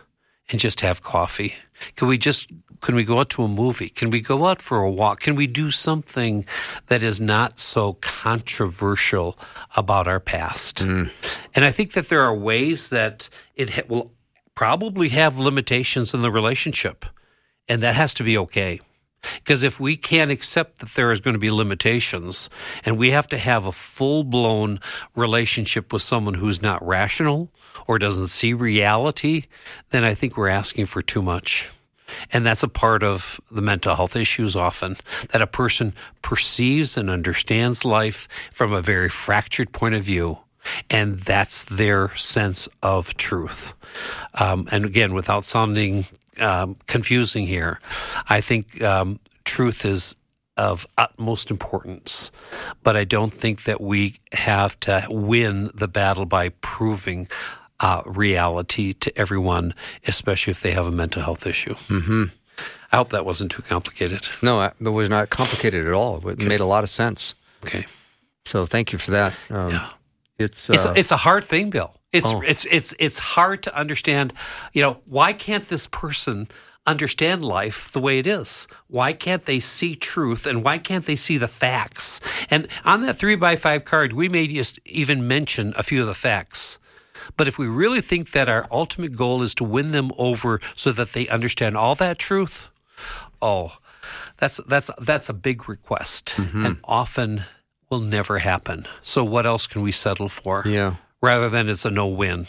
and 0.50 0.60
just 0.60 0.82
have 0.82 1.02
coffee? 1.02 1.56
Can 1.96 2.08
we 2.08 2.18
just 2.18 2.52
can 2.82 2.96
we 2.96 3.04
go 3.04 3.20
out 3.20 3.30
to 3.32 3.44
a 3.44 3.48
movie? 3.48 3.90
Can 3.90 4.10
we 4.10 4.22
go 4.22 4.46
out 4.46 4.62
for 4.62 4.82
a 4.82 4.90
walk? 4.90 5.20
Can 5.20 5.36
we 5.36 5.48
do 5.48 5.70
something 5.70 6.46
that 6.88 7.04
is 7.04 7.20
not 7.20 7.60
so 7.60 7.94
controversial 7.94 9.38
about 9.76 10.08
our 10.08 10.20
past? 10.20 10.82
And 11.54 11.66
I 11.66 11.72
think 11.72 11.94
that 11.94 12.08
there 12.08 12.22
are 12.22 12.36
ways 12.36 12.90
that 12.90 13.30
it 13.56 13.90
will 13.90 14.14
probably 14.60 15.08
have 15.08 15.40
limitations 15.40 16.14
in 16.14 16.22
the 16.22 16.30
relationship, 16.30 17.06
and 17.70 17.82
that 17.82 17.96
has 17.96 18.14
to 18.14 18.26
be 18.26 18.38
okay. 18.38 18.78
Because 19.36 19.64
if 19.64 19.80
we 19.80 19.96
can't 19.96 20.32
accept 20.32 20.80
that 20.80 20.90
there 20.96 21.14
is 21.14 21.22
going 21.22 21.34
to 21.34 21.40
be 21.40 21.50
limitations 21.50 22.50
and 22.84 22.98
we 22.98 23.12
have 23.12 23.30
to 23.30 23.38
have 23.38 23.66
a 23.66 23.72
full 23.72 24.26
blown 24.26 24.82
relationship 25.16 25.94
with 25.94 26.02
someone 26.02 26.34
who's 26.34 26.62
not 26.62 26.86
rational 26.86 27.50
or 27.88 27.98
doesn't 27.98 28.28
see 28.28 28.52
reality, 28.52 29.46
then 29.92 30.04
I 30.04 30.14
think 30.14 30.36
we're 30.36 30.50
asking 30.50 30.88
for 30.88 31.02
too 31.02 31.22
much. 31.22 31.72
And 32.34 32.46
that's 32.46 32.62
a 32.62 32.68
part 32.68 33.02
of 33.02 33.40
the 33.50 33.62
mental 33.62 33.96
health 33.96 34.18
issues 34.18 34.58
often 34.58 34.98
that 35.32 35.42
a 35.42 35.48
person 35.48 35.94
perceives 36.22 36.98
and 36.98 37.10
understands 37.10 37.86
life 37.86 38.28
from 38.52 38.74
a 38.74 38.82
very 38.82 39.08
fractured 39.08 39.72
point 39.72 39.96
of 39.96 40.04
view. 40.04 40.40
And 40.90 41.20
that's 41.20 41.64
their 41.66 42.16
sense 42.16 42.70
of 42.82 43.16
truth. 43.18 43.74
Um, 44.36 44.68
and 44.72 44.86
again, 44.86 45.14
without 45.14 45.46
sounding 45.46 46.06
um, 46.40 46.78
confusing 46.88 47.48
here, 47.48 47.80
I 48.30 48.42
think 48.42 48.82
um, 48.82 49.20
truth 49.46 49.86
is 49.86 50.16
of 50.58 50.86
utmost 50.98 51.50
importance. 51.50 52.32
But 52.84 52.98
I 52.98 53.06
don't 53.06 53.34
think 53.34 53.64
that 53.64 53.80
we 53.80 54.20
have 54.34 54.80
to 54.82 55.06
win 55.10 55.72
the 55.74 55.88
battle 55.88 56.26
by 56.26 56.50
proving 56.62 57.28
uh, 57.80 58.04
reality 58.06 58.94
to 58.94 59.18
everyone, 59.18 59.74
especially 60.06 60.52
if 60.52 60.62
they 60.62 60.72
have 60.72 60.86
a 60.86 60.92
mental 60.92 61.22
health 61.22 61.48
issue. 61.48 61.76
Mm-hmm. 61.76 62.24
I 62.92 62.98
hope 62.98 63.10
that 63.10 63.26
wasn't 63.26 63.52
too 63.52 63.62
complicated. 63.62 64.28
No, 64.42 64.62
it 64.64 64.74
was 64.82 65.10
not 65.10 65.30
complicated 65.30 65.88
at 65.88 65.94
all. 65.94 66.28
It 66.28 66.44
made 66.44 66.60
a 66.60 66.66
lot 66.66 66.84
of 66.84 66.90
sense. 66.90 67.36
Okay. 67.64 67.86
So 68.46 68.66
thank 68.66 68.92
you 68.92 69.00
for 69.00 69.12
that. 69.12 69.38
Um, 69.50 69.70
Yeah. 69.72 69.90
It's, 70.40 70.70
It's 70.70 70.86
uh, 70.86 70.94
it's 70.96 71.12
a 71.12 71.18
hard 71.18 71.46
thing, 71.46 71.70
Bill. 71.70 71.94
It's 72.12 72.34
Oh. 72.34 72.42
it's 72.46 72.66
it's 72.72 72.94
it's 72.98 73.20
hard 73.20 73.62
to 73.64 73.76
understand. 73.76 74.34
You 74.74 74.82
know, 74.82 74.98
why 75.06 75.34
can't 75.34 75.68
this 75.68 75.86
person 75.88 76.48
understand 76.88 77.44
life 77.44 77.92
the 77.92 78.00
way 78.00 78.18
it 78.20 78.26
is? 78.26 78.68
Why 78.88 79.14
can't 79.14 79.46
they 79.46 79.60
see 79.60 79.96
truth 79.96 80.48
and 80.48 80.64
why 80.64 80.80
can't 80.80 81.06
they 81.06 81.16
see 81.18 81.38
the 81.38 81.48
facts? 81.48 82.20
And 82.50 82.68
on 82.84 83.06
that 83.06 83.18
three 83.18 83.36
by 83.36 83.58
five 83.58 83.84
card, 83.86 84.14
we 84.14 84.30
may 84.30 84.48
just 84.48 84.80
even 84.86 85.28
mention 85.28 85.74
a 85.76 85.84
few 85.84 86.02
of 86.02 86.08
the 86.08 86.16
facts. 86.16 86.80
But 87.38 87.48
if 87.48 87.60
we 87.60 87.68
really 87.68 88.02
think 88.02 88.32
that 88.32 88.50
our 88.50 88.66
ultimate 88.72 89.16
goal 89.16 89.44
is 89.44 89.54
to 89.56 89.64
win 89.66 89.92
them 89.92 90.12
over 90.18 90.62
so 90.76 90.92
that 90.94 91.12
they 91.12 91.28
understand 91.28 91.76
all 91.78 91.94
that 91.96 92.18
truth, 92.18 92.72
oh, 93.42 93.78
that's 94.38 94.58
that's 94.68 94.90
that's 95.02 95.30
a 95.30 95.34
big 95.34 95.68
request, 95.70 96.36
and 96.40 96.78
often 96.86 97.44
will 97.90 98.00
never 98.00 98.40
happen. 98.40 98.86
So 99.04 99.24
what 99.24 99.46
else 99.46 99.68
can 99.68 99.82
we 99.82 99.92
settle 99.92 100.30
for? 100.30 100.64
yeah. 100.66 100.96
Rather 101.22 101.50
than 101.50 101.68
it's 101.68 101.84
a 101.84 101.90
no-win. 101.90 102.48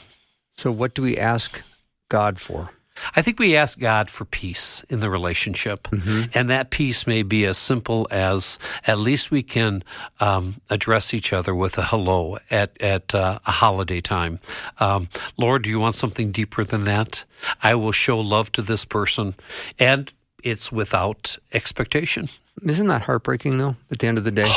So 0.57 0.70
what 0.70 0.95
do 0.95 1.03
we 1.03 1.16
ask 1.18 1.61
God 2.09 2.38
for? 2.38 2.70
I 3.16 3.22
think 3.22 3.38
we 3.41 3.57
ask 3.57 3.78
God 3.80 4.11
for 4.11 4.24
peace 4.24 4.84
in 4.88 5.01
the 5.01 5.11
relationship, 5.11 5.88
and 6.34 6.51
that 6.51 6.70
peace 6.70 7.07
may 7.07 7.22
be 7.22 7.47
as 7.47 7.57
simple 7.59 8.07
as 8.11 8.59
at 8.86 8.99
least 8.99 9.30
we 9.30 9.43
can 9.43 9.82
um, 10.20 10.61
address 10.68 11.14
each 11.14 11.32
other 11.32 11.55
with 11.55 11.78
a 11.78 11.82
hello 11.84 12.38
at 12.51 12.80
at 12.80 13.14
uh, 13.14 13.38
a 13.47 13.51
holiday 13.51 14.01
time. 14.01 14.38
Um, 14.78 15.09
Lord, 15.38 15.62
do 15.62 15.70
you 15.70 15.80
want 15.80 15.95
something 15.97 16.30
deeper 16.30 16.62
than 16.62 16.84
that? 16.84 17.24
I 17.62 17.74
will 17.74 17.93
show 17.93 18.20
love 18.20 18.53
to 18.53 18.62
this 18.62 18.84
person, 18.84 19.34
and 19.78 20.12
it's 20.45 20.70
without 20.70 21.38
expectation. 21.53 22.28
Isn't 22.62 22.88
that 22.88 23.03
heartbreaking 23.03 23.57
though? 23.59 23.76
At 23.91 24.01
the 24.01 24.07
end 24.09 24.18
of 24.18 24.24
the 24.24 24.30
day, 24.30 24.45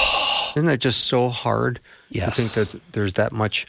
isn't 0.55 0.67
that 0.67 0.79
just 0.79 1.05
so 1.05 1.29
hard 1.29 1.79
Yes. 2.09 2.35
to 2.35 2.41
think 2.41 2.69
that 2.71 2.81
there's 2.93 3.13
that 3.13 3.31
much 3.31 3.65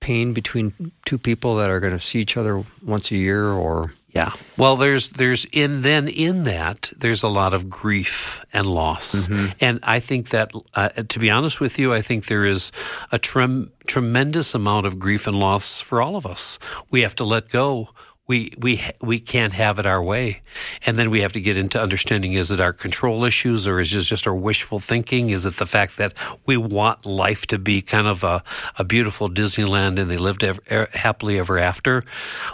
pain 0.00 0.32
between 0.32 0.92
two 1.04 1.18
people 1.18 1.56
that 1.56 1.68
are 1.70 1.78
going 1.78 1.92
to 1.92 2.00
see 2.04 2.20
each 2.20 2.36
other 2.36 2.64
once 2.82 3.10
a 3.10 3.16
year 3.16 3.48
or 3.52 3.92
Yeah. 4.12 4.32
Well, 4.56 4.76
there's 4.76 5.10
there's 5.10 5.44
in 5.52 5.82
then 5.82 6.08
in 6.08 6.44
that 6.44 6.90
there's 6.96 7.22
a 7.22 7.28
lot 7.28 7.54
of 7.54 7.68
grief 7.68 8.42
and 8.52 8.66
loss, 8.66 9.28
and 9.60 9.78
I 9.82 10.00
think 10.00 10.30
that 10.30 10.50
uh, 10.74 10.88
to 10.88 11.18
be 11.20 11.30
honest 11.30 11.60
with 11.60 11.78
you, 11.78 11.92
I 11.94 12.02
think 12.02 12.26
there 12.26 12.44
is 12.44 12.72
a 13.12 13.18
trem- 13.18 13.70
tremendous 13.86 14.54
amount 14.54 14.86
of 14.86 14.98
grief 14.98 15.26
and 15.28 15.38
loss 15.38 15.80
for 15.80 16.00
all 16.02 16.16
of 16.16 16.26
us. 16.26 16.58
We 16.90 17.02
have 17.02 17.14
to 17.16 17.24
let 17.24 17.50
go. 17.50 17.90
We 18.30 18.52
we 18.56 18.80
we 19.00 19.18
can't 19.18 19.54
have 19.54 19.80
it 19.80 19.86
our 19.86 20.00
way, 20.00 20.42
and 20.86 20.96
then 20.96 21.10
we 21.10 21.22
have 21.22 21.32
to 21.32 21.40
get 21.40 21.56
into 21.56 21.82
understanding: 21.82 22.34
is 22.34 22.52
it 22.52 22.60
our 22.60 22.72
control 22.72 23.24
issues, 23.24 23.66
or 23.66 23.80
is 23.80 23.92
it 23.92 24.02
just 24.02 24.24
our 24.28 24.34
wishful 24.36 24.78
thinking? 24.78 25.30
Is 25.30 25.46
it 25.46 25.56
the 25.56 25.66
fact 25.66 25.96
that 25.96 26.14
we 26.46 26.56
want 26.56 27.04
life 27.04 27.44
to 27.48 27.58
be 27.58 27.82
kind 27.82 28.06
of 28.06 28.22
a, 28.22 28.44
a 28.78 28.84
beautiful 28.84 29.28
Disneyland 29.28 29.98
and 29.98 30.08
they 30.08 30.16
lived 30.16 30.44
ever, 30.44 30.62
er, 30.70 30.88
happily 30.92 31.40
ever 31.40 31.58
after? 31.58 32.04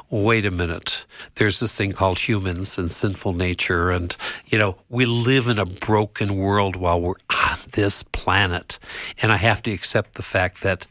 Wait 0.09 0.47
a 0.47 0.51
minute. 0.51 1.05
There's 1.35 1.61
this 1.61 1.77
thing 1.77 1.93
called 1.93 2.21
humans 2.21 2.79
and 2.79 2.91
sinful 2.91 3.35
nature, 3.35 3.91
and 3.91 4.17
you 4.47 4.59
know 4.59 4.79
we 4.89 5.05
live 5.05 5.47
in 5.47 5.59
a 5.59 5.67
broken 5.67 6.39
world 6.39 6.77
while 6.77 7.03
we're 7.03 7.21
on 7.29 7.59
this 7.73 8.03
planet, 8.03 8.79
and 9.21 9.31
I 9.31 9.37
have 9.37 9.63
to 9.65 9.73
accept 9.73 10.15
the 10.15 10.23
fact 10.23 10.63
that 10.63 10.87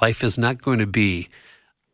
life 0.00 0.24
is 0.24 0.38
not 0.38 0.62
going 0.62 0.78
to 0.78 0.86
be 0.86 1.28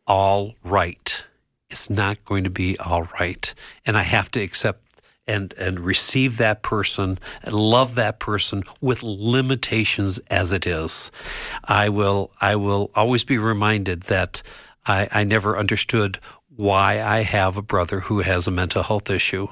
all 0.07 0.55
right. 0.63 1.25
It's 1.69 1.89
not 1.89 2.23
going 2.25 2.43
to 2.43 2.49
be 2.49 2.77
all 2.77 3.03
right. 3.19 3.53
And 3.85 3.97
I 3.97 4.03
have 4.03 4.31
to 4.31 4.41
accept 4.41 4.81
and, 5.27 5.53
and 5.57 5.79
receive 5.81 6.37
that 6.37 6.63
person 6.63 7.19
and 7.43 7.53
love 7.53 7.95
that 7.95 8.19
person 8.19 8.63
with 8.79 9.03
limitations 9.03 10.19
as 10.29 10.53
it 10.53 10.65
is. 10.65 11.11
I 11.65 11.89
will, 11.89 12.31
I 12.39 12.55
will 12.55 12.91
always 12.95 13.25
be 13.25 13.37
reminded 13.37 14.03
that 14.03 14.41
I, 14.85 15.09
I 15.11 15.23
never 15.25 15.57
understood 15.57 16.19
why 16.57 17.01
I 17.01 17.21
have 17.21 17.55
a 17.55 17.61
brother 17.61 18.01
who 18.01 18.19
has 18.19 18.47
a 18.47 18.51
mental 18.51 18.83
health 18.83 19.09
issue. 19.09 19.47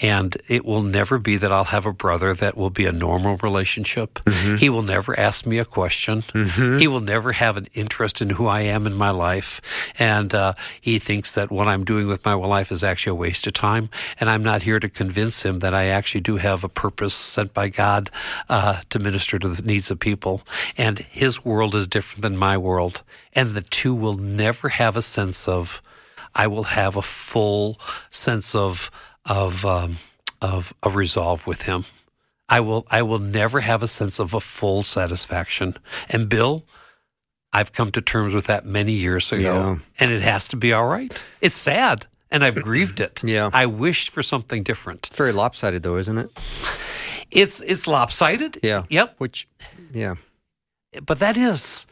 And 0.00 0.36
it 0.48 0.64
will 0.64 0.82
never 0.82 1.18
be 1.18 1.36
that 1.38 1.50
I'll 1.50 1.64
have 1.64 1.86
a 1.86 1.92
brother 1.92 2.34
that 2.34 2.56
will 2.56 2.70
be 2.70 2.84
a 2.86 2.92
normal 2.92 3.36
relationship. 3.36 4.18
He 4.58 4.68
will 4.68 4.82
never 4.82 5.18
ask 5.18 5.46
me 5.46 5.58
a 5.58 5.64
question. 5.64 6.22
He 6.78 6.86
will 6.88 7.00
never 7.00 7.32
have 7.32 7.56
an 7.56 7.68
interest 7.74 8.20
in 8.20 8.30
who 8.30 8.46
I 8.46 8.62
am 8.62 8.86
in 8.86 8.94
my 8.94 9.10
life. 9.10 9.60
And 9.98 10.34
uh, 10.34 10.54
he 10.80 10.98
thinks 10.98 11.34
that 11.34 11.50
what 11.50 11.68
I'm 11.68 11.84
doing 11.84 12.06
with 12.08 12.24
my 12.24 12.34
life 12.34 12.70
is 12.72 12.84
actually 12.84 13.12
a 13.12 13.14
waste 13.22 13.46
of 13.46 13.52
time. 13.54 13.88
And 14.20 14.28
I'm 14.28 14.42
not 14.42 14.62
here 14.62 14.80
to 14.80 14.88
convince 14.88 15.44
him 15.44 15.60
that 15.60 15.74
I 15.74 15.86
actually 15.86 16.22
do 16.22 16.36
have 16.36 16.64
a 16.64 16.68
purpose 16.68 17.14
sent 17.14 17.54
by 17.54 17.68
God 17.68 18.10
uh, 18.48 18.80
to 18.90 18.98
minister 18.98 19.38
to 19.38 19.48
the 19.48 19.62
needs 19.62 19.90
of 19.90 19.98
people. 20.00 20.42
And 20.76 20.98
his 20.98 21.44
world 21.44 21.74
is 21.74 21.86
different 21.86 22.22
than 22.22 22.36
my 22.36 22.56
world. 22.56 23.02
And 23.32 23.50
the 23.50 23.62
two 23.62 23.94
will 23.94 24.16
never 24.16 24.70
have 24.70 24.96
a 24.96 25.02
sense 25.02 25.46
of, 25.48 25.80
I 26.38 26.46
will 26.46 26.62
have 26.62 26.96
a 26.96 27.02
full 27.02 27.78
sense 28.10 28.54
of 28.54 28.90
of 29.26 29.64
um, 29.66 29.96
of 30.40 30.72
a 30.82 30.88
resolve 30.88 31.46
with 31.46 31.62
him. 31.62 31.84
I 32.48 32.60
will 32.60 32.86
I 32.90 33.02
will 33.02 33.18
never 33.18 33.60
have 33.60 33.82
a 33.82 33.88
sense 33.88 34.18
of 34.18 34.32
a 34.34 34.40
full 34.40 34.82
satisfaction. 34.82 35.76
And 36.08 36.28
Bill, 36.28 36.64
I've 37.52 37.72
come 37.72 37.90
to 37.90 38.00
terms 38.00 38.34
with 38.34 38.46
that 38.46 38.64
many 38.64 38.92
years 38.92 39.32
ago, 39.32 39.42
Yeah. 39.42 39.76
and 40.00 40.10
it 40.12 40.22
has 40.22 40.48
to 40.48 40.56
be 40.56 40.72
all 40.72 40.86
right. 40.86 41.12
It's 41.40 41.56
sad, 41.56 42.06
and 42.30 42.44
I've 42.44 42.54
grieved 42.62 43.00
it. 43.00 43.20
Yeah. 43.24 43.50
I 43.52 43.66
wished 43.66 44.10
for 44.10 44.22
something 44.22 44.62
different. 44.62 45.08
it's 45.08 45.16
very 45.16 45.32
lopsided 45.32 45.82
though, 45.82 45.96
isn't 45.98 46.18
it? 46.18 46.30
It's 47.30 47.60
it's 47.60 47.86
lopsided. 47.86 48.58
Yeah. 48.62 48.84
Yep. 48.88 49.16
Which, 49.18 49.48
yeah, 49.92 50.14
But 51.04 51.18
that 51.18 51.36
is, 51.36 51.86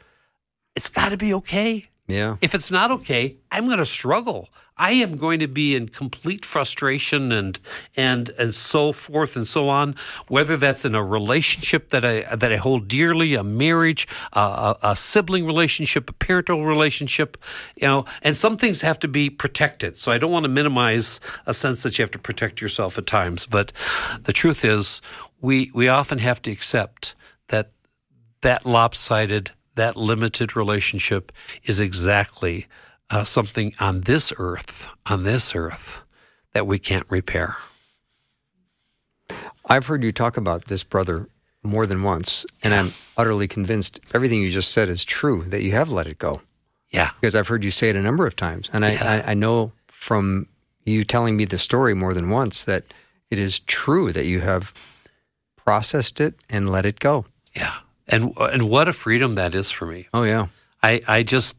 it's 0.75 0.89
got 0.89 1.11
to 1.11 1.17
be 1.19 1.35
okay. 1.35 1.85
Yeah, 2.07 2.37
If 2.41 2.55
it's 2.55 2.71
not 2.71 2.91
okay, 2.93 3.37
I'm 3.51 3.67
going 3.67 3.79
to 3.79 3.87
struggle. 3.87 4.49
I 4.79 4.93
am 4.93 5.17
going 5.17 5.41
to 5.41 5.49
be 5.49 5.75
in 5.75 5.89
complete 5.89 6.45
frustration 6.45 7.33
and 7.33 7.59
and 7.97 8.29
and 8.39 8.55
so 8.55 8.93
forth 8.93 9.35
and 9.35 9.49
so 9.49 9.71
on. 9.71 9.97
Whether 10.29 10.59
that's 10.59 10.85
in 10.85 10.95
a 10.95 11.03
relationship 11.03 11.89
that 11.91 12.05
I 12.05 12.37
that 12.37 12.53
I 12.53 12.57
hold 12.57 12.87
dearly, 12.87 13.35
a 13.35 13.43
marriage, 13.43 14.07
uh, 14.35 14.75
a, 14.83 14.91
a 14.91 14.97
sibling 14.97 15.47
relationship, 15.47 16.11
a 16.11 16.13
parental 16.13 16.67
relationship, 16.67 17.39
you 17.77 17.89
know, 17.89 18.05
and 18.23 18.37
some 18.37 18.59
things 18.59 18.83
have 18.83 18.99
to 18.99 19.09
be 19.09 19.31
protected. 19.31 19.99
So 19.99 20.13
I 20.13 20.19
don't 20.19 20.31
want 20.31 20.45
to 20.45 20.51
minimize 20.51 21.21
a 21.47 21.55
sense 21.55 21.83
that 21.83 21.97
you 21.99 22.03
have 22.03 22.11
to 22.13 22.19
protect 22.19 22.61
yourself 22.61 22.99
at 22.99 23.07
times. 23.07 23.47
But 23.47 23.73
the 24.21 24.35
truth 24.35 24.63
is, 24.63 25.01
we 25.41 25.71
we 25.73 25.89
often 25.89 26.19
have 26.19 26.43
to 26.43 26.51
accept 26.51 27.15
that 27.49 27.73
that 28.43 28.67
lopsided, 28.67 29.53
that 29.77 29.97
limited 29.97 30.57
relationship 30.57 31.33
is 31.65 31.81
exactly 31.81 32.67
uh, 33.09 33.25
something 33.25 33.73
on 33.79 34.03
this 34.03 34.33
earth, 34.39 34.89
on 35.07 35.25
this 35.25 35.55
earth, 35.55 36.03
that 36.53 36.67
we 36.67 36.79
can't 36.79 37.07
repair. 37.09 37.57
I've 39.67 39.87
heard 39.87 40.03
you 40.03 40.13
talk 40.13 40.37
about 40.37 40.67
this 40.67 40.83
brother 40.85 41.29
more 41.63 41.87
than 41.87 42.03
once, 42.03 42.47
and 42.63 42.73
I'm 42.73 42.93
utterly 43.17 43.49
convinced 43.49 43.99
everything 44.15 44.41
you 44.41 44.51
just 44.51 44.71
said 44.73 44.89
is 44.89 45.05
true. 45.05 45.43
That 45.45 45.63
you 45.63 45.73
have 45.73 45.91
let 45.91 46.07
it 46.07 46.19
go 46.19 46.43
Yeah. 46.91 47.11
because 47.21 47.35
I've 47.35 47.49
heard 47.49 47.65
you 47.65 47.71
say 47.73 47.89
it 47.89 47.97
a 47.97 48.03
number 48.03 48.27
of 48.27 48.37
times, 48.37 48.71
and 48.73 48.85
I, 48.85 48.93
Yeah. 48.93 49.23
I, 49.27 49.31
I 49.33 49.35
know 49.35 49.73
from 49.89 50.47
you 50.85 51.05
telling 51.05 51.37
me 51.37 51.45
the 51.45 51.59
story 51.59 51.95
more 51.95 52.15
than 52.15 52.31
once 52.31 52.65
that 52.65 52.85
it 53.31 53.39
is 53.41 53.59
true 53.61 54.13
that 54.13 54.27
you 54.27 54.41
have 54.41 54.73
processed 55.57 56.21
it 56.21 56.35
and 56.49 56.71
let 56.71 56.87
it 56.87 57.01
go. 57.01 57.27
Yeah. 57.55 57.75
And 58.09 58.33
and 58.39 58.69
what 58.69 58.89
a 58.89 58.93
freedom 58.93 59.35
that 59.35 59.55
is 59.55 59.71
for 59.71 59.87
me. 59.87 60.09
Oh 60.15 60.23
yeah. 60.23 60.47
I, 60.83 61.03
I 61.09 61.23
just 61.23 61.57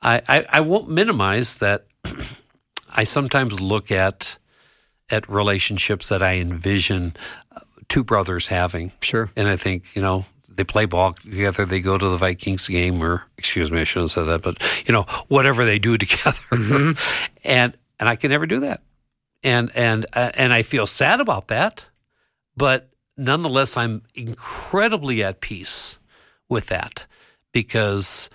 I, 0.00 0.22
I, 0.28 0.46
I 0.48 0.60
won't 0.60 0.88
minimize 0.88 1.58
that 1.58 1.86
I 2.90 3.04
sometimes 3.04 3.60
look 3.60 3.90
at 3.90 4.38
at 5.10 5.28
relationships 5.28 6.08
that 6.08 6.22
I 6.22 6.36
envision 6.36 7.14
uh, 7.54 7.60
two 7.88 8.04
brothers 8.04 8.46
having. 8.48 8.92
Sure. 9.00 9.30
And 9.36 9.48
I 9.48 9.56
think, 9.56 9.94
you 9.96 10.02
know, 10.02 10.26
they 10.48 10.64
play 10.64 10.86
ball 10.86 11.14
together, 11.14 11.64
they 11.64 11.80
go 11.80 11.96
to 11.96 12.08
the 12.08 12.16
Vikings 12.16 12.66
game 12.66 13.02
or 13.02 13.24
excuse 13.36 13.70
me, 13.70 13.80
I 13.80 13.84
shouldn't 13.84 14.12
have 14.12 14.26
said 14.26 14.32
that, 14.32 14.42
but 14.42 14.86
you 14.86 14.92
know, 14.92 15.02
whatever 15.28 15.64
they 15.64 15.78
do 15.78 15.96
together. 15.98 16.94
and 17.44 17.76
and 18.00 18.08
I 18.08 18.16
can 18.16 18.30
never 18.30 18.46
do 18.46 18.60
that. 18.60 18.82
And 19.42 19.70
and 19.74 20.06
uh, 20.14 20.32
and 20.34 20.52
I 20.52 20.62
feel 20.62 20.86
sad 20.86 21.20
about 21.20 21.48
that, 21.48 21.86
but 22.56 22.90
nonetheless 23.18 23.76
I'm 23.76 24.02
incredibly 24.14 25.22
at 25.22 25.40
peace 25.40 25.98
with 26.48 26.66
that 26.68 27.06
because 27.52 28.30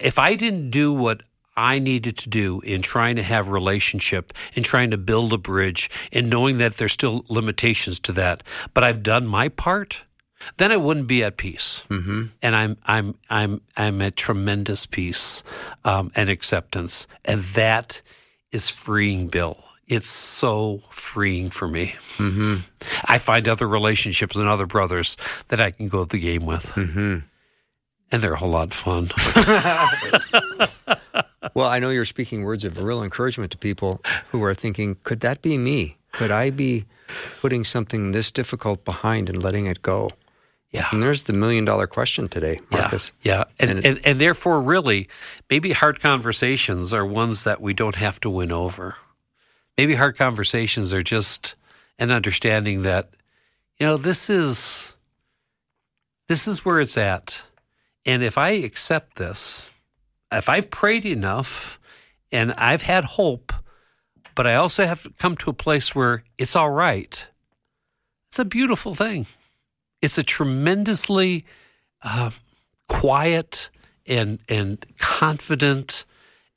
if 0.00 0.18
I 0.18 0.34
didn't 0.34 0.70
do 0.70 0.92
what 0.92 1.22
I 1.56 1.78
needed 1.78 2.18
to 2.18 2.28
do 2.28 2.60
in 2.62 2.82
trying 2.82 3.16
to 3.16 3.22
have 3.22 3.48
relationship 3.48 4.32
in 4.54 4.62
trying 4.62 4.90
to 4.90 4.96
build 4.96 5.32
a 5.32 5.38
bridge 5.38 5.88
and 6.12 6.28
knowing 6.28 6.58
that 6.58 6.76
there's 6.76 6.92
still 6.92 7.24
limitations 7.28 8.00
to 8.00 8.12
that, 8.12 8.42
but 8.72 8.82
I've 8.82 9.02
done 9.02 9.26
my 9.26 9.48
part, 9.48 10.02
then 10.56 10.72
I 10.72 10.76
wouldn't 10.76 11.06
be 11.06 11.22
at 11.22 11.36
peace. 11.36 11.84
Mm-hmm. 11.88 12.24
And 12.42 12.56
I'm 12.56 12.76
I'm 12.84 13.14
I'm 13.30 13.60
I'm 13.76 14.02
at 14.02 14.16
tremendous 14.16 14.86
peace 14.86 15.42
um, 15.84 16.10
and 16.16 16.28
acceptance, 16.28 17.06
and 17.24 17.42
that 17.54 18.02
is 18.50 18.68
freeing, 18.68 19.28
Bill. 19.28 19.62
It's 19.86 20.08
so 20.08 20.82
freeing 20.90 21.50
for 21.50 21.68
me. 21.68 21.94
Mm-hmm. 22.16 22.60
I 23.04 23.18
find 23.18 23.48
other 23.48 23.68
relationships 23.68 24.36
and 24.36 24.48
other 24.48 24.66
brothers 24.66 25.16
that 25.48 25.60
I 25.60 25.70
can 25.70 25.88
go 25.88 26.04
to 26.04 26.08
the 26.08 26.18
game 26.18 26.46
with. 26.46 26.66
Mm-hmm. 26.72 27.18
And 28.12 28.22
they're 28.22 28.32
a 28.32 28.38
whole 28.38 28.50
lot 28.50 28.68
of 28.68 28.72
fun. 28.72 29.10
Well, 31.54 31.68
I 31.68 31.78
know 31.78 31.90
you're 31.90 32.04
speaking 32.04 32.42
words 32.42 32.64
of 32.64 32.78
real 32.78 33.02
encouragement 33.02 33.52
to 33.52 33.58
people 33.58 34.02
who 34.30 34.42
are 34.42 34.54
thinking, 34.54 34.96
could 35.04 35.20
that 35.20 35.40
be 35.40 35.56
me? 35.56 35.98
Could 36.12 36.32
I 36.32 36.50
be 36.50 36.84
putting 37.40 37.64
something 37.64 38.10
this 38.10 38.32
difficult 38.32 38.84
behind 38.84 39.28
and 39.28 39.42
letting 39.42 39.66
it 39.66 39.80
go? 39.82 40.10
yeah. 40.72 40.88
And 40.90 41.00
there's 41.00 41.22
the 41.22 41.32
million 41.32 41.64
dollar 41.64 41.86
question 41.86 42.28
today, 42.28 42.58
Marcus. 42.72 43.12
Yeah, 43.22 43.44
and, 43.60 43.70
And 43.70 43.86
and, 43.86 44.00
and 44.04 44.20
therefore, 44.20 44.60
really, 44.60 45.06
maybe 45.48 45.70
hard 45.70 46.00
conversations 46.00 46.92
are 46.92 47.06
ones 47.06 47.44
that 47.44 47.60
we 47.60 47.72
don't 47.72 47.94
have 47.94 48.18
to 48.20 48.30
win 48.30 48.50
over. 48.50 48.96
Maybe 49.76 49.94
hard 49.94 50.16
conversations 50.16 50.92
are 50.92 51.02
just 51.02 51.54
an 51.98 52.10
understanding 52.10 52.82
that, 52.82 53.10
you 53.78 53.86
know, 53.86 53.96
this 53.96 54.30
is 54.30 54.94
this 56.28 56.48
is 56.48 56.64
where 56.64 56.80
it's 56.80 56.96
at, 56.96 57.42
and 58.06 58.22
if 58.22 58.38
I 58.38 58.50
accept 58.50 59.16
this, 59.16 59.70
if 60.32 60.48
I've 60.48 60.70
prayed 60.70 61.04
enough, 61.04 61.78
and 62.32 62.52
I've 62.52 62.82
had 62.82 63.04
hope, 63.04 63.52
but 64.34 64.46
I 64.46 64.54
also 64.54 64.86
have 64.86 65.02
to 65.04 65.10
come 65.10 65.36
to 65.36 65.50
a 65.50 65.54
place 65.54 65.94
where 65.94 66.24
it's 66.38 66.56
all 66.56 66.70
right. 66.70 67.26
It's 68.28 68.38
a 68.38 68.44
beautiful 68.44 68.94
thing. 68.94 69.26
It's 70.02 70.18
a 70.18 70.22
tremendously 70.22 71.44
uh, 72.02 72.30
quiet 72.88 73.70
and 74.06 74.38
and 74.48 74.84
confident 74.98 76.04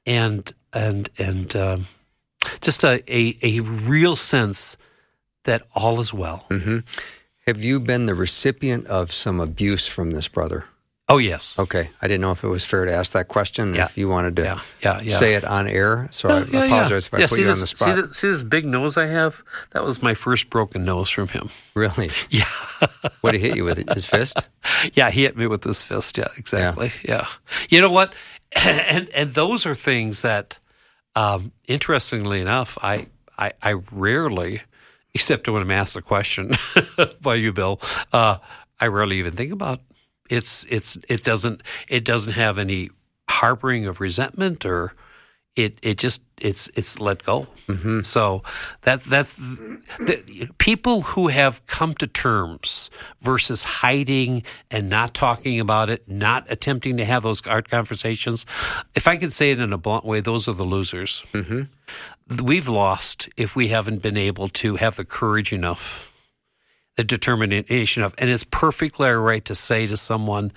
and 0.05 0.51
and 0.73 1.09
and 1.17 1.55
um, 1.55 1.87
just 2.61 2.83
a, 2.83 3.01
a 3.07 3.37
a 3.41 3.59
real 3.61 4.15
sense 4.15 4.77
that 5.43 5.63
all 5.75 5.99
is 6.01 6.13
well. 6.13 6.45
Mm-hmm. 6.49 6.79
Have 7.47 7.63
you 7.63 7.79
been 7.79 8.05
the 8.05 8.15
recipient 8.15 8.87
of 8.87 9.13
some 9.13 9.39
abuse 9.39 9.87
from 9.87 10.11
this 10.11 10.27
brother? 10.27 10.65
Oh 11.09 11.19
yes, 11.19 11.57
Okay. 11.57 11.89
I 12.01 12.07
didn't 12.09 12.19
know 12.19 12.33
if 12.33 12.43
it 12.43 12.49
was 12.49 12.65
fair 12.65 12.83
to 12.83 12.91
ask 12.91 13.13
that 13.13 13.29
question, 13.29 13.73
Yeah. 13.73 13.85
if 13.85 13.97
you 13.97 14.09
wanted 14.09 14.35
to 14.35 14.41
yeah, 14.43 14.59
yeah, 14.83 14.99
yeah. 15.01 15.17
say 15.17 15.35
it 15.35 15.45
on 15.45 15.65
air. 15.65 16.09
So 16.11 16.27
Yeah, 16.27 16.35
I 16.35 16.39
yeah, 16.51 16.65
apologize 16.65 17.07
if 17.07 17.13
I 17.13 17.25
put 17.27 17.39
you 17.39 17.45
this, 17.45 17.55
on 17.55 17.59
the 17.61 17.67
spot. 17.67 17.87
See, 17.95 18.01
this, 18.01 18.17
see 18.17 18.27
this 18.27 18.43
big 18.43 18.65
nose 18.65 18.97
I 18.97 19.05
have? 19.05 19.41
That 19.71 19.85
was 19.85 20.01
my 20.03 20.13
first 20.15 20.49
broken 20.49 20.83
nose 20.83 21.09
from 21.09 21.29
him. 21.29 21.47
Really? 21.75 22.09
Yeah. 22.29 22.43
What 23.21 23.31
did 23.31 23.39
he 23.39 23.47
hit 23.47 23.55
you 23.55 23.63
with? 23.63 23.77
His 23.93 24.05
fist? 24.05 24.37
Yeah, 24.95 25.09
he 25.09 25.23
hit 25.23 25.37
me 25.37 25.47
with 25.47 25.63
his 25.63 25.81
fist. 25.81 26.17
Yeah, 26.17 26.27
exactly. 26.37 26.91
Yeah. 27.07 27.25
You 27.69 27.79
know 27.79 27.91
what? 27.91 28.11
And 28.65 29.07
and 29.15 29.33
those 29.33 29.65
are 29.65 29.75
things 29.75 30.21
that, 30.23 30.59
um, 31.17 31.51
interestingly 31.67 32.41
enough, 32.41 32.77
I, 32.83 33.07
I 33.39 33.51
I 33.59 33.71
rarely, 33.91 34.61
except 35.15 35.49
when 35.49 35.63
I'm 35.63 35.71
asked 35.71 35.95
a 35.95 36.01
question 36.03 36.51
by 37.21 37.35
you, 37.35 37.51
Bill, 37.51 37.81
uh, 38.13 38.37
I 38.79 38.85
rarely 38.85 39.17
even 39.17 39.33
think 39.33 39.51
about. 39.51 39.81
It's 40.29 40.63
it's 40.65 40.95
it 41.09 41.23
doesn't 41.23 41.63
it 41.87 42.05
doesn't 42.05 42.33
have 42.33 42.59
any 42.59 42.91
harboring 43.27 43.87
of 43.87 43.99
resentment 43.99 44.63
or 44.63 44.93
it 45.57 45.77
it 45.81 45.97
just 45.97 46.21
it's 46.39 46.69
it's 46.75 46.99
let 46.99 47.23
go. 47.23 47.47
So 48.03 48.43
that 48.83 49.03
that's 49.03 49.33
the, 49.33 50.49
people 50.57 51.01
who 51.01 51.27
have 51.27 51.65
come 51.65 51.93
to 51.95 52.07
terms 52.07 52.89
versus 53.21 53.63
hiding 53.63 54.43
and 54.71 54.89
not 54.89 55.13
talking 55.13 55.59
about 55.59 55.89
it, 55.89 56.07
not 56.07 56.45
attempting 56.49 56.97
to 56.97 57.05
have 57.05 57.23
those 57.23 57.45
art 57.47 57.69
conversations. 57.69 58.45
If 58.95 59.07
I 59.07 59.17
could 59.17 59.33
say 59.33 59.51
it 59.51 59.59
in 59.59 59.73
a 59.73 59.77
blunt 59.77 60.05
way, 60.05 60.21
those 60.21 60.47
are 60.47 60.53
the 60.53 60.63
losers. 60.63 61.23
Mm-hmm. 61.33 62.43
We've 62.45 62.67
lost 62.67 63.29
if 63.35 63.55
we 63.55 63.69
haven't 63.69 64.01
been 64.01 64.17
able 64.17 64.49
to 64.49 64.75
have 64.75 64.95
the 64.95 65.05
courage 65.05 65.51
enough 65.51 66.13
the 66.97 67.03
determination 67.03 68.03
of, 68.03 68.15
and 68.17 68.29
it's 68.29 68.43
perfectly 68.43 69.07
all 69.07 69.17
right 69.17 69.45
to 69.45 69.53
say 69.53 69.85
to 69.85 69.95
someone, 69.95 70.51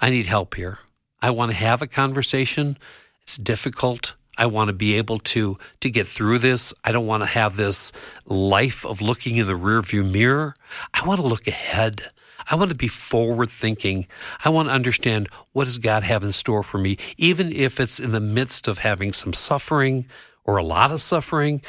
I 0.00 0.08
need 0.08 0.26
help 0.26 0.54
here. 0.54 0.78
I 1.20 1.30
want 1.30 1.52
to 1.52 1.56
have 1.56 1.82
a 1.82 1.86
conversation. 1.86 2.78
It's 3.22 3.36
difficult. 3.36 4.14
I 4.38 4.46
want 4.46 4.68
to 4.68 4.72
be 4.72 4.94
able 4.94 5.18
to 5.18 5.58
to 5.80 5.90
get 5.90 6.06
through 6.06 6.38
this. 6.38 6.72
I 6.84 6.92
don't 6.92 7.06
want 7.06 7.22
to 7.22 7.26
have 7.26 7.56
this 7.56 7.92
life 8.24 8.84
of 8.86 9.00
looking 9.00 9.36
in 9.36 9.46
the 9.46 9.52
rearview 9.52 10.10
mirror. 10.10 10.54
I 10.94 11.06
want 11.06 11.20
to 11.20 11.26
look 11.26 11.46
ahead. 11.46 12.08
I 12.50 12.56
want 12.56 12.70
to 12.70 12.76
be 12.76 12.88
forward 12.88 13.50
thinking. 13.50 14.06
I 14.44 14.48
want 14.48 14.68
to 14.68 14.74
understand 14.74 15.28
what 15.52 15.64
does 15.64 15.78
God 15.78 16.02
have 16.02 16.24
in 16.24 16.32
store 16.32 16.62
for 16.62 16.78
me, 16.78 16.96
even 17.16 17.52
if 17.52 17.78
it's 17.78 18.00
in 18.00 18.10
the 18.10 18.20
midst 18.20 18.66
of 18.66 18.78
having 18.78 19.12
some 19.12 19.32
suffering 19.32 20.06
or 20.44 20.56
a 20.56 20.64
lot 20.64 20.90
of 20.90 21.00
suffering, 21.00 21.62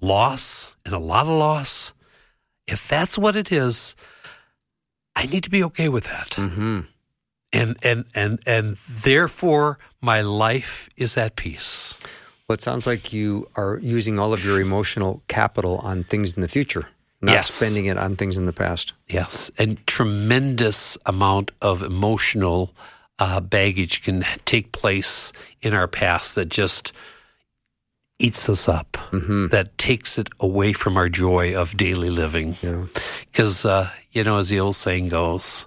loss 0.00 0.74
and 0.84 0.94
a 0.94 0.98
lot 0.98 1.22
of 1.22 1.32
loss 1.32 1.94
if 2.70 2.86
that's 2.86 3.18
what 3.18 3.36
it 3.36 3.50
is, 3.50 3.94
I 5.16 5.26
need 5.26 5.42
to 5.44 5.50
be 5.50 5.62
okay 5.64 5.88
with 5.88 6.04
that. 6.04 6.30
Mm-hmm. 6.30 6.80
And 7.52 7.76
and 7.82 8.04
and 8.14 8.38
and 8.46 8.76
therefore 8.88 9.78
my 10.00 10.20
life 10.20 10.88
is 10.96 11.16
at 11.16 11.34
peace. 11.34 11.94
Well, 12.50 12.54
it 12.56 12.62
sounds 12.62 12.84
like 12.84 13.12
you 13.12 13.46
are 13.54 13.78
using 13.80 14.18
all 14.18 14.32
of 14.32 14.44
your 14.44 14.60
emotional 14.60 15.22
capital 15.28 15.78
on 15.84 16.02
things 16.02 16.32
in 16.32 16.40
the 16.40 16.48
future, 16.48 16.88
not 17.22 17.30
Yes. 17.30 17.48
spending 17.54 17.86
it 17.86 17.96
on 17.96 18.16
things 18.16 18.36
in 18.36 18.46
the 18.46 18.52
past. 18.52 18.92
Yes, 19.08 19.52
and 19.56 19.78
tremendous 19.86 20.98
amount 21.06 21.52
of 21.62 21.80
emotional 21.80 22.74
uh, 23.20 23.38
baggage 23.38 24.02
can 24.02 24.26
take 24.46 24.72
place 24.72 25.32
in 25.62 25.74
our 25.74 25.86
past 25.86 26.34
that 26.34 26.48
just 26.48 26.92
eats 28.18 28.48
us 28.48 28.68
up. 28.68 28.98
That 29.12 29.78
takes 29.78 30.18
it 30.18 30.28
away 30.40 30.72
from 30.72 30.96
our 30.96 31.08
joy 31.08 31.54
of 31.54 31.76
daily 31.76 32.10
living. 32.10 32.56
Yeah. 32.62 32.86
because 33.30 33.64
uh, 33.64 33.90
you 34.10 34.24
know, 34.24 34.38
as 34.38 34.48
the 34.48 34.58
old 34.58 34.74
saying 34.74 35.10
goes, 35.10 35.66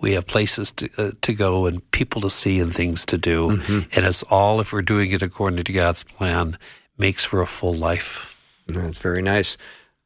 we 0.00 0.12
have 0.12 0.26
places 0.26 0.72
to 0.72 0.88
uh, 0.98 1.10
to 1.22 1.32
go 1.34 1.66
and 1.66 1.88
people 1.90 2.20
to 2.22 2.30
see 2.30 2.58
and 2.58 2.74
things 2.74 3.04
to 3.06 3.18
do, 3.18 3.50
and 3.50 4.04
it's 4.06 4.22
all 4.24 4.60
if 4.60 4.72
we're 4.72 4.82
doing 4.82 5.10
it 5.12 5.22
according 5.22 5.62
to 5.64 5.72
God's 5.72 6.04
plan 6.04 6.58
makes 6.98 7.24
for 7.24 7.40
a 7.40 7.46
full 7.46 7.74
life. 7.74 8.62
That's 8.66 8.98
very 8.98 9.22
nice. 9.22 9.56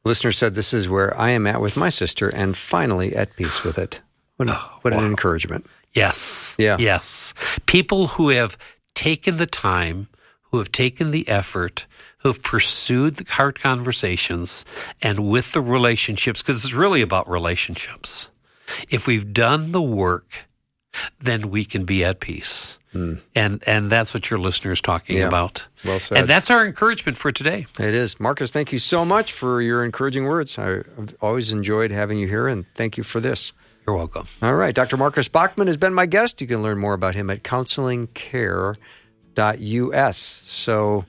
Listener 0.04 0.32
said 0.32 0.54
this 0.54 0.72
is 0.74 0.88
where 0.88 1.16
I 1.18 1.30
am 1.30 1.46
at 1.46 1.60
with 1.60 1.76
my 1.76 1.88
sister 1.88 2.28
and 2.28 2.56
finally 2.56 3.16
at 3.16 3.36
peace 3.36 3.64
with 3.64 3.78
it. 3.78 4.00
What, 4.36 4.48
what 4.82 4.92
an 4.92 5.04
encouragement. 5.04 5.66
Yes, 5.92 6.56
Yeah. 6.58 6.76
yes. 6.78 7.32
People 7.66 8.08
who 8.08 8.28
have 8.30 8.58
taken 8.94 9.36
the 9.36 9.46
time, 9.46 10.08
who 10.50 10.58
have 10.58 10.72
taken 10.72 11.10
the 11.12 11.26
effort, 11.28 11.86
who 12.18 12.28
have 12.28 12.42
pursued 12.42 13.16
the 13.16 13.32
hard 13.32 13.60
conversations, 13.60 14.64
and 15.00 15.20
with 15.30 15.52
the 15.52 15.60
relationships, 15.60 16.42
because 16.42 16.64
it's 16.64 16.74
really 16.74 17.00
about 17.02 17.28
relationships. 17.30 18.28
If 18.90 19.06
we've 19.06 19.32
done 19.32 19.72
the 19.72 19.82
work, 19.82 20.46
then 21.20 21.50
we 21.50 21.64
can 21.64 21.84
be 21.84 22.04
at 22.04 22.20
peace. 22.20 22.78
Hmm. 22.92 23.14
And 23.34 23.62
and 23.66 23.90
that's 23.90 24.14
what 24.14 24.30
your 24.30 24.38
listener 24.38 24.70
is 24.72 24.80
talking. 24.80 25.18
Yeah. 25.18 25.26
about. 25.26 25.66
Well 25.84 25.98
said. 25.98 26.18
And 26.18 26.28
that's 26.28 26.48
our 26.50 26.64
encouragement 26.64 27.18
for 27.18 27.32
today. 27.32 27.66
It 27.78 27.92
is. 27.92 28.20
Marcus, 28.20 28.52
thank 28.52 28.72
you 28.72 28.78
so 28.78 29.04
much 29.04 29.32
for 29.32 29.60
your 29.60 29.84
encouraging 29.84 30.24
words. 30.24 30.56
I've 30.58 31.14
always 31.20 31.50
enjoyed 31.50 31.90
having 31.90 32.18
you 32.18 32.28
here, 32.28 32.46
and 32.46 32.64
thank 32.74 32.96
you 32.96 33.02
for 33.02 33.18
this. 33.18 33.52
You're 33.86 33.96
welcome. 33.96 34.26
All 34.40 34.54
right. 34.54 34.74
Dr. 34.74 34.96
Marcus 34.96 35.28
Bachmann 35.28 35.66
has 35.66 35.76
been 35.76 35.92
my 35.92 36.06
guest. 36.06 36.40
You 36.40 36.46
can 36.46 36.62
learn 36.62 36.78
more 36.78 36.94
about 36.94 37.14
him 37.14 37.28
at 37.28 37.42
counselingcare.us. 37.42 40.16
So 40.16 41.04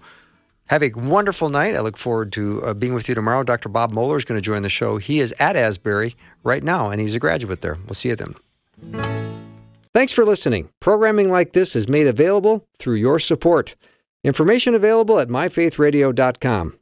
Have 0.67 0.81
a 0.81 0.89
wonderful 0.91 1.49
night. 1.49 1.75
I 1.75 1.81
look 1.81 1.97
forward 1.97 2.31
to 2.33 2.63
uh, 2.63 2.73
being 2.73 2.95
with 2.95 3.07
you 3.07 3.13
tomorrow. 3.13 3.43
Dr. 3.43 3.69
Bob 3.69 3.91
Moeller 3.91 4.17
is 4.17 4.25
going 4.25 4.37
to 4.39 4.45
join 4.45 4.63
the 4.63 4.69
show. 4.69 4.97
He 4.97 5.19
is 5.19 5.33
at 5.39 5.55
Asbury 5.55 6.15
right 6.43 6.63
now, 6.63 6.89
and 6.89 6.99
he's 6.99 7.13
a 7.13 7.19
graduate 7.19 7.61
there. 7.61 7.77
We'll 7.85 7.93
see 7.93 8.09
you 8.09 8.15
then. 8.15 8.35
Thanks 9.93 10.11
for 10.11 10.25
listening. 10.25 10.69
Programming 10.79 11.29
like 11.29 11.53
this 11.53 11.75
is 11.75 11.87
made 11.87 12.07
available 12.07 12.65
through 12.79 12.95
your 12.95 13.19
support. 13.19 13.75
Information 14.23 14.73
available 14.73 15.19
at 15.19 15.27
myfaithradio.com. 15.27 16.73